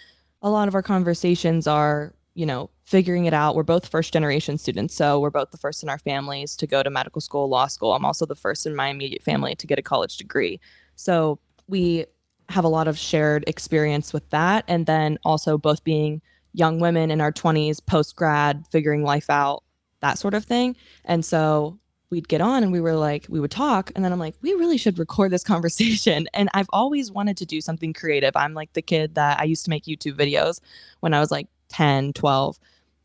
a 0.41 0.49
lot 0.49 0.67
of 0.67 0.75
our 0.75 0.83
conversations 0.83 1.67
are, 1.67 2.15
you 2.33 2.47
know, 2.47 2.71
figuring 2.85 3.27
it 3.27 3.35
out. 3.35 3.57
We're 3.57 3.63
both 3.63 3.87
first 3.87 4.15
generation 4.15 4.57
students. 4.57 4.95
So 4.95 5.21
we're 5.21 5.29
both 5.29 5.51
the 5.51 5.59
first 5.59 5.83
in 5.83 5.91
our 5.91 5.99
families 5.99 6.57
to 6.57 6.67
go 6.67 6.83
to 6.83 6.89
medical 6.89 7.21
school, 7.21 7.47
law 7.47 7.67
school. 7.67 7.93
I'm 7.93 8.07
also 8.07 8.25
the 8.25 8.35
first 8.35 8.65
in 8.65 8.75
my 8.75 8.89
immediate 8.89 9.23
family 9.23 9.55
to 9.57 9.67
get 9.67 9.79
a 9.79 9.83
college 9.83 10.17
degree. 10.17 10.61
So 10.97 11.41
we 11.69 12.07
have 12.49 12.65
a 12.65 12.69
lot 12.69 12.89
of 12.89 12.97
shared 12.97 13.45
experience 13.49 14.15
with 14.15 14.29
that. 14.31 14.65
And 14.67 14.87
then 14.87 15.19
also 15.27 15.59
both 15.59 15.85
being 15.85 16.23
young 16.55 16.81
women 16.81 17.11
in 17.11 17.21
our 17.21 17.33
20s, 17.33 17.81
post 17.81 18.17
grad, 18.17 18.65
figuring 18.73 19.05
life 19.05 19.29
out, 19.29 19.63
that 20.01 20.19
sort 20.19 20.33
of 20.33 20.47
thing. 20.47 20.75
And 21.05 21.23
so 21.23 21.77
we'd 22.11 22.29
get 22.29 22.41
on 22.41 22.63
and 22.63 22.73
we 22.73 22.81
were 22.81 22.95
like, 22.97 23.27
we 23.29 23.39
would 23.41 23.51
talk. 23.53 23.93
And 23.95 24.05
then 24.05 24.13
I'm 24.13 24.19
like, 24.19 24.35
we 24.43 24.53
really 24.55 24.77
should 24.77 24.99
record 24.99 25.31
this 25.31 25.45
conversation. 25.55 26.27
And 26.35 26.49
I've 26.55 26.69
always 26.71 27.11
wanted 27.13 27.37
to 27.39 27.47
do 27.47 27.61
something 27.61 27.93
creative. 27.93 28.35
I'm 28.37 28.53
like 28.55 28.73
the 28.73 28.83
kid 28.83 29.15
that 29.15 29.39
I 29.41 29.45
used 29.45 29.65
to 29.65 29.71
make 29.71 29.85
YouTube 29.85 30.15
videos 30.17 30.61
when 31.01 31.15
I 31.15 31.21
was 31.21 31.31
like 31.31 31.47
10, 31.69 32.13
12. 32.13 32.59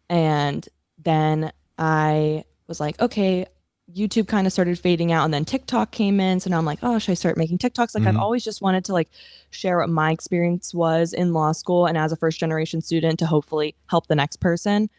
And 0.09 0.67
then 1.03 1.51
I 1.77 2.43
was 2.67 2.79
like, 2.79 2.99
okay, 2.99 3.45
YouTube 3.93 4.27
kind 4.27 4.47
of 4.47 4.53
started 4.53 4.79
fading 4.79 5.11
out 5.11 5.25
and 5.25 5.33
then 5.33 5.45
TikTok 5.45 5.91
came 5.91 6.19
in. 6.19 6.39
So 6.39 6.49
now 6.49 6.57
I'm 6.57 6.65
like, 6.65 6.79
oh, 6.81 6.97
should 6.97 7.11
I 7.11 7.15
start 7.15 7.37
making 7.37 7.59
TikToks? 7.59 7.93
Like 7.93 8.07
I've 8.07 8.15
Mhm. 8.15 8.19
always 8.19 8.43
just 8.43 8.61
wanted 8.61 8.83
to 8.85 8.93
like 8.93 9.09
share 9.51 9.77
what 9.77 9.89
my 9.89 10.11
experience 10.11 10.73
was 10.73 11.13
in 11.13 11.33
law 11.33 11.51
school 11.51 11.85
and 11.85 11.95
as 11.95 12.11
a 12.11 12.15
first 12.15 12.39
generation 12.39 12.81
student 12.81 13.19
to 13.19 13.27
hopefully 13.27 13.75
help 13.87 14.07
the 14.07 14.15
next 14.15 14.37
person. 14.37 14.89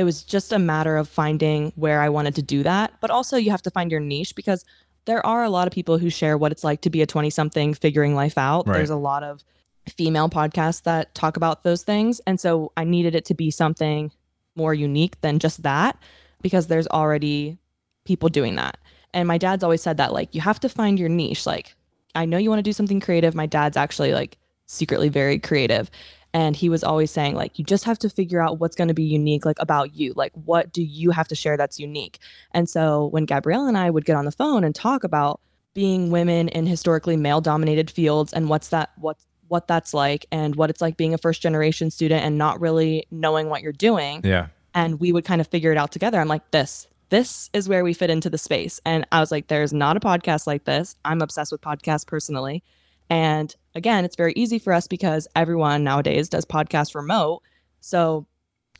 It 0.00 0.04
was 0.04 0.22
just 0.22 0.50
a 0.50 0.58
matter 0.58 0.96
of 0.96 1.10
finding 1.10 1.74
where 1.76 2.00
I 2.00 2.08
wanted 2.08 2.34
to 2.36 2.42
do 2.42 2.62
that. 2.62 2.94
But 3.02 3.10
also 3.10 3.36
you 3.36 3.50
have 3.50 3.60
to 3.60 3.70
find 3.70 3.90
your 3.90 4.00
niche 4.00 4.34
because 4.34 4.64
there 5.04 5.24
are 5.26 5.44
a 5.44 5.50
lot 5.50 5.66
of 5.66 5.74
people 5.74 5.98
who 5.98 6.08
share 6.08 6.38
what 6.38 6.52
it's 6.52 6.64
like 6.64 6.80
to 6.80 6.88
be 6.88 7.02
a 7.02 7.06
20 7.06 7.28
something 7.28 7.74
figuring 7.74 8.14
life 8.14 8.38
out. 8.38 8.66
Right. 8.66 8.78
There's 8.78 8.88
a 8.88 8.96
lot 8.96 9.22
of 9.22 9.44
female 9.90 10.30
podcasts 10.30 10.84
that 10.84 11.14
talk 11.14 11.36
about 11.36 11.64
those 11.64 11.82
things. 11.82 12.18
And 12.26 12.40
so 12.40 12.72
I 12.78 12.84
needed 12.84 13.14
it 13.14 13.26
to 13.26 13.34
be 13.34 13.50
something 13.50 14.10
more 14.56 14.72
unique 14.72 15.20
than 15.20 15.38
just 15.38 15.64
that 15.64 15.98
because 16.40 16.68
there's 16.68 16.86
already 16.86 17.58
people 18.06 18.30
doing 18.30 18.56
that. 18.56 18.78
And 19.12 19.28
my 19.28 19.36
dad's 19.36 19.62
always 19.62 19.82
said 19.82 19.98
that 19.98 20.14
like 20.14 20.34
you 20.34 20.40
have 20.40 20.60
to 20.60 20.70
find 20.70 20.98
your 20.98 21.10
niche. 21.10 21.44
Like 21.44 21.76
I 22.14 22.24
know 22.24 22.38
you 22.38 22.48
want 22.48 22.60
to 22.60 22.62
do 22.62 22.72
something 22.72 23.00
creative. 23.00 23.34
My 23.34 23.44
dad's 23.44 23.76
actually 23.76 24.14
like 24.14 24.38
secretly 24.64 25.10
very 25.10 25.38
creative. 25.38 25.90
And 26.32 26.54
he 26.54 26.68
was 26.68 26.84
always 26.84 27.10
saying 27.10 27.34
like 27.34 27.58
you 27.58 27.64
just 27.64 27.84
have 27.84 27.98
to 28.00 28.08
figure 28.08 28.40
out 28.40 28.60
what's 28.60 28.76
going 28.76 28.88
to 28.88 28.94
be 28.94 29.02
unique 29.02 29.44
like 29.44 29.58
about 29.58 29.94
you. 29.96 30.12
Like 30.14 30.32
what 30.34 30.72
do 30.72 30.82
you 30.82 31.10
have 31.10 31.26
to 31.28 31.34
share 31.34 31.56
that's 31.56 31.80
unique? 31.80 32.18
And 32.52 32.68
so 32.68 33.06
when 33.06 33.24
Gabrielle 33.24 33.66
and 33.66 33.76
I 33.76 33.90
would 33.90 34.04
get 34.04 34.16
on 34.16 34.24
the 34.26 34.32
phone 34.32 34.62
and 34.62 34.74
talk 34.74 35.02
about 35.04 35.40
being 35.74 36.10
women 36.10 36.48
in 36.48 36.66
historically 36.66 37.16
male 37.16 37.40
dominated 37.40 37.90
fields 37.90 38.32
and 38.32 38.48
what's 38.48 38.68
that 38.68 38.90
what's 38.96 39.24
what 39.48 39.66
that's 39.66 39.92
like 39.92 40.26
and 40.30 40.54
what 40.54 40.70
it's 40.70 40.80
like 40.80 40.96
being 40.96 41.14
a 41.14 41.18
first 41.18 41.42
generation 41.42 41.90
student 41.90 42.24
and 42.24 42.38
not 42.38 42.60
really 42.60 43.06
knowing 43.10 43.48
what 43.48 43.62
you're 43.62 43.72
doing 43.72 44.20
Yeah. 44.22 44.46
and 44.74 45.00
we 45.00 45.10
would 45.12 45.24
kind 45.24 45.40
of 45.40 45.48
figure 45.48 45.72
it 45.72 45.76
out 45.78 45.90
together. 45.90 46.20
I'm 46.20 46.28
like, 46.28 46.48
this, 46.52 46.86
this 47.08 47.50
is 47.52 47.68
where 47.68 47.82
we 47.82 47.92
fit 47.92 48.10
into 48.10 48.30
the 48.30 48.38
space. 48.38 48.78
And 48.86 49.04
I 49.10 49.18
was 49.18 49.32
like, 49.32 49.48
there's 49.48 49.72
not 49.72 49.96
a 49.96 50.00
podcast 50.00 50.46
like 50.46 50.64
this. 50.64 50.94
I'm 51.04 51.20
obsessed 51.20 51.50
with 51.50 51.60
podcasts 51.60 52.06
personally. 52.06 52.62
And 53.08 53.52
again, 53.74 54.04
it's 54.04 54.16
very 54.16 54.32
easy 54.36 54.58
for 54.58 54.72
us 54.72 54.86
because 54.86 55.28
everyone 55.34 55.84
nowadays 55.84 56.28
does 56.28 56.44
podcasts 56.44 56.94
remote. 56.94 57.42
So, 57.80 58.26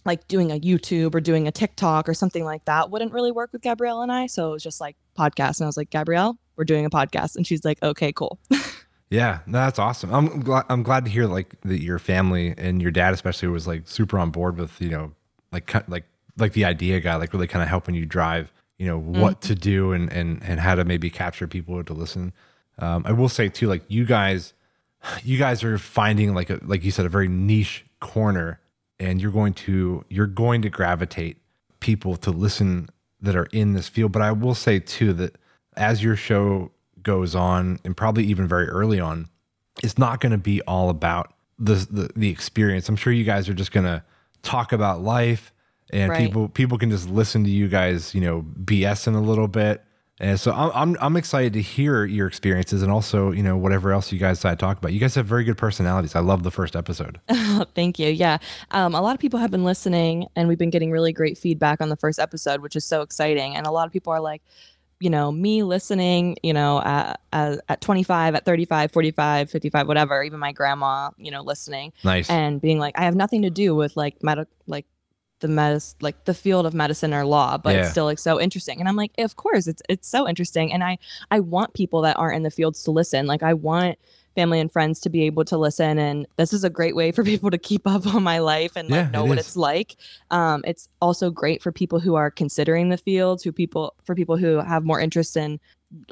like 0.06 0.26
doing 0.28 0.50
a 0.50 0.58
YouTube 0.58 1.14
or 1.14 1.20
doing 1.20 1.46
a 1.46 1.52
TikTok 1.52 2.08
or 2.08 2.14
something 2.14 2.44
like 2.44 2.64
that 2.64 2.90
wouldn't 2.90 3.12
really 3.12 3.30
work 3.30 3.52
with 3.52 3.60
Gabrielle 3.60 4.00
and 4.00 4.10
I. 4.10 4.26
So 4.26 4.48
it 4.48 4.52
was 4.52 4.62
just 4.62 4.80
like 4.80 4.96
podcast. 5.18 5.58
And 5.58 5.64
I 5.64 5.66
was 5.66 5.76
like, 5.76 5.90
Gabrielle, 5.90 6.38
we're 6.56 6.64
doing 6.64 6.86
a 6.86 6.90
podcast. 6.90 7.36
And 7.36 7.46
she's 7.46 7.66
like, 7.66 7.82
okay, 7.82 8.10
cool. 8.10 8.38
Yeah, 9.10 9.40
no, 9.44 9.58
that's 9.58 9.80
awesome. 9.80 10.14
I'm 10.14 10.40
glad. 10.40 10.66
I'm 10.68 10.84
glad 10.84 11.04
to 11.04 11.10
hear 11.10 11.26
like 11.26 11.60
that 11.62 11.82
your 11.82 11.98
family 11.98 12.54
and 12.56 12.80
your 12.80 12.92
dad 12.92 13.12
especially 13.12 13.48
was 13.48 13.66
like 13.66 13.88
super 13.88 14.16
on 14.20 14.30
board 14.30 14.56
with 14.56 14.80
you 14.80 14.88
know 14.88 15.12
like 15.50 15.88
like 15.88 16.04
like 16.38 16.52
the 16.52 16.64
idea 16.64 17.00
guy 17.00 17.16
like 17.16 17.32
really 17.32 17.48
kind 17.48 17.60
of 17.62 17.68
helping 17.68 17.96
you 17.96 18.06
drive 18.06 18.52
you 18.78 18.86
know 18.86 18.98
what 18.98 19.40
to 19.42 19.56
do 19.56 19.92
and 19.92 20.12
and 20.12 20.40
and 20.44 20.60
how 20.60 20.76
to 20.76 20.84
maybe 20.84 21.10
capture 21.10 21.48
people 21.48 21.82
to 21.82 21.92
listen. 21.92 22.32
Um, 22.78 23.02
I 23.04 23.10
will 23.10 23.28
say 23.28 23.48
too, 23.48 23.66
like 23.66 23.82
you 23.88 24.06
guys, 24.06 24.54
you 25.22 25.38
guys 25.38 25.64
are 25.64 25.78
finding 25.78 26.34
like 26.34 26.50
a 26.50 26.58
like 26.62 26.84
you 26.84 26.90
said 26.90 27.06
a 27.06 27.08
very 27.08 27.28
niche 27.28 27.84
corner, 28.00 28.60
and 28.98 29.20
you're 29.20 29.30
going 29.32 29.54
to 29.54 30.04
you're 30.08 30.26
going 30.26 30.62
to 30.62 30.68
gravitate 30.70 31.38
people 31.80 32.16
to 32.16 32.30
listen 32.30 32.88
that 33.20 33.36
are 33.36 33.48
in 33.52 33.72
this 33.72 33.88
field. 33.88 34.12
But 34.12 34.22
I 34.22 34.32
will 34.32 34.54
say 34.54 34.78
too 34.78 35.12
that 35.14 35.36
as 35.76 36.02
your 36.02 36.16
show 36.16 36.70
goes 37.02 37.34
on, 37.34 37.78
and 37.84 37.96
probably 37.96 38.24
even 38.24 38.46
very 38.46 38.68
early 38.68 39.00
on, 39.00 39.28
it's 39.82 39.96
not 39.98 40.20
going 40.20 40.32
to 40.32 40.38
be 40.38 40.60
all 40.62 40.90
about 40.90 41.32
the, 41.58 41.74
the 41.90 42.10
the 42.16 42.28
experience. 42.30 42.88
I'm 42.88 42.96
sure 42.96 43.12
you 43.12 43.24
guys 43.24 43.48
are 43.48 43.54
just 43.54 43.72
going 43.72 43.86
to 43.86 44.02
talk 44.42 44.72
about 44.72 45.02
life, 45.02 45.52
and 45.90 46.10
Right. 46.10 46.18
people 46.18 46.48
people 46.48 46.78
can 46.78 46.90
just 46.90 47.08
listen 47.08 47.44
to 47.44 47.50
you 47.50 47.68
guys, 47.68 48.14
you 48.14 48.20
know, 48.20 48.44
BSing 48.64 49.14
a 49.16 49.20
little 49.20 49.48
bit. 49.48 49.82
And 50.20 50.38
so 50.38 50.52
I'm, 50.52 50.70
I'm 50.74 50.96
I'm 51.00 51.16
excited 51.16 51.54
to 51.54 51.62
hear 51.62 52.04
your 52.04 52.28
experiences 52.28 52.82
and 52.82 52.92
also 52.92 53.30
you 53.32 53.42
know 53.42 53.56
whatever 53.56 53.92
else 53.92 54.12
you 54.12 54.18
guys 54.18 54.36
decide 54.36 54.58
to 54.58 54.64
talk 54.64 54.76
about. 54.76 54.92
You 54.92 55.00
guys 55.00 55.14
have 55.14 55.24
very 55.26 55.44
good 55.44 55.56
personalities. 55.56 56.14
I 56.14 56.20
love 56.20 56.42
the 56.42 56.50
first 56.50 56.76
episode. 56.76 57.18
Thank 57.74 57.98
you. 57.98 58.10
Yeah. 58.10 58.36
Um, 58.70 58.94
a 58.94 59.00
lot 59.00 59.14
of 59.14 59.20
people 59.20 59.40
have 59.40 59.50
been 59.50 59.64
listening 59.64 60.26
and 60.36 60.46
we've 60.46 60.58
been 60.58 60.70
getting 60.70 60.90
really 60.90 61.12
great 61.12 61.38
feedback 61.38 61.80
on 61.80 61.88
the 61.88 61.96
first 61.96 62.18
episode, 62.18 62.60
which 62.60 62.76
is 62.76 62.84
so 62.84 63.00
exciting. 63.00 63.56
And 63.56 63.66
a 63.66 63.70
lot 63.70 63.86
of 63.86 63.92
people 63.92 64.12
are 64.12 64.20
like, 64.20 64.42
you 65.00 65.08
know, 65.08 65.32
me 65.32 65.62
listening, 65.62 66.36
you 66.42 66.52
know, 66.52 66.82
at, 66.82 67.18
at, 67.32 67.60
at 67.70 67.80
25, 67.80 68.34
at 68.34 68.44
35, 68.44 68.92
45, 68.92 69.50
55, 69.50 69.88
whatever, 69.88 70.22
even 70.22 70.38
my 70.38 70.52
grandma, 70.52 71.08
you 71.16 71.30
know, 71.30 71.40
listening 71.40 71.94
Nice. 72.04 72.28
and 72.28 72.60
being 72.60 72.78
like, 72.78 72.98
I 72.98 73.04
have 73.04 73.14
nothing 73.16 73.40
to 73.42 73.50
do 73.50 73.74
with 73.74 73.96
like 73.96 74.22
medical, 74.22 74.52
like 74.66 74.84
the 75.40 75.48
medicine 75.48 75.96
like 76.00 76.24
the 76.24 76.34
field 76.34 76.66
of 76.66 76.74
medicine 76.74 77.12
or 77.12 77.24
law 77.24 77.56
but 77.58 77.74
Yeah. 77.74 77.80
it's 77.82 77.90
still 77.90 78.04
like 78.04 78.18
so 78.18 78.40
interesting. 78.40 78.78
And 78.80 78.88
i'm 78.88 78.96
like 78.96 79.12
of 79.18 79.36
course 79.36 79.66
it's 79.66 79.82
it's 79.88 80.08
so 80.08 80.28
interesting. 80.28 80.72
And 80.72 80.82
i 80.84 80.98
i 81.30 81.40
want 81.40 81.74
people 81.74 82.02
that 82.02 82.16
aren't 82.18 82.36
in 82.36 82.42
the 82.42 82.50
fields 82.50 82.82
to 82.84 82.90
listen. 82.90 83.26
Like 83.26 83.42
i 83.42 83.54
want 83.54 83.98
family 84.36 84.60
and 84.60 84.70
friends 84.70 85.00
to 85.00 85.10
be 85.10 85.22
able 85.24 85.44
to 85.44 85.58
listen 85.58 85.98
and 85.98 86.24
this 86.36 86.52
is 86.52 86.62
a 86.62 86.70
great 86.70 86.94
way 86.94 87.10
for 87.10 87.24
people 87.32 87.50
to 87.50 87.58
keep 87.58 87.84
up 87.86 88.06
on 88.14 88.22
my 88.22 88.38
life 88.38 88.76
and 88.76 88.88
like 88.88 89.06
Yeah, 89.06 89.10
know 89.10 89.24
it 89.24 89.28
what 89.30 89.38
is. 89.38 89.46
it's 89.48 89.56
like. 89.56 89.96
Um 90.30 90.62
it's 90.66 90.88
also 91.00 91.30
great 91.30 91.62
for 91.62 91.72
people 91.72 91.98
who 91.98 92.14
are 92.14 92.30
considering 92.30 92.90
the 92.90 92.96
fields 92.98 93.42
who 93.42 93.50
people 93.52 93.94
for 94.04 94.14
people 94.14 94.36
who 94.36 94.58
have 94.60 94.84
more 94.84 95.00
interest 95.00 95.36
in 95.36 95.58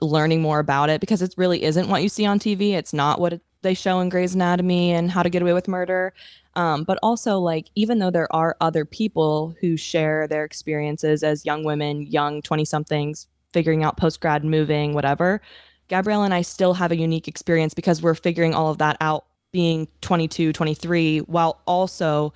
learning 0.02 0.42
more 0.42 0.58
about 0.58 0.90
it 0.90 1.00
because 1.00 1.22
it 1.22 1.32
really 1.36 1.62
isn't 1.62 1.88
what 1.88 2.02
you 2.02 2.08
see 2.08 2.26
on 2.26 2.40
tv 2.40 2.72
it's 2.72 2.92
not 2.92 3.20
what 3.20 3.32
it, 3.34 3.42
they 3.62 3.74
show 3.74 4.00
in 4.00 4.08
Grey's 4.08 4.34
Anatomy 4.34 4.92
and 4.92 5.10
How 5.10 5.22
to 5.22 5.30
Get 5.30 5.42
Away 5.42 5.52
with 5.52 5.68
Murder. 5.68 6.12
Um, 6.54 6.84
but 6.84 6.98
also 7.02 7.38
like 7.38 7.68
even 7.76 7.98
though 7.98 8.10
there 8.10 8.32
are 8.34 8.56
other 8.60 8.84
people 8.84 9.54
who 9.60 9.76
share 9.76 10.26
their 10.26 10.44
experiences 10.44 11.22
as 11.22 11.46
young 11.46 11.62
women 11.62 12.02
young 12.02 12.42
20 12.42 12.64
somethings 12.64 13.28
figuring 13.52 13.84
out 13.84 13.96
post 13.96 14.20
grad 14.20 14.44
moving 14.44 14.92
whatever 14.92 15.40
gabrielle 15.86 16.24
and 16.24 16.34
i 16.34 16.42
still 16.42 16.74
have 16.74 16.90
a 16.90 16.96
unique 16.96 17.28
experience 17.28 17.74
because 17.74 18.02
we're 18.02 18.14
figuring 18.14 18.54
all 18.54 18.70
of 18.70 18.78
that 18.78 18.96
out 19.00 19.26
being 19.52 19.86
22 20.00 20.52
23 20.52 21.20
while 21.20 21.60
also 21.64 22.32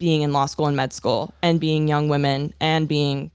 being 0.00 0.22
in 0.22 0.32
law 0.32 0.46
school 0.46 0.66
and 0.66 0.76
med 0.76 0.92
school 0.92 1.32
and 1.42 1.60
being 1.60 1.86
young 1.86 2.08
women 2.08 2.52
and 2.60 2.88
being 2.88 3.30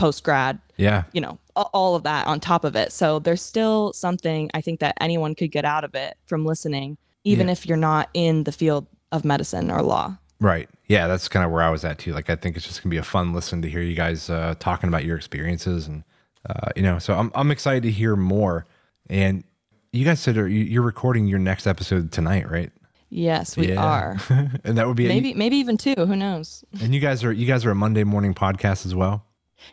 post 0.00 0.24
grad 0.24 0.58
Yeah. 0.78 1.04
you 1.12 1.20
know 1.20 1.38
all 1.54 1.94
of 1.94 2.02
that 2.04 2.26
on 2.26 2.40
top 2.40 2.64
of 2.64 2.74
it 2.74 2.90
so 2.90 3.18
there's 3.18 3.42
still 3.42 3.92
something 3.92 4.50
i 4.54 4.60
think 4.62 4.80
that 4.80 4.94
anyone 5.00 5.34
could 5.34 5.50
get 5.52 5.64
out 5.64 5.84
of 5.84 5.94
it 5.94 6.16
from 6.26 6.44
listening 6.46 6.96
even 7.24 7.46
Yeah. 7.48 7.52
if 7.52 7.66
you're 7.66 7.76
not 7.90 8.08
in 8.14 8.44
the 8.44 8.52
field 8.52 8.86
of 9.12 9.24
medicine 9.24 9.70
or 9.70 9.82
law 9.82 10.16
Right. 10.42 10.70
Yeah, 10.86 11.06
that's 11.06 11.28
kind 11.28 11.44
of 11.44 11.50
where 11.52 11.62
I 11.62 11.68
was 11.68 11.84
at 11.84 11.98
too. 11.98 12.14
Like, 12.14 12.30
I 12.30 12.34
think 12.34 12.56
it's 12.56 12.66
just 12.66 12.82
gonna 12.82 12.88
be 12.90 12.96
a 12.96 13.02
fun 13.02 13.34
listen 13.34 13.60
to 13.60 13.68
hear 13.68 13.82
you 13.82 13.94
guys 13.94 14.30
uh, 14.30 14.54
talking 14.58 14.88
about 14.88 15.04
your 15.04 15.18
experiences, 15.18 15.86
and 15.86 16.02
uh, 16.48 16.70
you 16.74 16.82
know, 16.82 16.98
so 16.98 17.12
I'm 17.12 17.30
I'm 17.34 17.50
excited 17.50 17.82
to 17.82 17.90
hear 17.90 18.16
more. 18.16 18.64
And 19.10 19.44
you 19.92 20.02
guys 20.06 20.18
said 20.18 20.36
you- 20.36 20.46
you're 20.46 20.80
recording 20.82 21.26
your 21.26 21.38
next 21.40 21.66
episode 21.66 22.10
tonight, 22.10 22.50
right? 22.50 22.72
yes 23.10 23.54
we 23.56 23.68
Yeah. 23.68 23.84
are 23.84 24.16
and 24.64 24.78
that 24.78 24.86
would 24.86 24.96
be 24.96 25.08
maybe 25.08 25.34
maybe 25.34 25.56
even 25.56 25.76
two 25.76 25.94
who 25.98 26.16
knows 26.16 26.64
And 26.80 26.94
you 26.94 27.00
guys 27.00 27.22
are 27.22 27.32
you 27.32 27.44
guys 27.44 27.66
are 27.66 27.70
a 27.72 27.74
Monday 27.74 28.04
morning 28.04 28.32
podcast 28.32 28.86
as 28.86 28.94
well. 28.94 29.26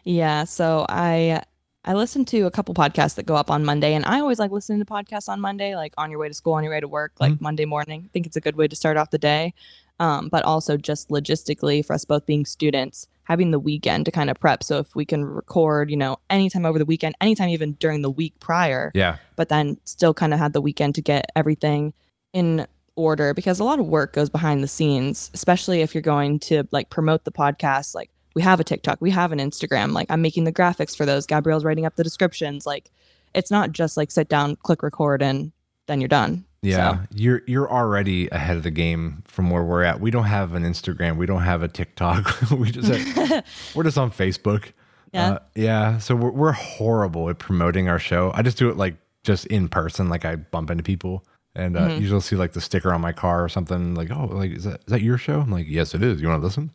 Yeah 0.04 0.43
so 0.43 0.86
i 0.89 1.41
i 1.86 1.93
listen 1.93 2.26
to 2.26 2.41
a 2.45 2.52
couple 2.52 2.73
podcasts 2.73 3.15
that 3.15 3.26
go 3.26 3.36
up 3.36 3.50
on 3.52 3.63
monday 3.65 3.93
and 3.93 4.06
i 4.06 4.19
always 4.19 4.39
like 4.39 4.52
listening 4.52 4.80
to 4.80 4.86
podcasts 4.86 5.30
on 5.30 5.39
monday 5.39 5.76
like 5.76 5.93
on 5.97 6.10
your 6.10 6.19
way 6.19 6.28
to 6.28 6.34
school 6.34 6.54
on 6.54 6.63
your 6.63 6.71
way 6.71 6.80
to 6.80 6.88
work 6.88 7.13
like 7.19 7.39
monday 7.41 7.65
morning 7.65 8.04
i 8.06 8.10
think 8.12 8.26
it's 8.26 8.36
a 8.36 8.41
good 8.41 8.56
way 8.56 8.67
to 8.67 8.76
start 8.76 8.97
off 8.97 9.10
the 9.10 9.17
day 9.17 9.54
um, 10.00 10.30
but 10.30 10.43
also 10.45 10.78
just 10.78 11.10
logistically 11.10 11.84
for 11.84 11.93
us 11.93 12.06
both 12.06 12.26
being 12.28 12.45
students 12.45 13.08
having 13.23 13.50
the 13.52 13.60
weekend 13.60 14.06
to 14.06 14.12
kind 14.12 14.30
of 14.30 14.39
prep 14.39 14.63
so 14.63 14.78
if 14.78 14.95
we 14.95 15.04
can 15.06 15.26
record 15.26 15.89
you 15.89 15.97
know 15.97 16.17
anytime 16.30 16.65
over 16.65 16.78
the 16.78 16.86
weekend 16.86 17.15
anytime 17.19 17.50
even 17.50 17.73
during 17.73 18.02
the 18.02 18.10
week 18.12 18.39
prior 18.39 18.91
Yeah. 18.93 19.17
but 19.36 19.50
then 19.50 19.78
still 19.86 20.13
kind 20.13 20.34
of 20.34 20.39
had 20.39 20.54
the 20.54 20.62
weekend 20.62 20.95
to 20.95 21.02
get 21.02 21.32
everything 21.36 21.93
in 22.34 22.67
order 22.95 23.34
because 23.34 23.60
a 23.60 23.63
lot 23.63 23.80
of 23.80 23.86
work 23.88 24.13
goes 24.13 24.30
behind 24.30 24.63
the 24.63 24.67
scenes, 24.67 25.30
especially 25.34 25.82
if 25.82 25.93
you're 25.93 26.02
going 26.02 26.39
to 26.39 26.67
like 26.71 26.89
promote 26.89 27.23
the 27.26 27.32
podcast. 27.32 27.93
Like 27.93 28.10
we 28.38 28.43
have 28.43 28.60
a 28.60 28.63
TikTok, 28.63 29.00
we 29.02 29.10
have 29.10 29.32
an 29.32 29.39
Instagram, 29.39 29.93
like 29.93 30.06
I'm 30.12 30.21
making 30.21 30.43
the 30.43 30.54
graphics 30.54 30.95
for 30.95 31.08
those. 31.08 31.26
Gabrielle's 31.26 31.65
writing 31.65 31.88
up 31.88 31.95
the 31.95 32.04
descriptions. 32.04 32.67
Like 32.67 32.91
it's 33.34 33.50
not 33.50 33.71
just 33.71 33.97
like 33.97 34.12
sit 34.12 34.30
down, 34.30 34.56
click 34.58 34.84
record, 34.84 35.23
and 35.23 35.52
then 35.88 36.00
you're 36.00 36.08
done. 36.08 36.45
Yeah, 36.62 36.76
So, 36.91 37.00
you're 37.15 37.41
you're 37.47 37.71
already 37.71 38.28
ahead 38.30 38.58
of 38.58 38.62
the 38.62 38.69
game 38.69 39.23
from 39.28 39.50
where 39.50 39.63
we're 39.63 39.82
at. 39.82 40.00
We 40.00 40.12
don't 40.12 40.26
have 40.26 40.54
an 40.54 40.62
Instagram. 40.63 41.17
We 41.17 41.26
don't 41.26 41.41
have 41.41 41.63
a 41.63 41.67
TikTok. 41.67 42.52
we 42.52 42.69
just 42.69 42.89
have, 42.93 43.43
we're 43.76 43.84
just 43.84 43.97
on 43.97 44.12
Facebook. 44.12 44.71
Yeah. 45.13 45.32
uh, 45.32 45.39
yeah. 45.56 45.97
So 45.97 46.15
we're 46.15 46.30
we're 46.32 46.52
horrible 46.52 47.30
at 47.32 47.39
promoting 47.39 47.89
our 47.89 47.97
show. 48.00 48.32
I 48.36 48.43
just 48.43 48.58
do 48.60 48.69
it 48.69 48.78
like 48.78 48.97
just 49.23 49.47
in 49.47 49.67
person. 49.67 50.10
Like 50.10 50.26
I 50.26 50.36
bump 50.36 50.69
into 50.69 50.84
people, 50.84 51.26
and 51.56 51.76
uh, 51.76 51.88
Mm-hmm. 51.88 52.02
usually 52.02 52.21
see 52.21 52.36
like 52.36 52.54
the 52.54 52.62
sticker 52.62 52.93
on 52.93 53.02
my 53.02 53.13
car 53.13 53.43
or 53.43 53.50
something. 53.50 53.95
Like, 53.95 54.12
oh, 54.12 54.26
like 54.32 54.52
is 54.52 54.63
that 54.65 54.82
is 54.82 54.91
that 54.93 55.02
your 55.02 55.17
show? 55.17 55.39
I'm 55.39 55.50
like, 55.52 55.65
yes, 55.67 55.95
it 55.95 56.04
is. 56.04 56.21
You 56.21 56.28
want 56.28 56.41
to 56.41 56.45
listen? 56.45 56.71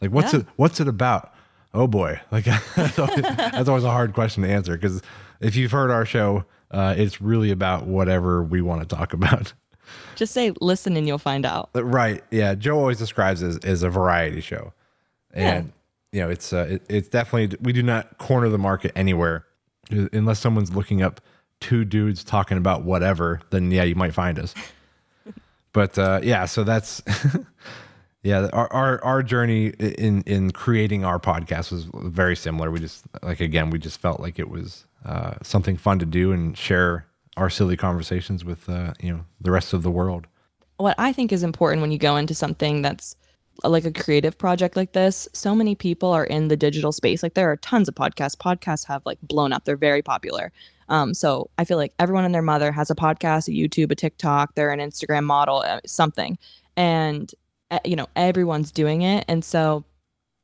Like, 0.00 0.10
what's 0.10 0.32
Yeah. 0.32 0.40
it 0.40 0.46
What's 0.56 0.80
it 0.80 0.88
about? 0.88 1.32
Oh 1.74 1.86
boy, 1.86 2.20
like 2.30 2.44
that's 2.44 2.98
always, 2.98 3.22
that's 3.22 3.68
always 3.68 3.84
a 3.84 3.90
hard 3.90 4.12
question 4.14 4.42
to 4.42 4.48
answer 4.48 4.76
because 4.76 5.02
if 5.40 5.56
you've 5.56 5.72
heard 5.72 5.90
our 5.90 6.06
show, 6.06 6.44
uh, 6.70 6.94
it's 6.96 7.20
really 7.20 7.50
about 7.50 7.86
whatever 7.86 8.42
we 8.42 8.60
want 8.62 8.88
to 8.88 8.96
talk 8.96 9.12
about. 9.12 9.52
just 10.16 10.32
say 10.32 10.52
listen 10.60 10.96
and 10.96 11.06
you'll 11.06 11.18
find 11.18 11.44
out. 11.46 11.70
Right. 11.74 12.24
Yeah. 12.30 12.54
Joe 12.54 12.78
always 12.78 12.98
describes 12.98 13.42
it 13.42 13.48
as, 13.48 13.58
as 13.58 13.82
a 13.82 13.90
variety 13.90 14.40
show. 14.40 14.72
And, 15.32 15.72
you 16.12 16.22
know, 16.22 16.30
it's, 16.30 16.52
uh, 16.52 16.66
it, 16.70 16.82
it's 16.88 17.08
definitely, 17.08 17.56
we 17.60 17.72
do 17.74 17.82
not 17.82 18.16
corner 18.18 18.48
the 18.48 18.58
market 18.58 18.90
anywhere 18.96 19.44
Uh, 19.92 20.08
unless 20.14 20.40
someone's 20.40 20.74
looking 20.74 21.02
up 21.02 21.20
two 21.60 21.84
dudes 21.84 22.24
talking 22.24 22.56
about 22.56 22.82
whatever, 22.84 23.40
then 23.50 23.70
yeah, 23.70 23.82
you 23.84 23.94
might 23.94 24.14
find 24.14 24.38
us. 24.38 24.54
but, 25.72 25.98
uh, 25.98 26.20
yeah, 26.22 26.46
so 26.46 26.64
that's, 26.64 27.02
yeah, 28.26 28.48
our, 28.52 28.68
our, 28.72 29.04
our 29.04 29.22
journey 29.22 29.66
in, 30.06 30.22
in 30.26 30.50
creating 30.50 31.04
our 31.04 31.18
podcast 31.20 31.70
was 31.70 31.86
very 31.94 32.36
similar. 32.36 32.70
We 32.70 32.80
just, 32.80 33.04
like, 33.22 33.40
again, 33.40 33.70
we 33.70 33.78
just 33.78 34.00
felt 34.00 34.18
like 34.20 34.36
it 34.44 34.50
was, 34.50 34.84
uh, 35.04 35.34
something 35.42 35.76
fun 35.76 35.98
to 36.00 36.06
do 36.06 36.32
and 36.32 36.58
share 36.58 37.06
our 37.36 37.50
silly 37.50 37.76
conversations 37.76 38.44
with, 38.44 38.68
uh, 38.68 38.92
you 39.00 39.12
know, 39.12 39.24
the 39.40 39.52
rest 39.52 39.72
of 39.72 39.82
the 39.82 39.90
world. 39.90 40.26
what 40.78 40.94
I 40.98 41.12
think 41.12 41.32
is 41.32 41.42
important 41.42 41.82
when 41.82 41.92
you 41.92 41.98
go 41.98 42.16
into 42.16 42.34
something 42.34 42.82
that's 42.82 43.16
like 43.64 43.86
a 43.86 43.92
creative 43.92 44.36
project 44.36 44.76
like 44.76 44.92
this, 44.92 45.28
so 45.32 45.54
many 45.54 45.74
people 45.74 46.10
are 46.10 46.24
in 46.24 46.48
the 46.48 46.56
digital 46.56 46.92
space. 46.92 47.22
Like 47.22 47.34
there 47.34 47.50
are 47.50 47.56
tons 47.56 47.88
of 47.88 47.94
podcasts. 47.94 48.36
Podcasts 48.36 48.86
have 48.86 49.02
like 49.06 49.18
blown 49.22 49.52
up. 49.52 49.64
They're 49.64 49.76
very 49.76 50.02
popular. 50.02 50.52
Um, 50.88 51.14
so 51.14 51.50
I 51.58 51.64
feel 51.64 51.78
like 51.78 51.94
everyone 51.98 52.24
and 52.24 52.34
their 52.34 52.42
mother 52.42 52.70
has 52.70 52.90
a 52.90 52.94
podcast, 52.94 53.48
a 53.48 53.52
YouTube, 53.52 53.90
a 53.90 53.94
TikTok. 53.94 54.54
They're 54.54 54.70
an 54.70 54.80
Instagram 54.80 55.24
model, 55.24 55.64
uh, 55.66 55.80
something, 55.86 56.38
and 56.76 57.32
uh, 57.32 57.45
you 57.84 57.96
know 57.96 58.06
everyone's 58.16 58.70
doing 58.70 59.02
it. 59.02 59.24
And 59.28 59.44
so 59.44 59.84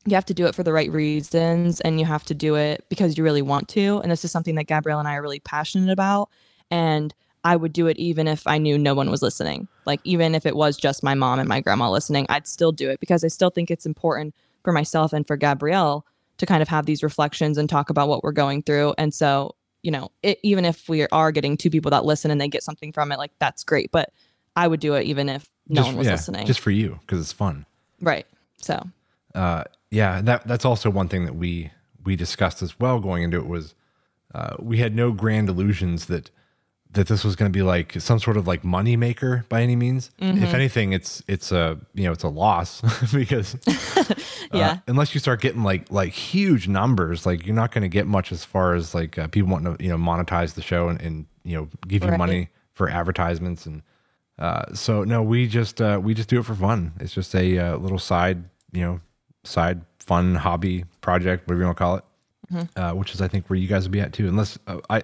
you 0.07 0.15
have 0.15 0.27
to 0.27 0.35
do 0.35 0.47
it 0.47 0.55
for 0.55 0.63
the 0.63 0.73
right 0.73 0.91
reasons, 0.91 1.81
and 1.81 2.01
you 2.01 2.07
have 2.07 2.25
to 2.25 2.35
do 2.35 2.57
it 2.57 2.85
because 2.89 3.17
you 3.17 3.25
really 3.25 3.43
want 3.43 3.69
to. 3.69 4.01
And 4.03 4.11
this 4.11 4.25
is 4.25 4.33
something 4.33 4.57
that 4.57 4.65
Gabrielle 4.65 4.99
and 4.99 5.09
I 5.09 5.15
are 5.15 5.23
really 5.23 5.41
passionate 5.41 5.93
about. 5.93 6.29
And 6.71 7.15
I 7.45 7.57
would 7.57 7.73
do 7.73 7.87
it 7.87 7.99
even 7.99 8.29
if 8.29 8.47
I 8.47 8.59
knew 8.59 8.79
no 8.79 8.95
one 8.95 9.11
was 9.11 9.23
listening. 9.23 9.69
Like 9.85 10.01
even 10.05 10.35
if 10.35 10.47
it 10.47 10.57
was 10.57 10.77
just 10.77 11.03
my 11.03 11.15
mom 11.15 11.39
and 11.39 11.49
my 11.49 11.61
grandma 11.61 11.91
listening, 11.91 12.27
I'd 12.29 12.47
still 12.47 12.73
do 12.73 12.89
it 12.91 13.01
because 13.01 13.25
I 13.25 13.29
still 13.29 13.51
think 13.51 13.71
it's 13.71 13.87
important 13.87 14.35
for 14.63 14.73
myself 14.73 15.13
and 15.13 15.27
for 15.27 15.37
Gabrielle 15.37 16.07
to 16.39 16.47
kind 16.47 16.63
of 16.63 16.69
have 16.69 16.87
these 16.87 17.03
reflections 17.03 17.59
and 17.59 17.69
talk 17.69 17.91
about 17.91 18.09
what 18.09 18.23
we're 18.23 18.33
going 18.33 18.63
through. 18.63 18.95
And 18.97 19.13
so, 19.13 19.57
you 19.83 19.91
know, 19.91 20.11
it, 20.23 20.39
even 20.43 20.65
if 20.65 20.89
we 20.89 21.07
are 21.09 21.33
getting 21.33 21.57
two 21.57 21.71
people 21.71 21.91
that 21.91 22.05
listen 22.05 22.31
and 22.31 22.41
they 22.41 22.49
get 22.49 22.63
something 22.63 22.93
from 22.93 23.11
it, 23.11 23.19
like 23.19 23.33
that's 23.39 23.65
great. 23.65 23.91
But 23.91 24.13
I 24.55 24.69
would 24.69 24.81
do 24.81 24.95
it 24.95 25.05
even 25.05 25.29
if 25.29 25.49
no 25.69 25.77
Just- 25.77 25.87
one 25.89 25.97
was 25.97 26.07
yeah, 26.07 26.13
listening. 26.15 26.47
Just 26.47 26.61
for 26.61 26.71
you 26.71 26.99
because 27.01 27.21
it's 27.21 27.33
fun. 27.33 27.67
right. 28.01 28.27
So 28.61 28.83
Uh, 29.35 29.65
yeah, 29.91 30.21
that 30.23 30.47
that's 30.47 30.65
also 30.65 30.89
one 30.91 31.09
thing 31.09 31.25
that 31.25 31.35
we 31.35 31.71
we 32.05 32.17
discussed 32.17 32.63
as 32.63 32.79
well 32.81 33.01
going 33.01 33.23
into 33.23 33.39
it 33.39 33.47
was 33.47 33.75
uh, 34.35 34.57
we 34.59 34.79
had 34.79 34.95
no 34.95 35.13
grand 35.13 35.49
illusions 35.49 36.07
that 36.07 36.31
that 36.93 37.07
this 37.07 37.25
was 37.25 37.37
going 37.37 37.51
to 37.51 37.57
be 37.57 37.63
like 37.63 37.99
some 38.01 38.19
sort 38.19 38.37
of 38.37 38.47
like 38.47 38.63
money 38.65 38.97
maker 38.97 39.47
by 39.49 39.63
any 39.63 39.75
means. 39.77 40.11
Mm-hmm. 40.21 40.43
If 40.45 40.53
anything, 40.55 40.93
it's 40.93 41.23
it's 41.27 41.51
a 41.53 41.79
you 41.95 42.05
know 42.05 42.13
it's 42.13 42.25
a 42.25 42.29
loss 42.29 42.81
because 43.15 43.57
uh, 43.67 44.15
yeah. 44.53 44.79
unless 44.87 45.15
you 45.15 45.21
start 45.21 45.41
getting 45.41 45.63
like 45.63 45.91
like 45.91 46.13
huge 46.13 46.69
numbers, 46.69 47.25
like 47.27 47.47
you're 47.47 47.55
not 47.55 47.73
going 47.73 47.83
to 47.83 47.89
get 47.89 48.07
much 48.07 48.31
as 48.33 48.45
far 48.45 48.75
as 48.75 48.95
like 48.95 49.19
uh, 49.19 49.27
people 49.29 49.51
wanting 49.51 49.77
to 49.77 49.83
you 49.83 49.91
know 49.91 49.97
monetize 49.99 50.55
the 50.55 50.63
show 50.63 50.89
and, 50.89 51.01
and 51.01 51.27
you 51.45 51.57
know 51.57 51.69
give 51.89 52.05
you 52.05 52.11
Right. 52.11 52.19
money 52.19 52.49
for 52.75 52.89
advertisements 52.91 53.65
and 53.67 53.83
uh, 54.39 54.75
so 54.75 55.05
no, 55.05 55.23
we 55.23 55.47
just 55.47 55.81
uh, 55.81 56.01
we 56.03 56.15
just 56.15 56.29
do 56.29 56.41
it 56.41 56.45
for 56.47 56.55
fun. 56.55 56.93
It's 57.01 57.15
just 57.15 57.35
a 57.35 57.59
uh, 57.59 57.77
little 57.77 57.99
side 57.99 58.45
you 58.73 58.83
know 58.83 59.01
side 59.45 59.81
fun 60.01 60.35
hobby 60.35 60.85
project, 61.01 61.47
whatever 61.47 61.61
you 61.61 61.67
want 61.67 61.77
to 61.79 61.83
call 61.85 61.97
it, 61.97 62.05
uh, 62.77 62.93
which 62.93 63.15
is 63.15 63.21
I 63.21 63.29
think 63.29 63.49
where 63.49 63.59
you 63.59 63.69
guys 63.69 63.85
will 63.85 63.93
be 63.93 64.01
at 64.01 64.13
too. 64.13 64.29
Unless 64.29 64.59
uh, 64.67 64.81
I 64.91 65.03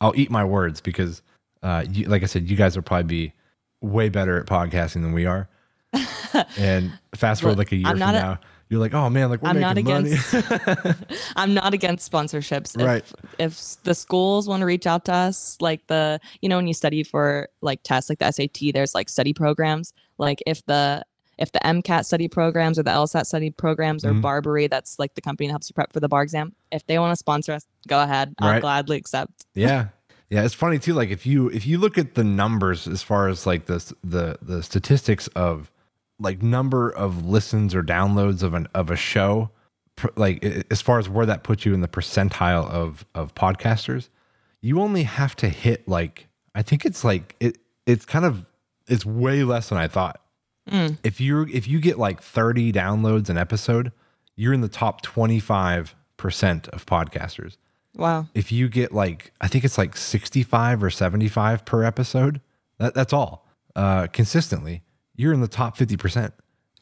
I'll 0.00 0.14
eat 0.16 0.30
my 0.30 0.44
words 0.44 0.80
because 0.80 1.22
uh, 1.62 1.84
you, 1.90 2.06
like 2.08 2.22
I 2.22 2.26
said, 2.26 2.48
you 2.48 2.56
guys 2.56 2.76
will 2.76 2.82
probably 2.82 3.04
be 3.28 3.32
way 3.80 4.08
better 4.08 4.38
at 4.38 4.46
podcasting 4.46 5.02
than 5.02 5.12
we 5.12 5.26
are. 5.26 5.48
and 6.58 6.92
fast 7.14 7.40
forward 7.40 7.56
Look, 7.58 7.66
like 7.68 7.72
a 7.72 7.76
year 7.76 7.86
I'm 7.86 7.92
from 7.94 7.98
not 8.00 8.14
a- 8.14 8.18
now, 8.18 8.40
you're 8.70 8.80
like, 8.80 8.94
oh 8.94 9.08
man, 9.10 9.30
like 9.30 9.42
we're 9.42 9.48
I'm 9.50 9.60
not 9.60 9.76
making 9.76 9.92
money. 9.94 10.12
against 10.12 10.34
I'm 11.36 11.54
not 11.54 11.74
against 11.74 12.10
sponsorships. 12.10 12.76
If, 12.76 12.82
Right. 12.86 13.04
If 13.38 13.82
the 13.84 13.94
schools 13.94 14.48
want 14.48 14.60
to 14.60 14.66
reach 14.66 14.86
out 14.86 15.04
to 15.06 15.12
us, 15.14 15.56
like 15.60 15.86
the 15.86 16.20
you 16.42 16.48
know 16.48 16.56
when 16.56 16.66
you 16.66 16.74
study 16.74 17.02
for 17.02 17.48
like 17.62 17.82
tests 17.82 18.10
like 18.10 18.18
the 18.18 18.30
SAT, 18.30 18.72
there's 18.74 18.94
like 18.94 19.08
study 19.08 19.32
programs. 19.32 19.92
Like 20.18 20.42
if 20.46 20.64
the 20.66 21.04
if 21.38 21.52
the 21.52 21.60
MCAT 21.60 22.04
study 22.04 22.26
programs 22.28 22.78
or 22.78 22.82
the 22.82 22.90
LSAT 22.90 23.24
study 23.24 23.50
programs 23.50 24.04
or 24.04 24.12
Mhm. 24.12 24.22
BARBRI, 24.22 24.68
that's 24.68 24.98
like 24.98 25.14
the 25.14 25.20
company 25.20 25.46
that 25.46 25.52
helps 25.52 25.70
you 25.70 25.74
prep 25.74 25.92
for 25.92 26.00
the 26.00 26.08
bar 26.08 26.22
exam. 26.22 26.52
If 26.72 26.84
they 26.86 26.98
want 26.98 27.12
to 27.12 27.16
sponsor 27.16 27.52
us, 27.52 27.64
go 27.86 28.02
ahead. 28.02 28.34
I'll 28.40 28.50
Right. 28.50 28.60
gladly 28.60 28.96
accept. 28.96 29.44
yeah 29.54 29.88
yeah 30.30 30.44
it's 30.44 30.52
funny 30.52 30.78
too 30.78 30.92
like 30.92 31.08
if 31.08 31.24
you 31.24 31.48
if 31.48 31.66
you 31.66 31.78
look 31.78 31.96
at 31.96 32.14
the 32.14 32.22
numbers 32.24 32.86
as 32.86 33.02
far 33.02 33.28
as 33.28 33.46
like 33.46 33.64
the 33.64 33.78
the 34.04 34.36
the 34.42 34.62
statistics 34.62 35.26
of 35.28 35.70
like 36.18 36.42
number 36.42 36.90
of 36.90 37.26
listens 37.26 37.74
or 37.74 37.82
downloads 37.82 38.42
of 38.42 38.54
an 38.54 38.68
of 38.74 38.90
a 38.90 38.96
show, 38.96 39.50
like 40.16 40.44
as 40.70 40.80
far 40.80 40.98
as 40.98 41.08
where 41.08 41.26
that 41.26 41.42
puts 41.42 41.64
you 41.64 41.74
in 41.74 41.80
the 41.80 41.88
percentile 41.88 42.68
of 42.68 43.04
of 43.14 43.34
podcasters, 43.34 44.08
you 44.60 44.80
only 44.80 45.04
have 45.04 45.36
to 45.36 45.48
hit 45.48 45.86
like 45.88 46.28
I 46.54 46.62
think 46.62 46.84
it's 46.84 47.04
like 47.04 47.36
it 47.40 47.58
it's 47.86 48.04
kind 48.04 48.24
of 48.24 48.46
it's 48.86 49.06
way 49.06 49.44
less 49.44 49.68
than 49.68 49.78
I 49.78 49.88
thought. 49.88 50.20
If 51.02 51.20
you 51.20 51.38
are 51.38 51.48
if 51.48 51.66
you 51.66 51.80
get 51.80 51.98
like 51.98 52.22
30 52.22 52.72
downloads 52.72 53.30
an 53.30 53.38
episode, 53.38 53.92
you're 54.36 54.52
in 54.52 54.60
the 54.60 54.68
top 54.68 55.02
25% 55.04 55.94
of 56.68 56.84
podcasters. 56.84 57.56
Wow. 57.96 58.26
If 58.34 58.52
you 58.52 58.68
get 58.68 58.92
like 58.92 59.32
I 59.40 59.48
think 59.48 59.64
it's 59.64 59.78
like 59.78 59.96
65 59.96 60.82
or 60.82 60.90
75 60.90 61.64
per 61.64 61.84
episode, 61.84 62.40
that, 62.78 62.94
that's 62.94 63.12
all. 63.12 63.46
Uh 63.74 64.08
consistently, 64.08 64.82
you're 65.18 65.34
in 65.34 65.40
the 65.42 65.48
top 65.48 65.76
50%. 65.76 66.32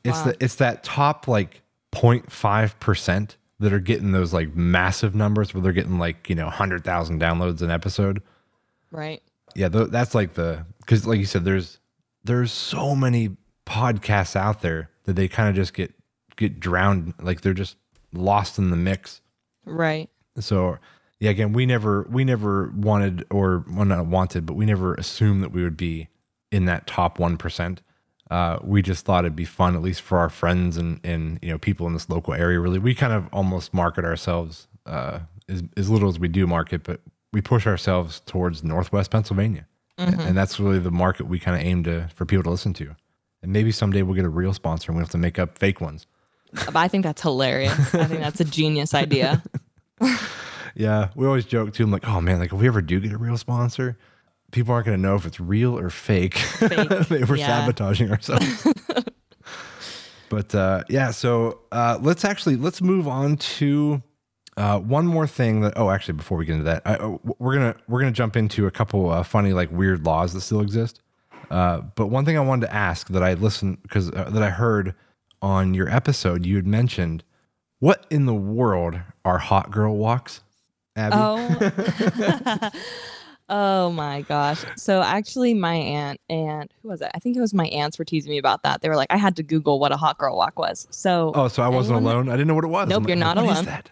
It's 0.05 0.19
Wow. 0.19 0.25
the 0.27 0.37
it's 0.45 0.55
that 0.57 0.85
top 0.85 1.27
like 1.27 1.63
0.5% 1.93 3.37
that 3.59 3.73
are 3.73 3.79
getting 3.81 4.13
those 4.13 4.33
like 4.33 4.55
massive 4.55 5.15
numbers 5.15 5.53
where 5.55 5.63
they're 5.63 5.73
getting 5.73 5.99
like, 5.99 6.29
you 6.29 6.35
know, 6.35 6.45
100,000 6.45 7.21
downloads 7.21 7.63
an 7.63 7.71
episode 7.71 8.23
Right. 8.93 9.23
yeah 9.55 9.69
th- 9.69 9.89
that's 9.91 10.15
like 10.15 10.35
the 10.35 10.65
because 10.81 11.07
like 11.07 11.19
you 11.19 11.25
said 11.27 11.45
there's 11.45 11.79
there's 12.25 12.53
so 12.53 12.95
many 12.95 13.37
podcasts 13.67 14.37
out 14.37 14.63
there 14.63 14.91
that 15.05 15.15
they 15.17 15.27
kind 15.29 15.49
of 15.49 15.55
just 15.55 15.75
get 15.75 15.93
get 16.37 16.61
drowned 16.61 17.15
like 17.21 17.41
they're 17.41 17.53
just 17.55 17.77
lost 18.13 18.59
in 18.59 18.71
the 18.71 18.77
mix 18.77 19.21
Right. 19.65 20.09
so 20.39 20.79
yeah 21.19 21.31
again 21.31 21.53
we 21.53 21.67
never 21.67 22.07
we 22.09 22.25
never 22.25 22.73
wanted 22.77 23.25
or 23.31 23.65
well 23.71 23.85
not 23.85 24.07
wanted 24.07 24.47
but 24.47 24.55
we 24.55 24.65
never 24.67 24.95
assumed 24.95 25.43
that 25.43 25.51
we 25.53 25.63
would 25.65 25.77
be 25.77 26.09
in 26.53 26.67
that 26.67 26.87
top 26.87 27.19
1% 27.19 27.79
uh, 28.31 28.59
we 28.63 28.83
just 28.83 29.05
thought 29.05 29.25
it'd 29.25 29.37
be 29.37 29.45
fun 29.45 29.77
at 29.77 29.83
least 29.83 30.01
for 30.03 30.19
our 30.19 30.29
friends 30.29 30.77
and 30.77 31.01
and 31.05 31.39
you 31.43 31.51
know 31.51 31.59
people 31.59 31.87
in 31.87 31.93
this 31.93 32.09
local 32.09 32.35
area 32.35 32.59
really 32.61 32.79
we 32.79 32.95
kind 32.95 33.13
of 33.13 33.29
almost 33.33 33.73
market 33.73 34.05
ourselves 34.05 34.69
uh, 34.87 35.21
as, 35.49 35.63
as 35.77 35.91
little 35.91 36.09
as 36.09 36.19
we 36.19 36.29
do 36.29 36.47
market 36.47 36.83
but 36.83 37.01
we 37.33 37.41
push 37.41 37.67
ourselves 37.67 38.21
towards 38.27 38.65
northwest 38.65 39.11
pennsylvania 39.11 39.67
and, 39.99 40.21
and 40.21 40.37
that's 40.37 40.61
really 40.61 40.79
the 40.79 40.91
market 40.91 41.27
we 41.27 41.39
kind 41.39 41.59
of 41.59 41.67
aim 41.67 41.83
to 41.85 42.09
for 42.15 42.25
people 42.27 42.43
to 42.43 42.51
listen 42.51 42.73
to 42.73 42.95
and 43.43 43.53
maybe 43.53 43.71
someday 43.71 44.03
we'll 44.03 44.15
get 44.15 44.25
a 44.25 44.29
real 44.29 44.53
sponsor 44.53 44.91
and 44.91 44.97
we 44.97 45.03
have 45.03 45.11
to 45.11 45.19
make 45.19 45.39
up 45.39 45.59
fake 45.59 45.81
ones 45.81 46.07
I 46.75 46.89
think 46.89 47.03
that's 47.03 47.21
hilarious. 47.21 47.95
I 47.95 48.05
think 48.05 48.21
that's 48.21 48.41
a 48.41 48.45
genius 48.45 48.95
idea. 48.95 49.43
Yeah, 50.77 51.09
we 51.15 51.27
always 51.27 51.47
joke 51.47 51.73
too. 51.73 51.85
I'm 51.85 51.91
like, 51.91 52.07
oh 52.07 52.21
man, 52.21 52.39
like 52.39 52.53
if 52.53 52.59
we 52.59 52.67
ever 52.67 52.83
do 52.83 53.01
get 53.01 53.13
a 53.13 53.17
real 53.17 53.39
sponsor, 53.39 53.97
people 54.51 54.75
aren't 54.75 54.87
going 54.87 54.99
to 54.99 55.03
know 55.03 55.15
if 55.15 55.27
it's 55.27 55.41
real 55.41 55.79
or 55.79 55.91
fake. 55.91 56.41
They 56.61 57.25
We're 57.25 57.37
yeah. 57.37 57.47
sabotaging 57.47 58.11
ourselves. 58.11 58.67
but 60.29 60.55
uh, 60.55 60.85
yeah, 60.89 61.11
so 61.11 61.61
uh, 61.73 61.99
let's 62.01 62.25
actually 62.25 62.57
let's 62.57 62.81
move 62.81 63.07
on 63.09 63.37
to 63.37 64.03
uh, 64.57 64.79
one 64.79 65.07
more 65.07 65.27
thing 65.27 65.61
that. 65.61 65.75
Oh, 65.77 65.91
actually, 65.91 66.15
before 66.15 66.39
we 66.39 66.47
get 66.47 66.55
into 66.55 66.65
that, 66.65 66.83
I, 66.85 66.95
uh, 66.95 67.19
we're 67.39 67.55
gonna 67.55 67.77
we're 67.89 68.01
gonna 68.01 68.13
jump 68.13 68.37
into 68.37 68.67
a 68.67 68.71
couple 68.71 69.11
uh, 69.11 69.23
funny 69.23 69.53
like 69.53 69.71
weird 69.71 70.05
laws 70.05 70.33
that 70.33 70.41
still 70.41 70.61
exist. 70.61 71.01
Uh, 71.51 71.83
but 71.95 72.07
one 72.09 72.25
thing 72.25 72.37
I 72.37 72.41
wanted 72.41 72.67
to 72.67 72.75
ask 72.75 73.09
that 73.09 73.23
I 73.23 73.35
listened 73.35 73.83
because 73.83 74.11
uh, 74.11 74.31
that 74.31 74.43
I 74.43 74.51
heard 74.51 74.95
on 75.43 75.75
your 75.75 75.89
episode, 75.89 76.45
you 76.47 76.57
had 76.57 76.67
mentioned 76.67 77.23
what 77.79 78.07
in 78.11 78.27
the 78.27 78.35
world 78.35 78.99
are 79.25 79.39
hot 79.39 79.71
girl 79.71 79.97
walks, 79.97 80.41
Abby? 80.97 81.17
Oh. 81.19 82.71
oh 83.49 83.91
my 83.91 84.23
gosh. 84.23 84.65
So 84.77 85.03
actually 85.03 85.55
my 85.55 85.75
aunt 85.75 86.21
and 86.29 86.73
who 86.83 86.89
was 86.89 87.01
it? 87.01 87.11
I 87.15 87.19
think 87.19 87.37
it 87.37 87.41
was 87.41 87.55
my 87.55 87.67
aunts 87.69 87.99
were 87.99 88.05
teasing 88.05 88.31
me 88.31 88.39
about 88.39 88.63
that. 88.65 88.81
They 88.83 88.89
were 88.89 88.97
like, 88.97 89.11
I 89.13 89.17
had 89.17 89.37
to 89.37 89.43
Google 89.43 89.79
what 89.79 89.93
a 89.93 89.97
hot 89.97 90.19
girl 90.19 90.37
walk 90.37 90.59
was. 90.59 90.87
So 90.91 91.33
Oh, 91.35 91.49
so 91.49 91.63
I 91.63 91.69
wasn't 91.69 91.97
anyone- 91.99 92.15
alone. 92.15 92.29
I 92.29 92.33
didn't 92.33 92.49
know 92.49 92.55
what 92.55 92.65
it 92.65 92.69
was. 92.69 92.89
Nope, 92.89 93.03
I'm 93.05 93.09
you're 93.09 93.17
like, 93.17 93.37
not 93.37 93.39
alone. 93.39 93.83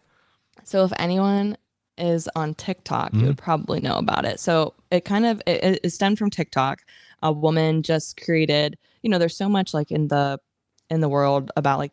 So 0.64 0.84
if 0.84 0.92
anyone 0.98 1.56
is 1.98 2.28
on 2.34 2.54
TikTok, 2.54 3.10
Mm-hmm. 3.12 3.20
you 3.20 3.26
would 3.28 3.38
probably 3.38 3.80
know 3.80 3.96
about 3.96 4.24
it. 4.24 4.40
So 4.40 4.74
it 4.90 5.04
kind 5.04 5.26
of 5.26 5.40
it, 5.46 5.62
it- 5.64 5.80
it 5.84 5.90
stemmed 5.90 6.18
from 6.18 6.30
TikTok. 6.30 6.82
A 7.22 7.32
woman 7.32 7.82
just 7.82 8.20
created, 8.20 8.76
you 9.02 9.08
know, 9.10 9.18
there's 9.18 9.36
so 9.36 9.48
much 9.48 9.72
like 9.72 9.90
in 9.90 10.08
the 10.08 10.38
in 10.90 11.00
the 11.00 11.08
world 11.08 11.50
about 11.56 11.78
like 11.78 11.92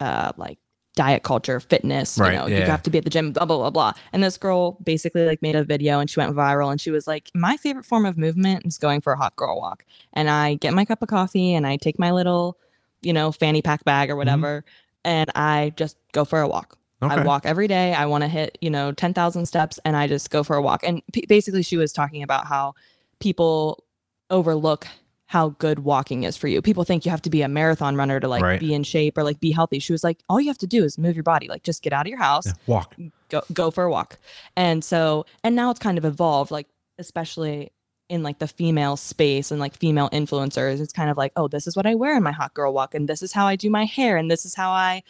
uh 0.00 0.32
like 0.36 0.58
diet 0.96 1.22
culture, 1.22 1.60
fitness, 1.60 2.18
Right, 2.18 2.32
you 2.32 2.38
know, 2.38 2.46
you 2.46 2.62
have 2.62 2.82
to 2.82 2.90
be 2.90 2.98
at 2.98 3.04
the 3.04 3.10
gym, 3.10 3.32
blah 3.32 3.44
blah 3.44 3.58
blah 3.58 3.70
blah. 3.70 3.92
And 4.12 4.24
this 4.24 4.36
girl 4.36 4.72
basically 4.82 5.24
like 5.24 5.40
made 5.42 5.54
a 5.54 5.62
video 5.62 6.00
and 6.00 6.10
she 6.10 6.18
went 6.18 6.34
viral 6.34 6.72
and 6.72 6.80
she 6.80 6.90
was 6.90 7.06
like, 7.06 7.30
My 7.34 7.56
favorite 7.56 7.86
form 7.86 8.04
of 8.04 8.18
movement 8.18 8.66
is 8.66 8.78
going 8.78 9.02
for 9.02 9.12
a 9.12 9.16
hot 9.16 9.36
girl 9.36 9.56
walk. 9.56 9.84
And 10.14 10.28
I 10.28 10.54
get 10.54 10.74
my 10.74 10.84
cup 10.84 11.02
of 11.02 11.08
coffee 11.08 11.54
and 11.54 11.66
I 11.66 11.76
take 11.76 11.98
my 11.98 12.10
little, 12.10 12.58
you 13.02 13.12
know, 13.12 13.30
fanny 13.30 13.62
pack 13.62 13.84
bag 13.84 14.10
or 14.10 14.14
mm-hmm. 14.14 14.18
whatever, 14.18 14.64
and 15.04 15.30
I 15.36 15.72
just 15.76 15.96
go 16.12 16.24
for 16.24 16.40
a 16.40 16.48
walk. 16.48 16.76
Okay. 17.02 17.14
I 17.14 17.22
walk 17.24 17.44
every 17.44 17.68
day. 17.68 17.92
I 17.92 18.06
want 18.06 18.22
to 18.22 18.28
hit, 18.28 18.56
you 18.62 18.70
know, 18.70 18.90
10,000 18.90 19.44
steps 19.44 19.78
and 19.84 19.96
I 19.96 20.06
just 20.06 20.30
go 20.30 20.42
for 20.42 20.56
a 20.56 20.62
walk. 20.62 20.82
And 20.82 21.02
p- 21.12 21.26
basically, 21.28 21.62
she 21.62 21.76
was 21.76 21.92
talking 21.92 22.22
about 22.22 22.46
how 22.46 22.72
people 23.20 23.84
overlook 24.30 24.86
how 25.28 25.48
good 25.58 25.80
walking 25.80 26.22
is 26.22 26.36
for 26.36 26.46
you. 26.46 26.62
People 26.62 26.84
think 26.84 27.04
you 27.04 27.10
have 27.10 27.22
to 27.22 27.30
be 27.30 27.42
a 27.42 27.48
marathon 27.48 27.96
runner 27.96 28.20
to 28.20 28.28
like 28.28 28.42
Right. 28.42 28.60
be 28.60 28.72
in 28.72 28.84
shape 28.84 29.18
or 29.18 29.24
like 29.24 29.40
be 29.40 29.50
healthy. 29.50 29.80
She 29.80 29.92
was 29.92 30.04
like, 30.04 30.18
all 30.28 30.40
you 30.40 30.46
have 30.48 30.58
to 30.58 30.66
do 30.68 30.84
is 30.84 30.98
move 30.98 31.16
your 31.16 31.24
body, 31.24 31.48
like 31.48 31.64
just 31.64 31.82
get 31.82 31.92
out 31.92 32.06
of 32.06 32.10
your 32.10 32.18
house, 32.20 32.46
Yeah, 32.46 32.52
walk. 32.68 32.94
go 33.28 33.42
go 33.52 33.70
for 33.72 33.84
a 33.84 33.90
walk. 33.90 34.18
And 34.56 34.84
so, 34.84 35.26
and 35.42 35.56
now 35.56 35.70
it's 35.70 35.80
kind 35.80 35.98
of 35.98 36.04
evolved, 36.04 36.50
like 36.52 36.68
especially 36.98 37.72
in 38.08 38.22
like 38.22 38.38
the 38.38 38.46
female 38.46 38.96
space 38.96 39.50
and 39.50 39.58
like 39.60 39.76
female 39.76 40.08
influencers. 40.10 40.80
It's 40.80 40.92
kind 40.92 41.10
of 41.10 41.16
like, 41.16 41.32
oh, 41.34 41.48
this 41.48 41.66
is 41.66 41.74
what 41.76 41.86
I 41.86 41.96
wear 41.96 42.16
in 42.16 42.22
my 42.22 42.30
hot 42.30 42.54
girl 42.54 42.72
walk, 42.72 42.94
and 42.94 43.08
this 43.08 43.20
is 43.20 43.32
how 43.32 43.46
I 43.48 43.56
do 43.56 43.68
my 43.68 43.84
hair, 43.84 44.16
and 44.16 44.30
this 44.30 44.46
is 44.46 44.54
how 44.54 44.70
I, 44.70 45.02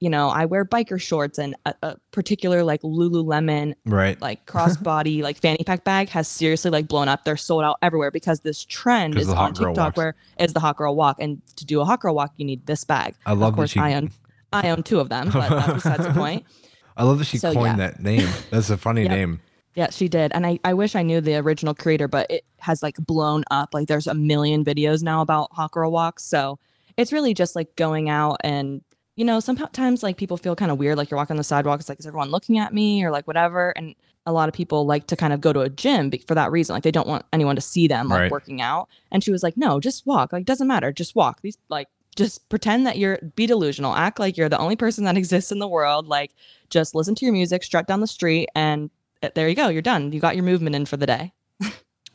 you 0.00 0.08
know, 0.10 0.28
I 0.30 0.46
wear 0.46 0.64
biker 0.64 1.00
shorts 1.00 1.38
and 1.38 1.54
a, 1.66 1.74
a 1.82 1.96
particular 2.10 2.64
like 2.64 2.80
Lululemon 2.82 3.74
Right. 3.84 4.20
like 4.20 4.46
crossbody 4.46 5.22
like 5.28 5.36
fanny 5.38 5.62
pack 5.64 5.84
bag 5.84 6.08
has 6.08 6.26
seriously 6.26 6.70
like 6.70 6.88
blown 6.88 7.08
up. 7.08 7.24
They're 7.24 7.36
sold 7.36 7.64
out 7.64 7.76
everywhere 7.82 8.10
because 8.10 8.40
this 8.40 8.64
trend 8.64 9.18
is 9.18 9.28
on 9.28 9.52
TikTok 9.52 9.76
walks. 9.76 9.96
where 9.96 10.14
is 10.38 10.52
the 10.54 10.60
hot 10.60 10.76
girl 10.76 10.96
walk, 10.96 11.16
and 11.20 11.40
to 11.56 11.64
do 11.66 11.80
a 11.80 11.84
hot 11.84 12.00
girl 12.00 12.14
walk, 12.14 12.32
you 12.38 12.44
need 12.46 12.64
this 12.66 12.82
bag. 12.84 13.14
I 13.26 13.32
love 13.32 13.50
of 13.50 13.56
course, 13.56 13.70
she. 13.70 13.80
I 13.80 13.94
own 13.94 14.10
I 14.52 14.70
own 14.70 14.82
two 14.82 15.00
of 15.00 15.08
them, 15.10 15.30
but 15.30 15.48
that's 15.48 15.72
besides 15.74 16.06
the 16.06 16.12
point. 16.12 16.44
I 16.96 17.04
love 17.04 17.18
that 17.18 17.24
she 17.26 17.38
So, 17.38 17.52
coined 17.52 17.78
yeah. 17.78 17.88
that 17.90 18.00
name. 18.02 18.28
That's 18.50 18.68
a 18.70 18.76
funny 18.76 19.02
Yep. 19.04 19.10
name. 19.10 19.40
Yeah, 19.76 19.88
she 19.90 20.08
did. 20.08 20.32
And 20.34 20.44
I, 20.44 20.58
I 20.64 20.74
wish 20.74 20.96
I 20.96 21.02
knew 21.02 21.20
the 21.20 21.36
original 21.36 21.72
creator, 21.74 22.08
but 22.08 22.28
it 22.30 22.44
has 22.58 22.82
like 22.82 22.96
blown 22.96 23.44
up. 23.52 23.72
Like 23.72 23.86
there's 23.86 24.08
a 24.08 24.14
million 24.14 24.64
videos 24.64 25.02
now 25.02 25.20
about 25.22 25.52
hot 25.52 25.70
girl 25.70 25.92
walks. 25.92 26.24
So 26.24 26.58
it's 26.96 27.12
really 27.12 27.32
just 27.32 27.54
like 27.54 27.76
going 27.76 28.10
out 28.10 28.38
and, 28.42 28.82
you 29.20 29.24
know, 29.26 29.38
sometimes 29.38 30.02
like 30.02 30.16
people 30.16 30.38
feel 30.38 30.56
kind 30.56 30.70
of 30.70 30.78
weird, 30.78 30.96
like 30.96 31.10
you're 31.10 31.18
walking 31.18 31.34
on 31.34 31.38
the 31.38 31.44
sidewalk. 31.44 31.78
It's 31.80 31.88
like, 31.90 32.00
is 32.00 32.06
everyone 32.06 32.30
looking 32.30 32.58
at 32.58 32.72
me 32.72 33.04
or 33.04 33.10
like 33.10 33.26
whatever? 33.26 33.70
And 33.76 33.94
a 34.24 34.32
lot 34.32 34.48
of 34.48 34.54
people 34.54 34.86
like 34.86 35.06
to 35.08 35.16
kind 35.16 35.32
of 35.34 35.40
go 35.42 35.52
to 35.52 35.60
a 35.60 35.68
gym 35.68 36.10
for 36.26 36.34
that 36.34 36.50
reason. 36.50 36.72
Like 36.74 36.84
they 36.84 36.90
don't 36.90 37.06
want 37.06 37.26
anyone 37.30 37.54
to 37.56 37.60
see 37.60 37.86
them 37.86 38.08
like 38.08 38.18
Right. 38.20 38.30
working 38.30 38.62
out. 38.62 38.88
And 39.12 39.22
she 39.22 39.30
was 39.30 39.42
like, 39.42 39.58
no, 39.58 39.78
just 39.78 40.06
walk. 40.06 40.32
Like 40.32 40.46
doesn't 40.46 40.66
matter. 40.68 40.90
Just 40.90 41.14
walk. 41.14 41.42
These 41.42 41.58
like, 41.68 41.88
just 42.16 42.48
pretend 42.48 42.86
that 42.86 42.96
you're 42.98 43.18
be 43.36 43.46
delusional. 43.46 43.94
Act 43.94 44.18
like 44.18 44.36
you're 44.38 44.48
the 44.48 44.58
only 44.58 44.76
person 44.76 45.04
that 45.04 45.16
exists 45.22 45.52
in 45.52 45.58
the 45.58 45.68
world. 45.68 46.08
Like 46.08 46.32
just 46.70 46.94
listen 46.94 47.14
to 47.16 47.24
your 47.26 47.34
music, 47.34 47.62
strut 47.62 47.86
down 47.86 48.00
the 48.00 48.06
street, 48.06 48.48
and 48.54 48.88
uh, 49.22 49.28
there 49.34 49.48
you 49.50 49.54
go. 49.54 49.68
You're 49.68 49.82
done. 49.82 50.12
You 50.12 50.20
got 50.20 50.34
your 50.34 50.44
movement 50.44 50.74
in 50.76 50.86
for 50.86 50.96
the 50.96 51.06
day. 51.06 51.32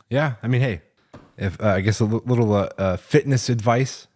Yeah. 0.10 0.36
I 0.42 0.48
mean, 0.48 0.62
hey, 0.62 0.82
if 1.38 1.60
uh, 1.62 1.68
I 1.70 1.82
guess 1.82 2.00
a 2.00 2.06
little 2.06 2.52
uh, 2.54 2.70
uh, 2.80 2.98
fitness 2.98 3.48
advice 3.50 4.08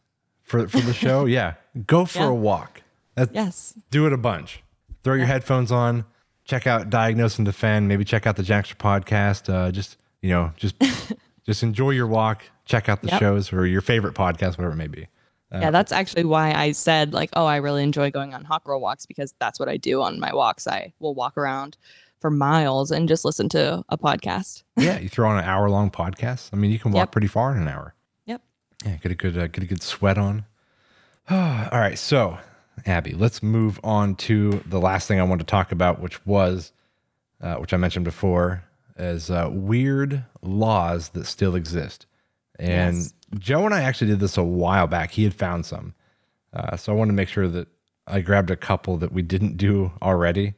for 0.44 0.68
for 0.68 0.80
the 0.82 0.94
show, 0.94 1.26
yeah, 1.38 1.54
go 1.86 2.06
for 2.06 2.20
Yeah. 2.20 2.28
a 2.30 2.34
walk. 2.34 2.79
That, 3.20 3.34
Yes. 3.36 3.74
Do 3.91 4.05
it 4.07 4.13
a 4.13 4.17
bunch. 4.17 4.61
Throw 5.03 5.13
your 5.15 5.26
headphones 5.26 5.72
on. 5.72 6.05
Check 6.45 6.65
out 6.67 6.89
Diagnose 6.89 7.38
and 7.38 7.45
Defend. 7.45 7.88
Maybe 7.88 8.03
check 8.03 8.26
out 8.26 8.36
the 8.36 8.43
Jackster 8.43 8.76
podcast. 8.76 9.53
Uh, 9.53 9.72
just 9.72 9.97
you 10.22 10.30
know, 10.32 10.51
just 10.57 10.76
just 11.45 11.63
enjoy 11.63 11.91
your 11.91 12.07
walk. 12.07 12.43
Check 12.65 12.89
out 12.89 13.01
the 13.01 13.07
Yep. 13.09 13.20
shows 13.20 13.53
or 13.53 13.65
your 13.65 13.82
favorite 13.82 14.13
podcast, 14.15 14.57
whatever 14.57 14.72
it 14.72 14.78
may 14.78 14.88
be. 14.88 15.07
yeah, 15.51 15.72
that's 15.72 15.91
actually 15.91 16.24
why 16.26 16.51
I 16.53 16.72
said 16.74 17.13
like, 17.13 17.30
oh, 17.34 17.45
I 17.45 17.57
really 17.57 17.82
enjoy 17.84 18.11
going 18.11 18.34
on 18.36 18.43
hot 18.45 18.63
girl 18.63 18.80
walks 18.80 19.05
because 19.05 19.34
that's 19.39 19.59
what 19.59 19.67
I 19.70 19.78
do 19.78 20.01
on 20.01 20.20
my 20.20 20.34
walks. 20.34 20.67
I 20.67 20.93
will 20.99 21.15
walk 21.15 21.38
around 21.38 21.78
for 22.20 22.30
miles 22.30 22.91
and 22.91 23.07
just 23.07 23.26
listen 23.26 23.47
to 23.49 23.84
a 23.89 23.97
podcast. 23.97 24.63
yeah, 24.78 24.99
you 24.99 25.09
throw 25.09 25.30
on 25.30 25.38
an 25.39 25.45
hour 25.45 25.70
long 25.70 25.89
podcast. 25.89 26.49
I 26.53 26.55
mean, 26.57 26.70
you 26.72 26.78
can 26.80 26.91
walk 26.91 27.01
Yep. 27.07 27.11
pretty 27.13 27.28
far 27.28 27.55
in 27.55 27.61
an 27.61 27.67
hour. 27.67 27.95
Yep. 28.26 28.41
Yeah, 28.86 28.95
get 28.97 29.11
a 29.11 29.15
good 29.15 29.38
uh, 29.38 29.47
get 29.47 29.63
a 29.63 29.67
good 29.67 29.82
sweat 29.82 30.17
on. 30.17 30.45
All 31.30 31.70
right, 31.72 31.97
so 31.97 32.38
Abby, 32.86 33.14
let's 33.14 33.42
move 33.44 33.80
on 33.84 34.16
to 34.16 34.62
the 34.66 34.80
last 34.80 35.08
thing 35.08 35.20
I 35.20 35.24
want 35.24 35.40
to 35.42 35.46
talk 35.46 35.72
about, 35.72 36.00
which 36.02 36.26
was, 36.26 36.72
uh, 37.42 37.56
which 37.56 37.74
I 37.74 37.78
mentioned 37.78 38.06
before, 38.06 38.64
as 38.98 39.30
uh, 39.30 39.50
weird 39.52 40.24
laws 40.42 41.10
that 41.10 41.26
still 41.26 41.56
exist. 41.56 42.06
And 42.58 42.98
Yes. 42.98 43.14
Joe 43.38 43.66
and 43.66 43.74
I 43.74 43.82
actually 43.84 44.08
did 44.08 44.20
this 44.20 44.38
a 44.38 44.44
while 44.44 44.88
back. 44.88 45.12
He 45.12 45.24
had 45.24 45.34
found 45.34 45.66
some, 45.66 45.94
uh, 46.54 46.76
so 46.76 46.92
I 46.92 46.96
wanted 46.96 47.12
to 47.12 47.16
make 47.16 47.30
sure 47.30 47.48
that 47.48 47.68
I 48.08 48.22
grabbed 48.22 48.52
a 48.52 48.56
couple 48.56 48.98
that 48.98 49.12
we 49.12 49.22
didn't 49.22 49.56
do 49.58 49.92
already. 50.02 50.56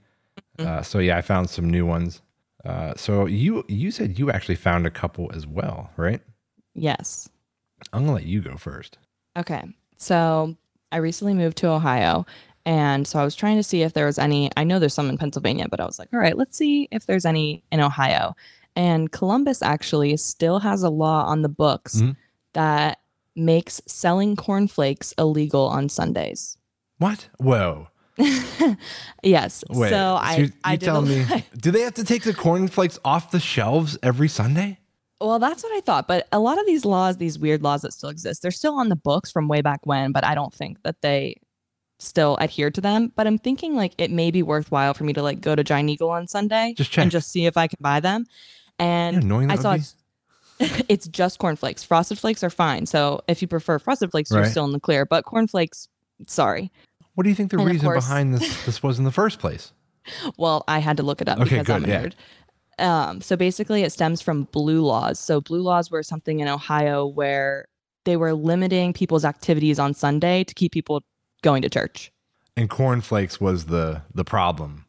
Uh, 0.58 0.82
so 0.82 1.00
yeah, 1.00 1.18
I 1.18 1.22
found 1.22 1.50
some 1.50 1.70
new 1.70 1.86
ones. 1.86 2.22
Uh, 2.64 2.94
so 2.96 3.26
you 3.26 3.66
you 3.68 3.90
said 3.92 4.20
you 4.20 4.30
actually 4.32 4.56
found 4.56 4.86
a 4.86 4.92
couple 4.92 5.32
as 5.34 5.48
well, 5.48 5.90
right? 5.98 6.22
Yes. 6.76 7.28
I'm 7.92 8.02
gonna 8.04 8.14
let 8.14 8.26
you 8.26 8.42
go 8.42 8.56
first. 8.58 8.98
Okay. 9.36 9.64
So 9.98 10.56
I 10.92 10.98
recently 10.98 11.34
moved 11.34 11.58
to 11.58 11.70
Ohio. 11.70 12.26
And 12.66 13.08
so 13.08 13.18
I 13.20 13.24
was 13.24 13.36
trying 13.36 13.58
to 13.58 13.64
see 13.64 13.82
if 13.82 13.94
there 13.94 14.06
was 14.06 14.20
any. 14.20 14.52
I 14.56 14.64
know 14.64 14.78
there's 14.78 14.94
some 14.94 15.10
in 15.10 15.18
Pennsylvania, 15.18 15.68
but 15.70 15.80
I 15.80 15.86
was 15.86 15.98
like, 15.98 16.10
all 16.14 16.20
right, 16.20 16.38
let's 16.38 16.56
see 16.56 16.88
if 16.92 17.06
there's 17.08 17.26
any 17.26 17.64
in 17.72 17.80
Ohio. 17.80 18.36
And 18.76 19.12
Columbus 19.12 19.62
actually 19.64 20.16
still 20.18 20.60
has 20.60 20.84
a 20.84 20.90
law 20.90 21.26
on 21.26 21.42
the 21.42 21.50
books 21.50 21.98
Mhm. 21.98 22.16
that 22.54 23.00
makes 23.36 23.82
selling 23.88 24.36
cornflakes 24.36 25.14
illegal 25.18 25.66
on 25.68 25.90
Sundays. 25.90 26.58
What? 27.00 27.30
Whoa. 27.40 27.88
yes. 29.24 29.64
Wait. 29.70 29.90
so 29.90 30.18
I, 30.22 30.36
you, 30.36 30.52
I 30.64 30.74
you 30.74 30.78
did 30.78 30.86
tell 30.86 31.02
me, 31.02 31.26
do 31.58 31.72
they 31.72 31.82
have 31.82 31.96
to 31.96 32.04
take 32.04 32.24
the 32.24 32.34
cornflakes 32.34 33.00
off 33.04 33.32
the 33.32 33.40
shelves 33.40 33.98
every 34.04 34.28
Sunday? 34.28 34.80
Well, 35.22 35.40
that's 35.40 35.64
what 35.64 35.72
I 35.76 35.82
thought. 35.82 36.08
But 36.08 36.28
a 36.32 36.40
lot 36.40 36.60
of 36.60 36.66
these 36.66 36.84
laws, 36.86 37.18
these 37.18 37.38
weird 37.40 37.62
laws 37.62 37.82
that 37.84 37.94
still 37.94 38.10
exist, 38.10 38.42
they're 38.42 38.52
still 38.52 38.74
on 38.76 38.90
the 38.90 38.96
books 38.96 39.32
from 39.32 39.48
way 39.48 39.62
back 39.62 39.86
when, 39.86 40.12
but 40.12 40.26
I 40.26 40.36
don't 40.36 40.54
think 40.54 40.82
that 40.84 41.02
they 41.02 41.40
still 42.00 42.38
adhere 42.42 42.72
to 42.72 42.82
them. 42.82 43.12
But 43.16 43.28
I'm 43.28 43.38
thinking 43.38 43.76
like 43.76 43.94
it 43.98 44.10
may 44.12 44.32
be 44.32 44.42
worthwhile 44.44 44.94
for 44.96 45.04
me 45.04 45.14
to 45.14 45.22
like 45.22 45.40
go 45.42 45.56
to 45.56 45.64
Giant 45.64 45.90
Eagle 45.90 46.10
on 46.10 46.28
Sunday 46.28 46.74
Just 46.76 46.98
and 46.98 47.12
just 47.12 47.32
see 47.32 47.46
if 47.46 47.56
I 47.58 47.68
can 47.68 47.78
buy 47.80 48.00
them. 48.00 48.26
And 48.80 49.18
You 49.18 49.22
know 49.22 49.36
annoying 49.40 49.52
I 49.52 49.56
saw 49.58 49.74
it's, 49.74 49.96
it's 50.90 51.08
just 51.08 51.38
cornflakes. 51.40 51.84
Frosted 51.84 52.18
flakes 52.18 52.44
are 52.44 52.50
fine. 52.50 52.86
So 52.88 53.22
if 53.28 53.42
you 53.42 53.48
prefer 53.48 53.78
frosted 53.80 54.10
flakes, 54.12 54.32
you're 54.32 54.46
still 54.46 54.66
in 54.66 54.72
the 54.72 54.80
clear. 54.80 55.06
But 55.06 55.26
cornflakes, 55.26 55.88
sorry. 56.28 56.72
What 57.14 57.24
do 57.26 57.30
you 57.30 57.36
think 57.36 57.52
the 57.52 57.58
And 57.60 57.68
reason 57.68 57.86
course- 57.86 58.06
behind 58.06 58.34
this 58.34 58.66
this 58.66 58.82
was 58.82 58.98
in 58.98 59.06
the 59.06 59.12
first 59.12 59.40
place? 59.40 59.72
Well, 60.36 60.64
I 60.68 60.80
had 60.80 60.98
to 60.98 61.04
look 61.04 61.22
it 61.22 61.30
up 61.30 61.38
Okay, 61.40 61.60
because 61.60 61.70
I'm 61.70 61.84
a 61.84 61.88
nerd. 61.88 62.14
yeah. 62.14 62.41
Um, 62.80 63.22
so 63.22 63.36
basically, 63.36 63.84
it 63.84 63.92
stems 63.92 64.22
from 64.22 64.44
blue 64.52 64.82
laws. 64.82 65.20
So 65.20 65.42
blue 65.42 65.62
laws 65.62 65.92
were 65.92 66.04
something 66.04 66.40
in 66.40 66.48
Ohio 66.48 67.06
where 67.06 67.66
they 68.06 68.18
were 68.18 68.34
limiting 68.34 68.94
people's 68.94 69.26
activities 69.26 69.78
on 69.78 69.94
Sunday 69.94 70.44
to 70.46 70.54
keep 70.54 70.72
people 70.72 71.04
going 71.44 71.62
to 71.62 71.70
church. 71.70 72.12
And 72.58 72.70
cornflakes 72.70 73.40
was 73.40 73.66
the 73.66 74.02
the 74.14 74.24
problem. 74.26 74.86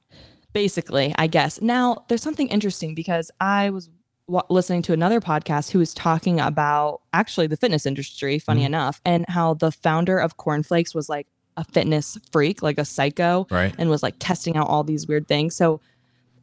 Basically, 0.53 1.14
I 1.16 1.26
guess. 1.28 1.61
Now, 1.62 2.05
there's 2.09 2.22
something 2.22 2.49
interesting 2.49 2.95
because 2.95 3.30
I 3.41 3.70
was 3.70 3.89
wa 4.28 4.43
listening 4.51 4.83
to 4.83 4.93
another 4.93 5.20
podcast 5.20 5.70
who 5.70 5.78
was 5.78 5.93
talking 5.95 6.39
about 6.41 7.01
actually 7.12 7.47
the 7.47 7.57
fitness 7.57 7.87
industry, 7.87 8.39
funny 8.39 8.62
Mhm. 8.62 8.66
enough, 8.66 9.01
and 9.05 9.24
how 9.28 9.55
the 9.55 9.72
founder 9.72 10.18
of 10.18 10.37
cornflakes 10.37 10.95
was 10.95 11.09
like 11.09 11.26
a 11.57 11.64
fitness 11.64 12.16
freak, 12.33 12.62
like 12.62 12.78
a 12.78 12.85
psycho. 12.85 13.47
Right. 13.51 13.74
and 13.78 13.91
was 13.91 14.03
like 14.03 14.14
testing 14.18 14.57
out 14.57 14.68
all 14.68 14.85
these 14.85 15.07
weird 15.07 15.26
things. 15.28 15.55
So 15.57 15.80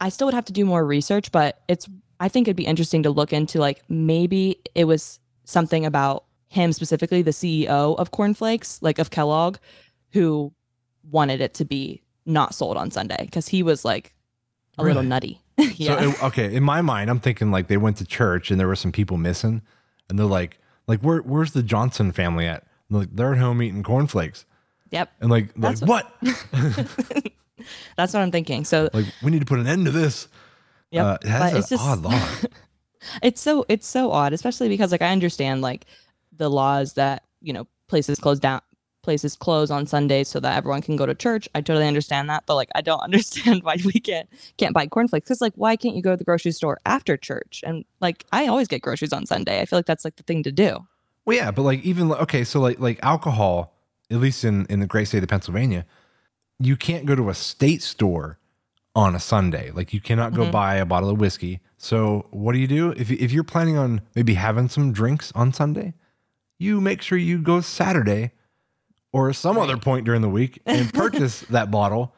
I 0.01 0.09
still 0.09 0.27
would 0.27 0.33
have 0.33 0.45
to 0.45 0.53
do 0.53 0.65
more 0.65 0.85
research, 0.85 1.31
but 1.31 1.61
it's 1.67 1.87
I 2.19 2.27
think 2.27 2.47
it'd 2.47 2.57
be 2.57 2.65
interesting 2.65 3.03
to 3.03 3.09
look 3.09 3.31
into 3.31 3.59
like 3.59 3.81
maybe 3.89 4.59
it 4.75 4.85
was 4.85 5.19
something 5.45 5.85
about 5.85 6.25
him 6.47 6.73
specifically, 6.73 7.21
the 7.21 7.31
CEO 7.31 7.97
of 7.97 8.11
Cornflakes, 8.11 8.81
like 8.81 8.99
of 8.99 9.09
Kellogg, 9.11 9.57
who 10.11 10.51
wanted 11.09 11.41
it 11.41 11.53
to 11.55 11.65
be 11.65 12.01
not 12.25 12.53
sold 12.53 12.77
on 12.77 12.91
Sunday 12.91 13.25
because 13.25 13.47
he 13.47 13.63
was 13.63 13.85
like 13.85 14.13
a 14.77 14.83
little 14.83 15.03
nutty. 15.03 15.41
yeah. 15.57 15.99
So 15.99 16.09
it, 16.09 16.23
okay, 16.23 16.53
in 16.53 16.63
my 16.63 16.81
mind, 16.81 17.09
I'm 17.09 17.19
thinking 17.19 17.51
like 17.51 17.67
they 17.67 17.77
went 17.77 17.97
to 17.97 18.05
church 18.05 18.51
and 18.51 18.59
there 18.59 18.67
were 18.67 18.75
some 18.75 18.91
people 18.91 19.17
missing, 19.17 19.61
and 20.09 20.17
they're 20.17 20.25
like, 20.25 20.57
like 20.87 21.01
where 21.01 21.19
where's 21.19 21.51
the 21.51 21.63
Johnson 21.63 22.11
family 22.11 22.47
at? 22.47 22.63
And 22.63 22.95
they're 22.95 22.99
like 23.01 23.15
they're 23.15 23.33
at 23.33 23.39
home 23.39 23.61
eating 23.61 23.83
cornflakes, 23.83 24.45
yep. 24.89 25.11
and 25.19 25.29
like 25.29 25.51
like 25.57 25.77
That's 25.77 25.81
what? 25.81 26.11
That's 27.97 28.13
what 28.13 28.21
I'm 28.21 28.31
thinking. 28.31 28.65
So 28.65 28.89
like 28.93 29.05
we 29.23 29.31
need 29.31 29.39
to 29.39 29.45
put 29.45 29.59
an 29.59 29.67
end 29.67 29.85
to 29.85 29.91
this. 29.91 30.27
Yeah, 30.91 31.05
Uh, 31.05 31.17
that's 31.23 31.55
it's 31.55 31.69
just- 31.69 31.83
odd 31.83 32.01
law. 32.01 32.19
it's 33.23 33.39
so 33.39 33.65
it's 33.69 33.87
so 33.87 34.11
odd 34.11 34.33
especially 34.33 34.67
because 34.67 34.91
like 34.91 35.01
i 35.01 35.07
understand 35.09 35.61
like 35.61 35.85
the 36.35 36.49
laws 36.49 36.95
that 36.95 37.23
you 37.41 37.53
know 37.53 37.65
places 37.87 38.19
close 38.19 38.39
down 38.39 38.59
places 39.03 39.37
close 39.37 39.71
on 39.71 39.85
sundays 39.87 40.27
so 40.27 40.37
that 40.37 40.57
everyone 40.57 40.81
can 40.81 40.97
go 40.97 41.05
to 41.05 41.15
church 41.15 41.47
i 41.55 41.61
totally 41.61 41.87
understand 41.87 42.29
that 42.29 42.43
but 42.45 42.55
like 42.55 42.67
i 42.75 42.81
don't 42.81 42.99
understand 43.09 43.63
why 43.63 43.77
we 43.85 43.93
can't 43.93 44.27
can't 44.57 44.73
buy 44.73 44.85
cornflakes 44.85 45.23
because 45.23 45.39
like 45.39 45.53
why 45.55 45.77
can't 45.77 45.95
you 45.95 46.01
go 46.01 46.11
to 46.11 46.17
the 46.17 46.25
grocery 46.25 46.51
store 46.51 46.77
after 46.85 47.15
church 47.15 47.63
and 47.65 47.85
like 48.01 48.25
i 48.33 48.47
always 48.47 48.67
get 48.67 48.81
groceries 48.81 49.13
on 49.13 49.25
sunday 49.25 49.61
i 49.61 49.65
feel 49.65 49.79
like 49.79 49.85
that's 49.85 50.03
like 50.03 50.17
the 50.17 50.23
thing 50.23 50.43
to 50.43 50.51
do 50.51 50.85
Well, 51.23 51.37
yeah, 51.37 51.51
but 51.51 51.61
like 51.61 51.81
even 51.85 52.11
okay, 52.11 52.43
so 52.43 52.59
like 52.59 52.79
like 52.81 52.99
alcohol, 53.01 53.71
at 54.11 54.17
least 54.19 54.43
in 54.43 54.65
in 54.65 54.81
the 54.81 54.87
great 54.87 55.07
state 55.07 55.23
of 55.23 55.29
Pennsylvania, 55.29 55.85
you 56.59 56.75
can't 56.75 57.05
go 57.05 57.15
to 57.15 57.29
a 57.29 57.33
state 57.33 57.81
store 57.81 58.37
on 58.95 59.15
a 59.15 59.19
Sunday. 59.19 59.71
Like 59.71 59.93
you 59.93 60.01
cannot 60.01 60.33
go 60.33 60.45
Mhm. 60.45 60.51
buy 60.51 60.75
a 60.75 60.85
bottle 60.85 61.09
of 61.09 61.19
whiskey. 61.19 61.61
So 61.77 62.27
what 62.31 62.53
do 62.53 62.59
you 62.59 62.67
do 62.67 62.91
if 62.91 63.09
if 63.11 63.31
you're 63.31 63.43
planning 63.43 63.77
on 63.77 64.01
maybe 64.15 64.33
having 64.33 64.67
some 64.67 64.91
drinks 64.91 65.31
on 65.35 65.53
Sunday? 65.53 65.93
You 66.57 66.81
make 66.81 67.01
sure 67.01 67.17
you 67.17 67.41
go 67.41 67.61
Saturday 67.61 68.31
or 69.13 69.31
some 69.33 69.57
other 69.57 69.77
point 69.77 70.05
during 70.05 70.21
the 70.21 70.29
week 70.29 70.61
and 70.65 70.93
purchase 70.93 71.41
that 71.49 71.71
bottle. 71.71 72.13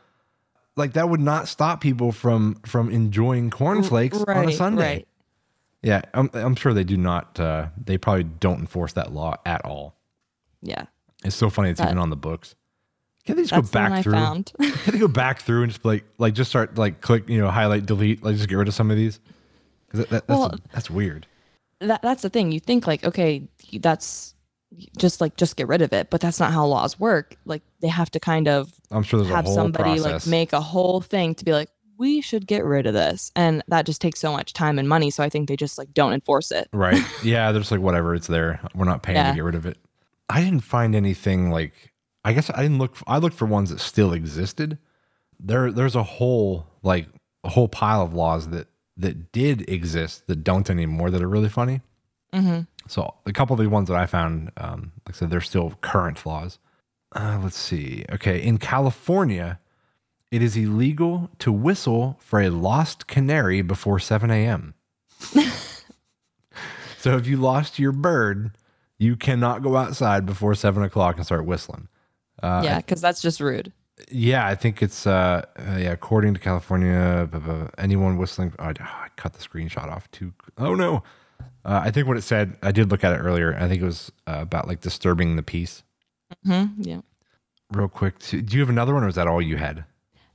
Like 0.76 0.94
that 0.94 1.10
would 1.10 1.20
not 1.20 1.48
stop 1.48 1.82
people 1.82 2.12
from 2.12 2.56
from 2.66 2.90
enjoying 2.90 3.50
cornflakes 3.52 4.24
on 4.24 4.50
a 4.50 4.52
Sunday. 4.52 4.82
right. 4.96 5.08
Yeah, 5.84 6.02
I'm, 6.14 6.30
I'm 6.34 6.56
sure 6.56 6.74
they 6.76 6.84
do 6.84 6.96
not. 6.98 7.40
Uh, 7.40 7.68
they 7.76 7.98
probably 7.98 8.24
don't 8.24 8.60
enforce 8.60 8.94
that 8.94 9.12
law 9.12 9.36
at 9.48 9.66
all. 9.66 9.96
yeah 10.62 10.86
It's 11.26 11.36
so 11.36 11.50
funny. 11.50 11.70
It's 11.72 11.80
That- 11.80 11.88
even 11.88 11.98
on 11.98 12.10
the 12.12 12.16
books. 12.16 12.56
Can 13.26 13.36
they 13.36 13.44
just 13.44 13.54
that's 13.54 13.70
go 13.70 13.72
back 13.72 14.04
through? 14.04 14.14
Can 14.84 14.94
they 14.94 15.00
go 15.00 15.08
back 15.08 15.42
through 15.42 15.64
and 15.64 15.72
just 15.72 15.86
like 15.86 16.04
like 16.18 16.34
just 16.34 16.50
start 16.50 16.78
like 16.78 17.02
click 17.02 17.30
you 17.30 17.40
know 17.40 17.50
highlight 17.50 17.86
delete 17.86 18.24
like 18.24 18.36
just 18.36 18.50
get 18.50 18.56
rid 18.56 18.68
of 18.68 18.74
some 18.74 18.90
of 18.92 18.98
these? 18.98 19.20
that, 19.94 20.10
that- 20.10 20.28
that's 20.28 20.40
Well- 20.40 20.56
that's 20.74 20.90
weird. 20.90 21.28
that 21.80 22.02
that's 22.02 22.22
the 22.22 22.30
thing. 22.30 22.52
You 22.52 22.60
think 22.60 22.88
like, 22.88 23.04
okay, 23.04 23.44
that's 23.80 24.34
just 24.98 25.20
like 25.22 25.36
just 25.36 25.56
get 25.58 25.68
rid 25.68 25.82
of 25.82 25.92
it, 25.94 26.10
but 26.10 26.22
that's 26.22 26.40
not 26.40 26.52
how 26.54 26.66
laws 26.66 27.00
work. 27.00 27.36
Like 27.46 27.62
they 27.82 27.90
have 27.90 28.10
to 28.12 28.20
kind 28.20 28.48
of 28.48 28.72
I'm 28.90 29.04
sure 29.04 29.20
there's 29.20 29.34
have 29.34 29.46
a 29.46 29.48
whole 29.50 29.56
somebody 29.56 30.00
process. 30.00 30.26
like 30.26 30.32
make 30.32 30.54
a 30.54 30.62
whole 30.62 31.02
thing 31.02 31.36
to 31.36 31.44
be 31.46 31.52
like, 31.52 31.70
we 31.98 32.22
should 32.22 32.48
get 32.48 32.64
rid 32.64 32.88
of 32.88 32.94
this, 32.94 33.32
and 33.36 33.62
that 33.68 33.86
just 33.86 34.02
takes 34.02 34.20
so 34.20 34.32
much 34.32 34.54
time 34.54 34.80
and 34.80 34.88
money. 34.90 35.12
So 35.12 35.24
I 35.24 35.30
think 35.30 35.48
they 35.50 35.56
just 35.58 35.78
like 35.78 35.94
don't 35.94 36.14
enforce 36.14 36.52
it. 36.52 36.70
right? 36.74 37.04
Yeah, 37.24 37.52
they're 37.52 37.62
just 37.62 37.72
like 37.72 37.82
whatever. 37.82 38.16
It's 38.16 38.28
there. 38.28 38.60
We're 38.74 38.86
not 38.86 39.04
paying 39.04 39.18
Yeah. 39.18 39.30
to 39.30 39.36
get 39.36 39.44
rid 39.44 39.56
of 39.56 39.66
it. 39.66 39.78
I 40.30 40.42
didn't 40.44 40.62
find 40.62 40.96
anything 40.96 41.52
like. 41.52 41.91
I 42.24 42.34
guess 42.34 42.50
I 42.50 42.62
didn't 42.62 42.78
look. 42.78 42.98
I 43.08 43.18
looked 43.18 43.36
for 43.36 43.46
ones 43.46 43.70
that 43.70 43.80
still 43.80 44.14
existed. 44.14 44.78
There, 45.40 45.72
there's 45.72 45.96
a 45.96 46.04
whole 46.04 46.68
like 46.84 47.08
a 47.44 47.50
whole 47.50 47.68
pile 47.68 48.02
of 48.02 48.14
laws 48.14 48.50
that 48.50 48.68
that 48.98 49.32
did 49.32 49.68
exist 49.70 50.28
that 50.28 50.44
don't 50.44 50.70
anymore 50.70 51.10
that 51.12 51.22
are 51.22 51.28
really 51.28 51.50
funny. 51.50 51.82
hmm 52.34 52.62
So 52.88 53.16
a 53.26 53.34
couple 53.34 53.56
of 53.56 53.60
the 53.60 53.70
ones 53.70 53.88
that 53.90 53.98
I 53.98 54.06
found, 54.06 54.52
um, 54.58 54.92
like 55.08 55.16
I 55.16 55.18
said, 55.18 55.30
they're 55.30 55.42
still 55.42 55.74
current 55.82 56.26
laws. 56.26 56.60
Uh, 57.14 57.40
let's 57.44 57.58
see. 57.58 58.06
Okay, 58.12 58.42
in 58.42 58.58
California, 58.58 59.60
it 60.30 60.42
is 60.42 60.56
illegal 60.56 61.30
to 61.40 61.52
whistle 61.52 62.18
for 62.22 62.40
a 62.40 62.50
lost 62.50 63.08
canary 63.08 63.62
before 63.62 64.00
7 64.00 64.32
a.m. 64.32 64.76
so 66.98 67.18
if 67.18 67.28
you 67.28 67.38
lost 67.38 67.80
your 67.80 67.92
bird, 67.92 68.52
you 68.98 69.16
cannot 69.18 69.62
go 69.62 69.76
outside 69.76 70.26
before 70.26 70.56
7 70.56 70.82
o'clock 70.84 71.18
and 71.18 71.26
start 71.26 71.46
whistling. 71.46 71.90
Uh, 72.42 72.62
yeah, 72.64 72.78
because 72.78 73.02
that's 73.02 73.22
just 73.22 73.40
rude. 73.40 73.72
yeah, 74.10 74.48
I 74.48 74.56
think 74.56 74.82
it's 74.82 75.06
uh, 75.06 75.46
uh 75.58 75.78
yeah. 75.78 75.92
According 75.92 76.34
to 76.34 76.40
California, 76.40 77.28
blah, 77.32 77.40
blah, 77.40 77.68
anyone 77.78 78.18
whistling, 78.18 78.54
oh, 78.60 78.66
I, 78.66 78.74
I 78.80 79.08
cut 79.16 79.34
the 79.34 79.40
screenshot 79.40 79.90
off 79.90 80.10
too. 80.12 80.34
Oh 80.58 80.76
no, 80.76 81.04
uh, 81.66 81.82
I 81.84 81.92
think 81.92 82.08
what 82.08 82.18
it 82.18 82.24
said. 82.24 82.58
I 82.62 82.72
did 82.72 82.90
look 82.90 83.04
at 83.04 83.14
it 83.14 83.18
earlier. 83.20 83.56
I 83.56 83.68
think 83.68 83.82
it 83.82 83.86
was 83.86 84.12
uh, 84.28 84.40
about 84.42 84.68
like 84.68 84.82
disturbing 84.82 85.36
the 85.36 85.44
peace. 85.44 85.84
hmm 86.46 86.66
Yeah. 86.78 87.02
Real 87.72 87.88
quick, 87.88 88.20
do 88.20 88.38
you 88.38 88.60
have 88.60 88.70
another 88.70 88.94
one, 88.94 89.04
or 89.04 89.08
is 89.08 89.16
that 89.16 89.28
all 89.28 89.42
you 89.42 89.56
had? 89.56 89.86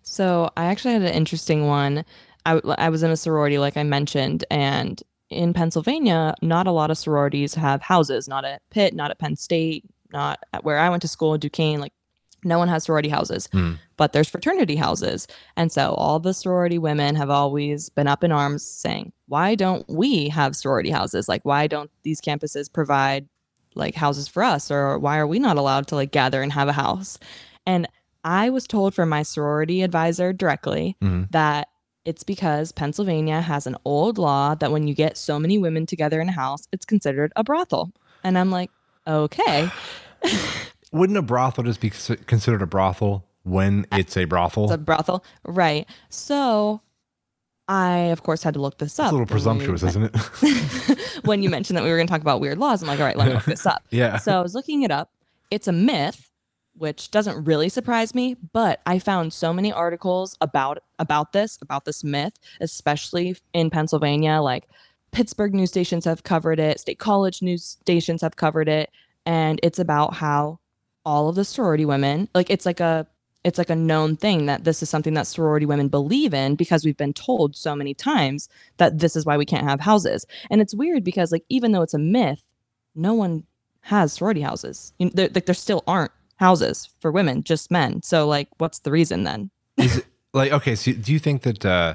So 0.02 0.50
I 0.56 0.66
actually 0.66 0.94
had 0.94 1.02
an 1.02 1.12
interesting 1.12 1.66
one. 1.66 2.04
I, 2.46 2.60
I 2.78 2.88
was 2.88 3.02
in 3.02 3.10
a 3.10 3.16
sorority, 3.16 3.58
like 3.58 3.76
I 3.76 3.82
mentioned, 3.82 4.44
and 4.50 5.02
in 5.28 5.52
Pennsylvania, 5.52 6.34
not 6.40 6.66
a 6.66 6.70
lot 6.70 6.90
of 6.90 6.96
sororities 6.96 7.54
have 7.54 7.82
houses. 7.82 8.28
Not 8.28 8.44
at 8.44 8.62
Pitt, 8.70 8.94
not 8.94 9.10
at 9.10 9.18
Penn 9.18 9.36
State, 9.36 9.84
not 10.12 10.38
at 10.52 10.64
where 10.64 10.78
I 10.78 10.88
went 10.88 11.02
to 11.02 11.08
school, 11.08 11.36
Duquesne. 11.36 11.80
Like 11.80 11.92
no 12.46 12.58
one 12.58 12.68
has 12.68 12.84
sorority 12.84 13.08
houses, 13.10 13.48
Hmm. 13.52 13.72
but 13.96 14.12
there's 14.12 14.28
fraternity 14.28 14.76
houses. 14.76 15.26
And 15.56 15.70
so 15.70 15.92
all 15.94 16.18
the 16.20 16.32
sorority 16.32 16.78
women 16.78 17.16
have 17.16 17.28
always 17.30 17.88
been 17.90 18.06
up 18.06 18.24
in 18.24 18.32
arms 18.32 18.62
saying, 18.64 19.12
why 19.28 19.54
don't 19.54 19.84
we 19.88 20.28
have 20.28 20.56
sorority 20.56 20.90
houses? 20.90 21.28
Like, 21.28 21.44
why 21.44 21.66
don't 21.66 21.90
these 22.04 22.20
campuses 22.20 22.72
provide 22.72 23.28
like 23.74 23.94
houses 23.94 24.28
for 24.28 24.42
us? 24.42 24.70
Or 24.70 24.98
why 24.98 25.18
are 25.18 25.26
we 25.26 25.38
not 25.38 25.56
allowed 25.58 25.86
to 25.88 25.94
like 25.96 26.10
gather 26.12 26.40
and 26.42 26.52
have 26.52 26.68
a 26.68 26.72
house? 26.72 27.18
And 27.66 27.86
I 28.24 28.48
was 28.50 28.66
told 28.66 28.94
from 28.94 29.08
my 29.08 29.22
sorority 29.22 29.82
advisor 29.82 30.32
directly 30.32 30.96
Mhm. 31.02 31.30
that 31.32 31.68
it's 32.04 32.22
because 32.22 32.70
Pennsylvania 32.72 33.40
has 33.40 33.66
an 33.66 33.76
old 33.84 34.16
law 34.16 34.54
that 34.54 34.70
when 34.70 34.86
you 34.86 34.94
get 34.94 35.16
so 35.18 35.38
many 35.40 35.58
women 35.58 35.86
together 35.86 36.20
in 36.20 36.28
a 36.28 36.32
house, 36.32 36.68
it's 36.72 36.84
considered 36.86 37.32
a 37.34 37.42
brothel. 37.42 37.90
And 38.22 38.38
I'm 38.38 38.50
like, 38.52 38.70
okay. 39.06 39.68
Wouldn't 40.92 41.18
a 41.18 41.22
brothel 41.22 41.64
just 41.64 41.80
be 41.80 41.90
considered 41.90 42.62
a 42.62 42.66
brothel 42.66 43.26
when 43.42 43.86
it's 43.92 44.16
a 44.16 44.24
brothel? 44.24 44.64
It's 44.64 44.74
a 44.74 44.78
brothel. 44.78 45.24
Right. 45.44 45.88
So 46.08 46.80
I, 47.68 47.96
of 48.12 48.22
course, 48.22 48.42
had 48.42 48.54
to 48.54 48.60
look 48.60 48.78
this 48.78 48.98
up. 48.98 49.06
It's 49.06 49.12
a 49.12 49.16
little 49.16 49.18
when 49.18 49.58
we 49.58 49.66
presumptuous, 49.66 49.82
isn't 49.82 50.14
it? 50.14 51.20
when 51.24 51.42
you 51.42 51.50
mentioned 51.50 51.76
that 51.76 51.82
we 51.82 51.90
were 51.90 51.96
going 51.96 52.06
to 52.06 52.10
talk 52.10 52.20
about 52.20 52.40
weird 52.40 52.58
laws, 52.58 52.82
I'm 52.82 52.88
like, 52.88 53.00
all 53.00 53.06
right, 53.06 53.16
let 53.16 53.28
me 53.28 53.34
look 53.34 53.44
this 53.44 53.66
up. 53.66 53.84
yeah. 53.90 54.18
So 54.18 54.38
I 54.38 54.42
was 54.42 54.54
looking 54.54 54.82
it 54.82 54.90
up, 54.90 55.10
it's 55.50 55.66
a 55.66 55.72
myth, 55.72 56.30
which 56.74 57.10
doesn't 57.10 57.44
really 57.44 57.68
surprise 57.68 58.14
me, 58.14 58.36
but 58.52 58.80
I 58.86 58.98
found 58.98 59.32
so 59.32 59.52
many 59.52 59.72
articles 59.72 60.36
about 60.40 60.78
about 60.98 61.32
this, 61.32 61.58
about 61.60 61.84
this 61.84 62.04
myth, 62.04 62.34
especially 62.60 63.36
in 63.52 63.70
Pennsylvania, 63.70 64.40
like 64.40 64.68
Pittsburgh 65.10 65.54
news 65.54 65.70
stations 65.70 66.04
have 66.04 66.22
covered 66.22 66.60
it, 66.60 66.78
State 66.78 66.98
College 66.98 67.42
news 67.42 67.64
stations 67.64 68.22
have 68.22 68.36
covered 68.36 68.68
it, 68.68 68.90
and 69.24 69.58
it's 69.62 69.78
about 69.78 70.14
how 70.14 70.60
all 71.06 71.28
of 71.28 71.36
the 71.36 71.44
sorority 71.44 71.86
women, 71.86 72.28
like 72.34 72.50
it's 72.50 72.66
like 72.66 72.80
a 72.80 73.06
it's 73.44 73.58
like 73.58 73.70
a 73.70 73.76
known 73.76 74.16
thing 74.16 74.46
that 74.46 74.64
this 74.64 74.82
is 74.82 74.90
something 74.90 75.14
that 75.14 75.28
sorority 75.28 75.64
women 75.64 75.86
believe 75.86 76.34
in 76.34 76.56
because 76.56 76.84
we've 76.84 76.96
been 76.96 77.12
told 77.12 77.54
so 77.54 77.76
many 77.76 77.94
times 77.94 78.48
that 78.78 78.98
this 78.98 79.14
is 79.14 79.24
why 79.24 79.36
we 79.36 79.46
can't 79.46 79.68
have 79.68 79.80
houses. 79.80 80.26
And 80.50 80.60
it's 80.60 80.74
weird 80.74 81.04
because 81.04 81.30
like 81.30 81.44
even 81.48 81.70
though 81.70 81.82
it's 81.82 81.94
a 81.94 81.98
myth, 81.98 82.42
no 82.96 83.14
one 83.14 83.44
has 83.82 84.14
sorority 84.14 84.40
houses. 84.40 84.92
You 84.98 85.06
know, 85.06 85.12
there, 85.14 85.28
like 85.32 85.46
there 85.46 85.54
still 85.54 85.84
aren't 85.86 86.10
houses 86.36 86.90
for 86.98 87.12
women, 87.12 87.44
just 87.44 87.70
men. 87.70 88.02
So 88.02 88.26
like, 88.26 88.48
what's 88.58 88.80
the 88.80 88.90
reason 88.90 89.22
then? 89.22 89.50
Is 89.76 89.98
it 89.98 90.06
like 90.34 90.50
okay? 90.50 90.74
So 90.74 90.92
do 90.92 91.12
you 91.12 91.20
think 91.20 91.42
that 91.42 91.64
uh, 91.64 91.94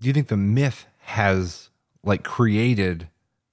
do 0.00 0.06
you 0.06 0.14
think 0.14 0.28
the 0.28 0.38
myth 0.38 0.86
has 1.00 1.68
like 2.02 2.24
created 2.24 3.08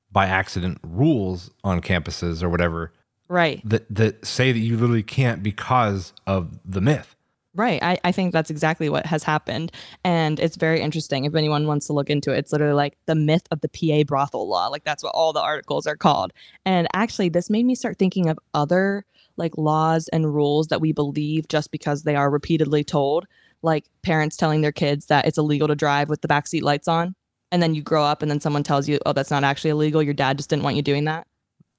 by 0.10 0.28
accident 0.28 0.78
rules 0.84 1.52
on 1.66 1.82
campuses 1.82 2.42
or 2.42 2.48
whatever 2.48 2.94
Right. 3.28 3.62
that 3.68 3.86
that 3.96 4.26
say 4.26 4.52
that 4.52 4.60
you 4.60 4.78
literally 4.78 5.04
can't 5.04 5.42
because 5.42 6.14
of 6.28 6.60
the 6.64 6.82
myth? 6.82 7.16
Right. 7.56 7.82
I, 7.82 7.98
I 8.04 8.12
think 8.12 8.34
that's 8.34 8.50
exactly 8.50 8.90
what 8.90 9.06
has 9.06 9.24
happened. 9.24 9.72
And 10.04 10.42
it's 10.42 10.58
very 10.58 10.82
interesting. 10.82 11.24
If 11.24 11.36
anyone 11.36 11.68
wants 11.68 11.88
to 11.88 11.94
look 11.94 12.10
into 12.10 12.34
it, 12.34 12.40
it's 12.40 12.52
literally 12.52 12.74
like 12.74 12.98
the 13.06 13.16
myth 13.16 13.48
of 13.50 13.62
the 13.62 13.70
PA 13.70 14.04
brothel 14.04 14.48
law. 14.48 14.68
Like 14.68 14.84
that's 14.84 15.04
what 15.04 15.16
all 15.16 15.32
the 15.32 15.42
articles 15.42 15.88
are 15.88 15.96
called. 15.96 16.34
And 16.66 16.88
actually, 16.94 17.30
this 17.30 17.50
made 17.50 17.66
me 17.66 17.74
start 17.74 17.98
thinking 17.98 18.28
of 18.28 18.38
other 18.54 19.06
like 19.38 19.58
laws 19.58 20.10
and 20.10 20.34
rules 20.34 20.68
that 20.68 20.82
we 20.82 20.92
believe 20.92 21.48
just 21.48 21.72
because 21.72 22.04
they 22.04 22.16
are 22.16 22.30
repeatedly 22.30 22.84
told, 22.84 23.26
like 23.62 23.86
parents 24.02 24.36
telling 24.36 24.60
their 24.60 24.74
kids 24.74 25.06
that 25.06 25.26
it's 25.26 25.38
illegal 25.38 25.70
to 25.70 25.76
drive 25.76 26.10
with 26.10 26.22
the 26.22 26.28
backseat 26.28 26.62
lights 26.62 26.90
on. 26.90 27.16
And 27.52 27.64
then 27.64 27.74
you 27.74 27.82
grow 27.82 28.04
up 28.04 28.22
and 28.22 28.30
then 28.30 28.42
someone 28.42 28.64
tells 28.64 28.90
you, 28.90 29.00
oh, 29.06 29.14
that's 29.14 29.32
not 29.32 29.46
actually 29.46 29.70
illegal. 29.70 30.04
Your 30.04 30.14
dad 30.14 30.38
just 30.38 30.50
didn't 30.50 30.64
want 30.64 30.76
you 30.76 30.82
doing 30.82 31.06
that. 31.06 31.26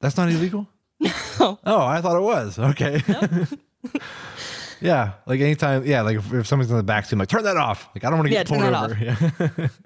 That's 0.01 0.17
not 0.17 0.31
illegal. 0.31 0.69
No. 1.01 1.59
Oh, 1.67 1.81
I 1.85 2.01
thought 2.01 2.17
it 2.17 2.23
was. 2.23 2.59
Okay. 2.59 3.03
yeah, 4.81 5.13
like 5.27 5.41
anytime. 5.41 5.85
Yeah, 5.87 6.03
like 6.03 6.17
if, 6.17 6.33
if 6.33 6.47
someone's 6.47 6.71
in 6.71 6.77
the 6.77 6.83
back 6.83 7.05
seat, 7.05 7.13
I'm 7.13 7.19
like 7.19 7.29
turn 7.29 7.45
that 7.45 7.57
off. 7.57 7.89
Like 7.95 8.05
I 8.05 8.11
don't 8.11 8.19
want 8.19 8.29
to 8.29 8.35
Yeah, 8.35 8.41
get 8.45 8.47
turn 8.49 8.61
pulled 8.61 8.75
over. 8.75 8.99
Yeah. 9.05 9.69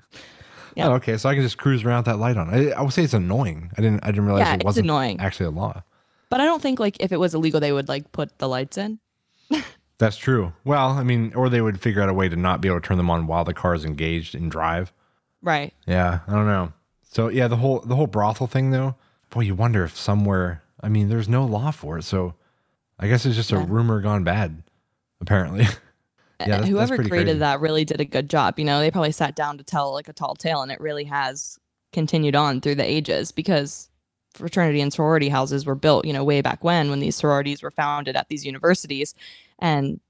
Yeah. 0.76 0.86
Oh, 0.90 0.92
okay, 0.94 1.16
so 1.16 1.28
I 1.28 1.34
can 1.34 1.42
just 1.42 1.58
cruise 1.58 1.82
around 1.84 1.98
with 1.98 2.06
that 2.06 2.18
light 2.18 2.36
on. 2.36 2.48
I, 2.48 2.70
I 2.70 2.80
would 2.82 2.92
say 2.92 3.02
it's 3.02 3.12
annoying. 3.12 3.72
I 3.76 3.82
didn't. 3.82 4.04
I 4.04 4.12
didn't 4.12 4.26
realize 4.26 4.46
Yeah, 4.46 4.54
it 4.54 4.62
wasn't 4.64 4.86
annoying. 4.86 5.18
actually 5.18 5.46
a 5.46 5.50
law. 5.50 5.82
But 6.28 6.40
I 6.40 6.44
don't 6.44 6.62
think 6.62 6.78
like 6.78 6.96
if 7.00 7.10
it 7.10 7.16
was 7.18 7.34
illegal, 7.34 7.58
they 7.58 7.72
would 7.72 7.88
like 7.88 8.12
put 8.12 8.38
the 8.38 8.48
lights 8.48 8.78
in. 8.78 9.00
That's 9.98 10.16
true. 10.16 10.52
Well, 10.64 10.90
I 10.90 11.02
mean, 11.02 11.32
or 11.34 11.48
they 11.48 11.60
would 11.60 11.80
figure 11.80 12.00
out 12.00 12.08
a 12.08 12.14
way 12.14 12.28
to 12.28 12.36
not 12.36 12.60
be 12.60 12.68
able 12.68 12.80
to 12.80 12.86
turn 12.86 12.98
them 12.98 13.10
on 13.10 13.26
while 13.26 13.44
the 13.44 13.52
car 13.52 13.74
is 13.74 13.84
engaged 13.84 14.36
in 14.36 14.48
drive. 14.48 14.92
Right. 15.42 15.74
Yeah, 15.88 16.20
I 16.28 16.32
don't 16.32 16.46
know. 16.46 16.72
So 17.02 17.28
yeah, 17.28 17.48
the 17.48 17.56
whole 17.56 17.80
the 17.80 17.96
whole 17.96 18.06
brothel 18.06 18.46
thing 18.46 18.70
though. 18.70 18.94
Boy, 19.30 19.40
you 19.40 19.56
wonder 19.56 19.82
if 19.82 19.96
somewhere. 19.96 20.62
I 20.82 20.88
mean, 20.88 21.08
there's 21.08 21.28
no 21.28 21.44
law 21.44 21.70
for 21.70 21.98
it, 21.98 22.02
so 22.04 22.34
I 22.98 23.08
guess 23.08 23.26
it's 23.26 23.36
just 23.36 23.52
a 23.52 23.58
rumor 23.58 24.00
gone 24.00 24.24
bad. 24.24 24.62
Apparently. 25.20 25.66
Yeah, 26.40 26.46
that's- 26.46 26.60
that's 26.60 26.70
whoever 26.70 26.94
pretty 26.94 27.10
created 27.10 27.26
crazy. 27.32 27.38
that 27.40 27.60
really 27.60 27.84
did 27.84 28.00
a 28.00 28.04
good 28.06 28.30
job. 28.30 28.58
You 28.58 28.64
know, 28.64 28.80
they 28.80 28.90
probably 28.90 29.12
sat 29.12 29.36
down 29.36 29.58
to 29.58 29.62
tell 29.62 29.92
like 29.92 30.08
a 30.08 30.14
tall 30.14 30.34
tale, 30.34 30.62
and 30.62 30.72
it 30.72 30.80
really 30.80 31.04
has 31.04 31.58
continued 31.92 32.34
on 32.34 32.62
through 32.62 32.76
the 32.76 32.82
ages 32.90 33.30
because 33.30 33.90
fraternity 34.32 34.80
and 34.80 34.90
sorority 34.90 35.28
houses 35.28 35.66
were 35.66 35.74
built, 35.74 36.06
you 36.06 36.14
know, 36.14 36.24
way 36.24 36.40
back 36.40 36.64
when 36.64 36.88
when 36.88 37.00
these 37.00 37.14
sororities 37.14 37.62
were 37.62 37.70
founded 37.70 38.16
at 38.16 38.30
these 38.30 38.46
universities, 38.46 39.14
and 39.58 40.00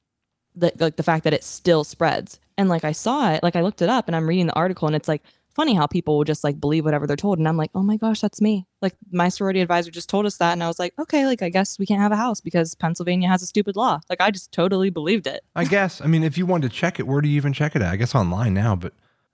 the 0.54 0.72
like 0.78 0.94
the 0.94 1.02
fact 1.02 1.24
that 1.24 1.34
it 1.34 1.42
still 1.42 1.82
spreads. 1.82 2.38
And 2.56 2.68
like 2.68 2.84
I 2.84 2.92
saw 2.92 3.32
it, 3.32 3.42
like 3.42 3.56
I 3.56 3.62
looked 3.62 3.82
it 3.82 3.88
up, 3.88 4.06
and 4.06 4.14
I'm 4.14 4.28
reading 4.28 4.46
the 4.46 4.54
article, 4.54 4.86
and 4.86 4.94
it's 4.94 5.08
like 5.08 5.24
funny 5.54 5.74
how 5.74 5.86
people 5.86 6.16
will 6.16 6.24
just 6.24 6.44
like 6.44 6.60
believe 6.60 6.84
whatever 6.84 7.06
they're 7.06 7.16
told, 7.16 7.38
and 7.38 7.48
I'm 7.48 7.56
like, 7.56 7.70
oh 7.74 7.82
my 7.82 7.96
gosh, 7.96 8.20
that's 8.20 8.40
me. 8.40 8.66
Like 8.80 8.94
my 9.10 9.28
sorority 9.28 9.60
advisor 9.60 9.90
just 9.90 10.08
told 10.08 10.26
us 10.26 10.36
that, 10.38 10.52
and 10.52 10.62
I 10.62 10.68
was 10.68 10.78
like, 10.78 10.94
okay, 10.98 11.26
like 11.26 11.42
I 11.42 11.48
guess 11.48 11.78
we 11.78 11.86
can't 11.86 12.00
have 12.00 12.12
a 12.12 12.16
house 12.16 12.40
because 12.40 12.74
Pennsylvania 12.74 13.28
has 13.28 13.42
a 13.42 13.46
stupid 13.46 13.76
law. 13.76 14.00
Like 14.08 14.20
I 14.20 14.30
just 14.30 14.52
totally 14.52 14.90
believed 14.90 15.26
it. 15.26 15.42
I 15.54 15.64
guess. 15.64 16.00
I 16.00 16.06
mean, 16.06 16.22
if 16.22 16.38
you 16.38 16.46
wanted 16.46 16.70
to 16.70 16.76
check 16.76 16.98
it, 16.98 17.06
where 17.06 17.20
do 17.20 17.28
you 17.28 17.36
even 17.36 17.52
check 17.52 17.76
it 17.76 17.82
at? 17.82 17.92
I 17.92 17.96
guess 17.96 18.14
online 18.14 18.54
now, 18.54 18.76
but 18.76 18.92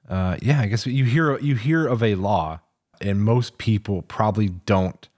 uh, 0.08 0.36
yeah, 0.42 0.60
I 0.60 0.66
guess 0.66 0.86
you 0.86 1.04
hear 1.04 1.38
you 1.38 1.54
hear 1.54 1.86
of 1.86 2.02
a 2.02 2.14
law, 2.14 2.60
and 3.00 3.20
most 3.22 3.58
people 3.58 4.02
probably 4.02 4.48
don't 4.48 5.08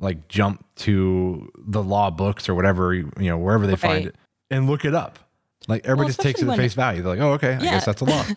like 0.00 0.28
jump 0.28 0.64
to 0.76 1.50
the 1.56 1.82
law 1.82 2.10
books 2.10 2.48
or 2.48 2.54
whatever 2.54 2.92
you 2.92 3.10
know 3.16 3.38
wherever 3.38 3.66
they 3.66 3.76
find 3.76 4.06
it 4.06 4.16
and 4.50 4.68
look 4.68 4.84
it 4.84 4.94
up. 4.94 5.18
Like 5.68 5.86
everybody 5.86 6.08
just 6.08 6.20
takes 6.20 6.42
it 6.42 6.48
at 6.48 6.56
face 6.56 6.74
value. 6.74 7.02
They're 7.02 7.16
like, 7.16 7.20
oh, 7.20 7.32
okay, 7.32 7.54
I 7.54 7.62
guess 7.62 7.86
that's 7.86 8.02
a 8.02 8.04
law. 8.04 8.24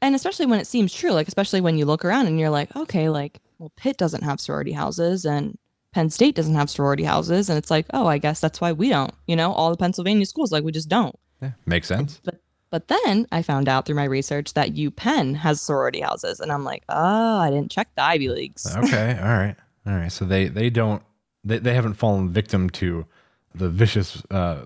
and 0.00 0.14
especially 0.14 0.46
when 0.46 0.60
it 0.60 0.66
seems 0.66 0.92
true 0.92 1.12
like 1.12 1.28
especially 1.28 1.60
when 1.60 1.76
you 1.78 1.84
look 1.84 2.04
around 2.04 2.26
and 2.26 2.38
you're 2.38 2.50
like 2.50 2.74
okay 2.76 3.08
like 3.08 3.40
well 3.58 3.72
pitt 3.76 3.96
doesn't 3.96 4.22
have 4.22 4.40
sorority 4.40 4.72
houses 4.72 5.24
and 5.24 5.58
penn 5.92 6.10
state 6.10 6.34
doesn't 6.34 6.54
have 6.54 6.70
sorority 6.70 7.04
houses 7.04 7.48
and 7.48 7.58
it's 7.58 7.70
like 7.70 7.86
oh 7.92 8.06
i 8.06 8.18
guess 8.18 8.40
that's 8.40 8.60
why 8.60 8.72
we 8.72 8.88
don't 8.88 9.12
you 9.26 9.36
know 9.36 9.52
all 9.52 9.70
the 9.70 9.76
pennsylvania 9.76 10.26
schools 10.26 10.52
like 10.52 10.64
we 10.64 10.72
just 10.72 10.88
don't 10.88 11.18
yeah, 11.40 11.52
makes 11.66 11.88
sense. 11.88 12.20
but 12.24 12.40
but 12.70 12.88
then 12.88 13.26
i 13.32 13.42
found 13.42 13.68
out 13.68 13.86
through 13.86 13.94
my 13.94 14.04
research 14.04 14.54
that 14.54 14.74
upenn 14.74 15.34
has 15.34 15.60
sorority 15.60 16.00
houses 16.00 16.40
and 16.40 16.52
i'm 16.52 16.64
like 16.64 16.82
oh 16.88 17.38
i 17.38 17.50
didn't 17.50 17.70
check 17.70 17.88
the 17.96 18.02
ivy 18.02 18.28
leagues 18.28 18.66
Okay, 18.76 19.18
all 19.20 19.28
right, 19.28 19.56
all 19.86 19.94
right. 19.94 20.12
So 20.12 20.24
they 20.24 20.48
they 20.48 20.70
don't 20.70 21.02
they, 21.44 21.58
they 21.58 21.74
haven't 21.74 21.94
fallen 21.94 22.28
victim 22.30 22.68
to 22.70 23.06
the 23.54 23.68
vicious 23.68 24.22
uh, 24.30 24.64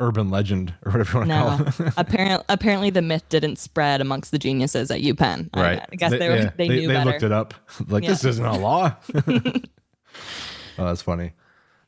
urban 0.00 0.30
legend 0.30 0.74
or 0.84 0.92
whatever 0.92 1.12
you 1.24 1.28
want 1.28 1.30
to 1.30 1.36
no 1.36 1.72
call 1.74 1.86
it. 1.86 1.94
apparently 1.98 2.44
apparently 2.48 2.90
the 2.90 3.02
myth 3.02 3.24
didn't 3.28 3.56
spread 3.56 4.00
amongst 4.00 4.30
the 4.32 4.38
geniuses 4.38 4.90
at 4.90 5.00
upenn 5.00 5.48
I- 5.54 5.60
right. 5.62 5.86
i, 5.92 5.96
guess 5.96 6.10
they, 6.10 6.28
were 6.28 6.36
yeah, 6.36 6.50
they, 6.56 6.68
knew 6.68 6.88
better. 6.88 6.88
they 6.88 6.94
better 6.94 7.10
looked 7.10 7.22
it 7.22 7.32
up. 7.32 7.54
Like 7.88 8.02
Yeah. 8.04 8.10
this 8.10 8.24
isn't 8.24 8.44
a 8.44 8.58
law. 8.58 8.96
oh, 9.14 10.84
that's 10.84 11.02
funny. 11.02 11.32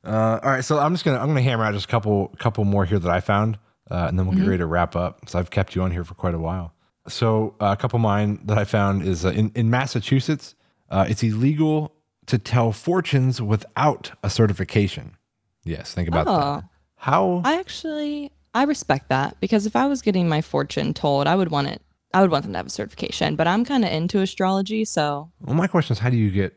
Uh, 0.05 0.41
all 0.43 0.51
right, 0.51 0.65
so 0.65 0.79
I'm 0.79 0.93
just 0.95 1.05
gonna 1.05 1.19
I'm 1.19 1.29
gonna 1.29 1.43
hammer 1.43 1.65
out 1.65 1.75
just 1.75 1.85
a 1.87 1.89
couple 1.89 2.29
couple 2.39 2.65
more 2.65 2.85
here 2.85 2.99
that 2.99 3.11
I 3.11 3.21
found, 3.21 3.59
uh, 3.91 4.07
and 4.09 4.19
then 4.19 4.27
we'll 4.27 4.37
get 4.37 4.47
ready 4.47 4.59
to 4.59 4.67
wrap 4.67 4.97
up. 4.97 5.29
So 5.29 5.39
I've 5.39 5.51
kept 5.51 5.75
you 5.77 5.83
on 5.83 5.91
here 5.93 6.03
for 6.05 6.15
quite 6.15 6.35
a 6.35 6.39
while. 6.39 6.75
So 7.09 7.55
uh, 7.61 7.67
a 7.67 7.77
couple 7.77 7.99
of 7.99 8.03
mine 8.03 8.41
that 8.45 8.59
I 8.59 8.65
found 8.65 9.03
is 9.05 9.25
uh, 9.25 9.31
in 9.31 9.53
in 9.55 9.71
Massachusetts, 9.71 10.55
uh, 10.91 11.07
it's 11.09 11.23
illegal 11.23 11.95
to 12.27 12.39
tell 12.39 12.73
fortunes 12.73 13.41
without 13.41 14.13
a 14.25 14.31
certification. 14.31 15.17
Yes, 15.65 15.95
think 15.95 16.09
about 16.09 16.27
Oh. 16.27 16.37
that. 16.57 16.65
How? 17.03 17.43
I 17.45 17.59
actually 17.59 18.31
I 18.55 18.63
respect 18.63 19.09
that 19.09 19.37
because 19.41 19.67
if 19.67 19.75
I 19.75 19.87
was 19.87 20.03
getting 20.03 20.29
my 20.29 20.41
fortune 20.41 20.95
told, 20.95 21.27
I 21.27 21.35
would 21.35 21.51
want 21.51 21.67
it. 21.67 21.83
I 22.15 22.21
would 22.21 22.31
want 22.31 22.45
them 22.45 22.53
to 22.53 22.59
have 22.59 22.67
a 22.67 22.71
certification, 22.71 23.35
but 23.35 23.49
I'm 23.49 23.65
kind 23.65 23.85
of 23.85 23.91
into 23.91 24.21
astrology, 24.21 24.85
so 24.85 25.33
Well, 25.41 25.57
my 25.57 25.67
question 25.67 25.95
is, 25.95 25.99
how 25.99 26.11
do 26.11 26.17
you 26.17 26.31
get 26.31 26.55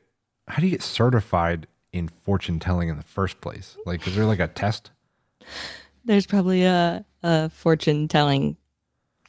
how 0.47 0.57
do 0.57 0.67
you 0.67 0.71
get 0.71 0.83
certified 0.83 1.65
in 1.91 2.09
fortune 2.09 2.59
telling 2.59 2.89
in 2.89 2.97
the 2.97 3.03
first 3.03 3.41
place? 3.41 3.75
Like, 3.87 4.05
is 4.07 4.15
there 4.15 4.25
like 4.25 4.39
a 4.39 4.47
test? 4.47 4.91
there's 6.05 6.27
probably 6.27 6.63
a, 6.63 7.03
a 7.23 7.49
fortune 7.49 8.07
telling 8.07 8.55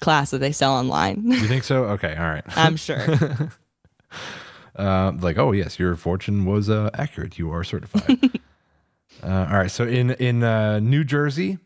class 0.00 0.32
that 0.32 0.38
they 0.38 0.52
sell 0.52 0.74
online. 0.74 1.22
You 1.24 1.46
think 1.46 1.64
so? 1.64 1.84
Okay, 1.84 2.14
all 2.14 2.28
right. 2.28 2.44
I'm 2.48 2.76
sure. 2.76 3.50
Uh, 4.78 5.10
like, 5.20 5.38
oh 5.38 5.52
yes, 5.52 5.78
your 5.78 5.96
fortune 5.96 6.44
was 6.44 6.68
uh, 6.68 6.90
accurate. 6.92 7.38
You 7.38 7.50
are 7.50 7.64
certified. 7.64 8.38
uh, 9.22 9.46
all 9.50 9.58
right. 9.58 9.70
So 9.70 9.84
in 9.84 10.10
in 10.12 10.42
uh, 10.42 10.80
New 10.80 11.04
Jersey, 11.04 11.58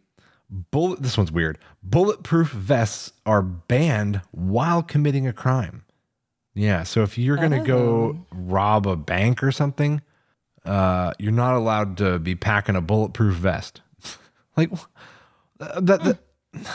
bullet. 0.48 1.02
This 1.02 1.16
one's 1.16 1.32
weird. 1.32 1.58
Bulletproof 1.82 2.50
vests 2.50 3.12
are 3.26 3.42
banned 3.42 4.20
while 4.32 4.82
committing 4.82 5.26
a 5.26 5.32
crime. 5.32 5.84
Yeah. 6.54 6.82
So 6.82 7.02
if 7.02 7.16
you're 7.18 7.36
gonna 7.36 7.64
go 7.64 8.26
rob 8.32 8.86
a 8.86 8.96
bank 8.96 9.42
or 9.42 9.52
something, 9.52 10.02
uh, 10.64 11.12
you're 11.18 11.32
not 11.32 11.54
allowed 11.54 11.96
to 11.98 12.18
be 12.18 12.34
packing 12.34 12.76
a 12.76 12.80
bulletproof 12.80 13.34
vest. 13.34 13.80
like 14.56 14.70
that. 15.58 15.86
that 16.02 16.18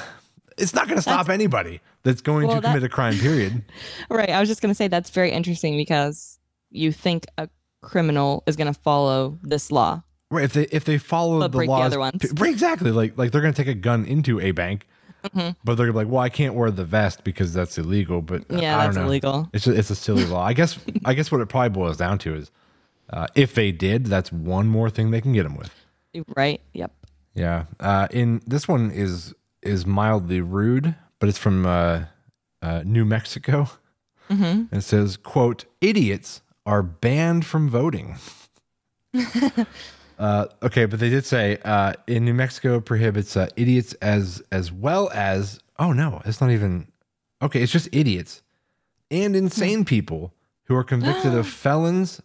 it's 0.57 0.73
not 0.73 0.85
going 0.87 0.95
to 0.95 1.01
stop 1.01 1.27
anybody 1.27 1.81
that's 2.03 2.21
going 2.21 2.47
Well, 2.47 2.55
to 2.57 2.61
that- 2.61 2.69
commit 2.69 2.83
a 2.83 2.89
crime. 2.89 3.17
Period. 3.17 3.61
right. 4.09 4.29
I 4.29 4.39
was 4.39 4.47
just 4.47 4.61
gonna 4.61 4.73
say 4.75 4.87
that's 4.87 5.09
very 5.09 5.31
interesting 5.31 5.75
because 5.75 6.39
you 6.71 6.91
think 6.93 7.25
a 7.37 7.49
criminal 7.81 8.43
is 8.47 8.55
gonna 8.55 8.73
follow 8.73 9.37
this 9.43 9.71
law. 9.71 10.01
Right. 10.31 10.43
If 10.45 10.53
they 10.53 10.63
if 10.71 10.85
they 10.85 10.97
follow 10.97 11.39
But 11.39 11.51
the 11.51 11.57
break 11.57 11.69
the 11.69 11.73
other 11.73 11.99
ones. 11.99 12.25
right, 12.37 12.51
exactly. 12.51 12.91
Like 12.91 13.17
like 13.17 13.31
they're 13.31 13.41
gonna 13.41 13.53
take 13.53 13.67
a 13.67 13.73
gun 13.75 14.05
into 14.05 14.39
a 14.39 14.51
bank, 14.51 14.87
Mm-hmm. 15.23 15.51
but 15.63 15.75
they're 15.75 15.87
gonna 15.87 15.93
be 15.93 16.05
like, 16.05 16.07
well, 16.13 16.21
I 16.21 16.29
can't 16.29 16.53
wear 16.53 16.69
the 16.69 16.85
vest 16.85 17.23
because 17.23 17.51
that's 17.53 17.77
illegal. 17.77 18.21
But 18.21 18.41
uh, 18.51 18.57
Yeah, 18.57 18.77
I 18.77 18.85
that's 18.85 18.95
don't 18.95 19.05
know. 19.05 19.09
illegal. 19.09 19.49
It's 19.53 19.65
a, 19.67 19.71
it's 19.73 19.89
a 19.89 19.95
silly 19.95 20.25
law. 20.25 20.43
I 20.45 20.53
guess 20.53 20.77
I 21.03 21.13
guess 21.15 21.31
what 21.31 21.41
it 21.41 21.47
probably 21.49 21.69
boils 21.69 21.97
down 21.97 22.17
to 22.19 22.35
is, 22.35 22.51
uh, 23.11 23.27
if 23.35 23.53
they 23.55 23.71
did, 23.71 24.05
that's 24.07 24.31
one 24.31 24.67
more 24.67 24.89
thing 24.89 25.11
they 25.11 25.21
can 25.21 25.33
get 25.33 25.43
them 25.43 25.55
with. 25.57 25.71
Right. 26.35 26.61
Yep. 26.73 26.91
Yeah. 27.33 27.65
Uh, 27.79 28.07
in 28.11 28.41
this 28.45 28.67
one 28.67 28.91
is 28.91 29.33
is 29.61 29.85
mildly 29.85 30.41
rude, 30.41 30.95
but 31.19 31.27
it's 31.29 31.37
from 31.39 31.65
uh, 31.65 32.05
uh, 32.61 32.81
New 32.85 33.03
Mexico. 33.05 33.69
Mm-hmm. 34.29 34.75
It 34.75 34.81
says, 34.81 35.17
"quote 35.17 35.65
Idiots 35.81 36.41
are 36.65 36.81
banned 36.83 37.45
from 37.45 37.69
voting." 37.69 38.17
Uh, 40.17 40.45
okay, 40.63 40.85
but 40.85 40.99
they 40.99 41.09
did 41.09 41.25
say 41.25 41.57
uh, 41.65 41.93
in 42.07 42.25
New 42.25 42.33
Mexico 42.33 42.79
prohibits 42.79 43.35
uh, 43.35 43.47
idiots 43.55 43.93
as 43.95 44.41
as 44.51 44.71
well 44.71 45.09
as 45.13 45.59
oh 45.77 45.91
no, 45.91 46.21
it's 46.25 46.39
not 46.39 46.51
even 46.51 46.87
okay. 47.41 47.61
It's 47.61 47.71
just 47.71 47.89
idiots 47.91 48.41
and 49.11 49.35
insane 49.35 49.85
people 49.85 50.33
who 50.63 50.75
are 50.75 50.83
convicted 50.83 51.33
of 51.33 51.47
felons 51.63 52.21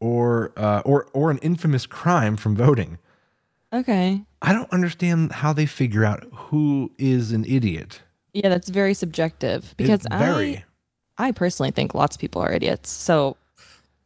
or 0.00 0.52
uh, 0.56 0.82
or 0.84 1.08
or 1.12 1.30
an 1.30 1.38
infamous 1.38 1.86
crime 1.86 2.36
from 2.36 2.56
voting. 2.56 2.98
Okay. 3.72 4.22
I 4.42 4.52
don't 4.52 4.72
understand 4.72 5.32
how 5.32 5.52
they 5.52 5.66
figure 5.66 6.04
out 6.04 6.24
who 6.32 6.92
is 6.98 7.32
an 7.32 7.44
idiot. 7.44 8.00
Yeah, 8.32 8.48
that's 8.48 8.68
very 8.68 8.94
subjective 8.94 9.74
because 9.76 10.06
very 10.10 10.64
I 11.18 11.28
I 11.28 11.32
personally 11.32 11.70
think 11.70 11.94
lots 11.94 12.16
of 12.16 12.20
people 12.20 12.42
are 12.42 12.52
idiots. 12.52 12.90
So, 12.90 13.36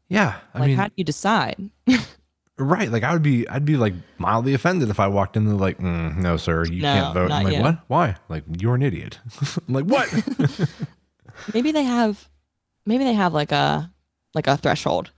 yeah. 0.09 0.39
I 0.55 0.59
like, 0.61 0.69
mean, 0.69 0.77
how 0.77 0.87
do 0.87 0.93
you 0.97 1.05
decide? 1.05 1.71
right? 2.61 2.91
Like 2.91 3.03
I 3.03 3.13
would 3.13 3.23
be, 3.23 3.49
I'd 3.49 3.65
be 3.65 3.77
like 3.77 3.95
mildly 4.19 4.55
offended 4.55 4.91
if 4.91 5.01
I 5.01 5.09
walked 5.09 5.37
in 5.37 5.47
and 5.47 5.61
like, 5.61 5.79
mm, 5.79 6.17
no, 6.17 6.37
sir, 6.37 6.65
you 6.65 6.83
No, 6.83 6.93
can't 6.93 7.15
vote. 7.15 7.31
I'm 7.33 7.45
like, 7.45 7.57
you. 7.57 7.63
what? 7.63 7.79
Why? 7.89 8.17
Like 8.29 8.45
you're 8.61 8.75
an 8.75 8.83
idiot. 8.83 9.19
I'm 9.69 9.75
like, 9.75 9.85
what? 9.87 10.09
maybe 11.55 11.73
they 11.73 11.85
have, 11.85 12.29
maybe 12.87 13.05
they 13.05 13.15
have 13.15 13.33
like 13.33 13.53
a 13.53 13.91
like 14.35 14.47
a 14.47 14.57
threshold. 14.57 15.11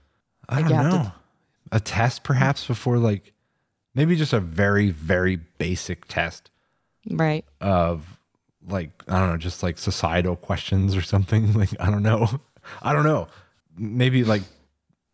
I 0.49 0.55
Like, 0.57 0.63
don't 0.65 0.69
you 0.71 0.75
have 0.77 0.91
to- 0.91 0.97
know. 0.99 1.11
A 1.71 1.79
test 1.79 2.23
perhaps 2.23 2.67
before 2.67 2.97
like 2.99 3.33
maybe 3.95 4.15
just 4.15 4.31
a 4.33 4.39
very 4.39 4.91
very 4.91 5.37
basic 5.37 6.05
test 6.07 6.51
Right. 7.09 7.45
of 7.61 8.05
like 8.67 8.91
I 9.07 9.19
don't 9.19 9.29
know, 9.31 9.37
just 9.37 9.63
like 9.63 9.77
societal 9.79 10.35
questions 10.35 10.95
or 10.95 11.01
something. 11.01 11.53
Like 11.57 11.69
I 11.79 11.89
don't 11.89 12.03
know. 12.03 12.27
I 12.83 12.93
don't 12.93 13.03
know. 13.05 13.27
Maybe 13.75 14.23
like 14.23 14.43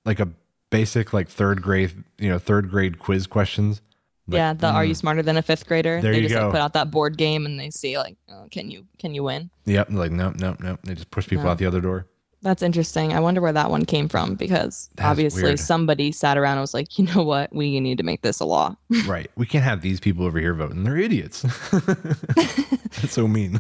like 0.06 0.20
a 0.20 0.28
basic 0.70 1.14
like 1.14 1.30
third 1.30 1.62
grade, 1.62 1.92
you 2.18 2.30
know, 2.30 2.40
third 2.40 2.70
grade 2.70 3.00
quiz 3.00 3.28
questions. 3.28 3.82
Like, 4.28 4.38
yeah. 4.38 4.54
The 4.54 4.68
Are 4.68 4.84
mm, 4.84 4.90
you 4.90 4.94
smarter 4.94 5.24
than 5.24 5.38
a 5.38 5.42
fifth 5.42 5.68
grader? 5.68 6.02
There 6.02 6.12
they 6.12 6.20
you 6.20 6.28
just 6.28 6.36
go. 6.36 6.44
like 6.44 6.52
put 6.52 6.62
out 6.62 6.74
that 6.74 6.92
board 6.92 7.18
game 7.18 7.46
and 7.46 7.60
they 7.60 7.70
see 7.72 7.98
like, 7.98 8.18
oh, 8.30 8.48
can 8.52 8.70
you 8.70 8.86
can 9.00 9.14
you 9.14 9.24
win? 9.24 9.50
Yep. 9.66 9.90
Like 9.92 10.12
nope, 10.12 10.36
nope, 10.38 10.60
nope. 10.60 10.80
They 10.84 10.94
just 10.94 11.10
push 11.12 11.28
people 11.28 11.46
No. 11.46 11.52
out 11.52 11.58
the 11.58 11.66
other 11.66 11.82
door. 11.82 12.06
That's 12.42 12.64
interesting. 12.64 13.12
I 13.12 13.20
wonder 13.20 13.42
where 13.42 13.52
that 13.52 13.70
one 13.70 13.84
came 13.84 14.08
from 14.08 14.36
because 14.36 14.90
That's 14.96 15.10
obviously 15.10 15.58
somebody 15.58 16.14
sat 16.14 16.38
around 16.38 16.54
and 16.54 16.62
was 16.62 16.74
like, 16.74 16.98
you 16.98 17.06
know 17.06 17.24
what, 17.24 17.54
we 17.54 17.80
need 17.82 17.98
to 17.98 18.04
make 18.04 18.22
this 18.22 18.40
a 18.40 18.46
law. 18.46 18.78
right. 19.06 19.30
We 19.36 19.46
can't 19.46 19.66
have 19.66 19.82
these 19.82 20.00
people 20.00 20.26
over 20.26 20.40
here 20.40 20.54
voting. 20.54 20.84
They're 20.84 20.98
idiots. 20.98 21.42
That's 21.72 23.12
so 23.12 23.28
mean. 23.28 23.60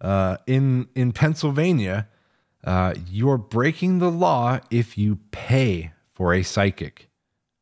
Uh, 0.00 0.38
in 0.46 0.88
in 0.94 1.12
Pennsylvania, 1.12 2.08
uh, 2.64 2.94
you're 3.08 3.38
breaking 3.38 3.98
the 3.98 4.10
law 4.10 4.60
if 4.70 4.96
you 4.96 5.18
pay 5.30 5.92
for 6.22 6.32
a 6.32 6.44
psychic. 6.44 7.08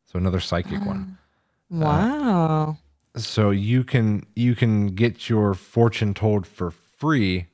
So 0.05 0.19
another 0.19 0.39
psychic 0.39 0.85
one. 0.85 1.17
Wow. 1.71 2.79
So 3.17 3.51
you 3.51 3.85
can 3.85 4.27
you 4.35 4.57
can 4.57 4.89
get 4.89 5.29
your 5.31 5.55
fortune 5.55 6.15
told 6.15 6.45
for 6.45 6.73
free, 6.73 7.47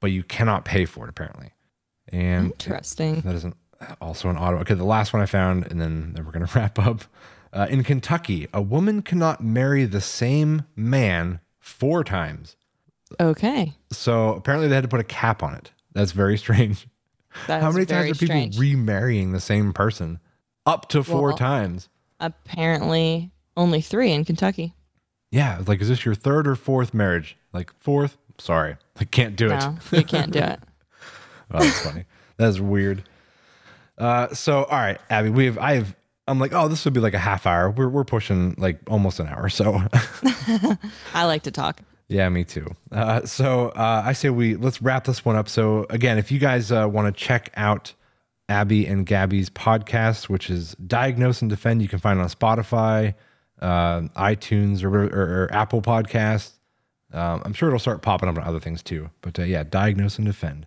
but 0.00 0.12
you 0.12 0.22
cannot 0.22 0.64
pay 0.64 0.84
for 0.84 1.06
it 1.06 1.10
apparently. 1.10 1.50
And 2.06 2.52
Interesting. 2.52 3.20
that 3.22 3.34
isn't 3.34 3.56
also 4.00 4.30
an 4.30 4.38
auto. 4.38 4.58
Okay, 4.58 4.74
the 4.74 4.84
last 4.84 5.12
one 5.12 5.20
I 5.20 5.26
found, 5.26 5.66
and 5.66 5.80
then, 5.80 6.12
then 6.14 6.24
we're 6.24 6.30
going 6.30 6.46
to 6.52 6.56
wrap 6.56 6.78
up. 6.78 7.02
Uh, 7.52 7.66
in 7.68 7.82
Kentucky, 7.82 8.46
a 8.54 8.62
woman 8.62 9.02
cannot 9.02 9.42
marry 9.42 9.84
the 9.84 10.00
same 10.00 10.62
man 10.76 11.40
four 11.58 12.04
times. 12.04 12.54
Okay. 13.18 13.74
So 13.90 14.34
apparently 14.34 14.68
they 14.68 14.76
had 14.76 14.84
to 14.84 14.88
put 14.88 15.00
a 15.00 15.04
cap 15.04 15.42
on 15.42 15.54
it. 15.56 15.72
That's 15.94 16.12
very 16.12 16.38
strange. 16.44 16.86
That's 17.48 17.62
How 17.62 17.72
many 17.72 17.86
times 17.86 18.10
are 18.12 18.14
people 18.14 18.26
strange. 18.36 18.58
remarrying 18.58 19.32
the 19.32 19.40
same 19.40 19.72
person? 19.72 20.20
Up 20.68 20.88
to 20.90 21.02
four 21.02 21.28
Well- 21.28 21.36
times. 21.36 21.88
Apparently 22.20 23.30
only 23.56 23.80
three 23.80 24.12
in 24.12 24.24
Kentucky. 24.24 24.74
Yeah, 25.30 25.62
like 25.66 25.80
is 25.80 25.88
this 25.88 26.04
your 26.04 26.14
third 26.14 26.46
or 26.48 26.54
fourth 26.56 26.94
marriage? 26.94 27.36
Like 27.52 27.72
fourth? 27.80 28.16
Sorry, 28.38 28.76
I 28.98 29.04
can't 29.04 29.34
do 29.36 29.46
it. 29.46 29.58
No, 29.58 29.76
you 29.92 30.04
can't 30.04 30.30
do 30.32 30.38
it. 30.40 30.60
Oh, 31.50 31.60
that's 31.60 31.80
funny. 31.80 32.04
That's 32.36 32.60
weird. 32.60 33.04
Uh, 33.96 34.28
so 34.34 34.64
all 34.64 34.78
right, 34.78 34.98
Abby, 35.10 35.30
we 35.30 35.46
have 35.46 35.58
I 35.58 35.74
have 35.76 35.96
I'm 36.26 36.38
like, 36.38 36.52
oh, 36.52 36.68
this 36.68 36.84
would 36.84 36.92
be 36.94 37.00
like 37.00 37.14
a 37.14 37.18
half 37.18 37.46
hour. 37.46 37.70
We're 37.70 37.88
we're 37.88 38.04
pushing 38.04 38.54
like 38.58 38.78
almost 38.88 39.18
an 39.18 39.28
hour. 39.28 39.48
So 39.48 39.80
I 41.14 41.24
like 41.24 41.42
to 41.44 41.50
talk. 41.50 41.80
yeah, 42.08 42.28
me 42.28 42.44
too. 42.44 42.66
Uh, 42.92 43.24
so 43.24 43.68
uh, 43.70 44.02
I 44.04 44.12
say 44.12 44.28
we 44.30 44.56
let's 44.56 44.82
wrap 44.82 45.04
this 45.04 45.24
one 45.24 45.36
up. 45.36 45.48
So 45.48 45.86
again, 45.90 46.18
if 46.18 46.30
you 46.30 46.38
guys 46.38 46.70
uh, 46.70 46.86
want 46.86 47.14
to 47.14 47.18
check 47.24 47.50
out 47.56 47.94
Abby 48.48 48.86
and 48.86 49.04
Gabby's 49.04 49.50
podcast, 49.50 50.28
which 50.28 50.48
is 50.50 50.74
Diagnose 50.86 51.42
and 51.42 51.50
Defend, 51.50 51.82
you 51.82 51.88
can 51.88 51.98
find 51.98 52.18
it 52.18 52.22
on 52.22 52.28
Spotify, 52.28 53.14
uh, 53.60 54.00
iTunes, 54.16 54.82
or, 54.82 55.04
or, 55.04 55.44
or 55.44 55.48
Apple 55.52 55.82
Podcasts. 55.82 56.52
Um, 57.12 57.42
I'm 57.44 57.52
sure 57.52 57.68
it'll 57.68 57.78
start 57.78 58.02
popping 58.02 58.28
up 58.28 58.36
on 58.36 58.44
other 58.44 58.60
things 58.60 58.82
too. 58.82 59.10
But 59.20 59.38
uh, 59.38 59.42
yeah, 59.42 59.62
Diagnose 59.64 60.16
and 60.16 60.26
Defend. 60.26 60.66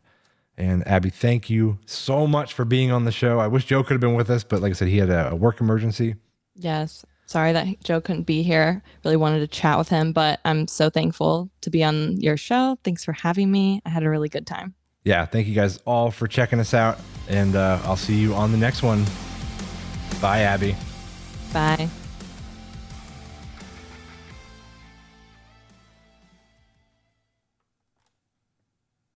And 0.57 0.87
Abby, 0.87 1.09
thank 1.09 1.49
you 1.49 1.79
so 1.85 2.27
much 2.27 2.53
for 2.53 2.65
being 2.65 2.91
on 2.91 3.05
the 3.05 3.11
show. 3.11 3.39
I 3.39 3.47
wish 3.47 3.65
Joe 3.65 3.83
could 3.83 3.93
have 3.93 4.01
been 4.01 4.15
with 4.15 4.29
us, 4.29 4.43
but 4.43 4.61
like 4.61 4.71
I 4.71 4.73
said, 4.73 4.89
he 4.89 4.97
had 4.97 5.09
a, 5.09 5.31
a 5.31 5.35
work 5.35 5.59
emergency. 5.61 6.15
Yes. 6.55 7.05
Sorry 7.25 7.53
that 7.53 7.81
Joe 7.83 8.01
couldn't 8.01 8.23
be 8.23 8.43
here. 8.43 8.83
Really 9.05 9.15
wanted 9.15 9.39
to 9.39 9.47
chat 9.47 9.77
with 9.77 9.87
him, 9.89 10.11
but 10.11 10.39
I'm 10.43 10.67
so 10.67 10.89
thankful 10.89 11.49
to 11.61 11.69
be 11.69 11.83
on 11.83 12.19
your 12.19 12.37
show. 12.37 12.77
Thanks 12.83 13.05
for 13.05 13.13
having 13.13 13.51
me. 13.51 13.81
I 13.85 13.89
had 13.89 14.03
a 14.03 14.09
really 14.09 14.29
good 14.29 14.45
time. 14.45 14.75
Yeah, 15.05 15.25
thank 15.25 15.47
you 15.47 15.55
guys 15.55 15.77
all 15.85 16.11
for 16.11 16.27
checking 16.27 16.59
us 16.59 16.73
out. 16.73 16.99
And 17.27 17.55
uh, 17.55 17.79
I'll 17.83 17.97
see 17.97 18.15
you 18.15 18.33
on 18.33 18.51
the 18.51 18.57
next 18.57 18.83
one. 18.83 19.05
Bye, 20.21 20.41
Abby. 20.41 20.75
Bye. 21.53 21.89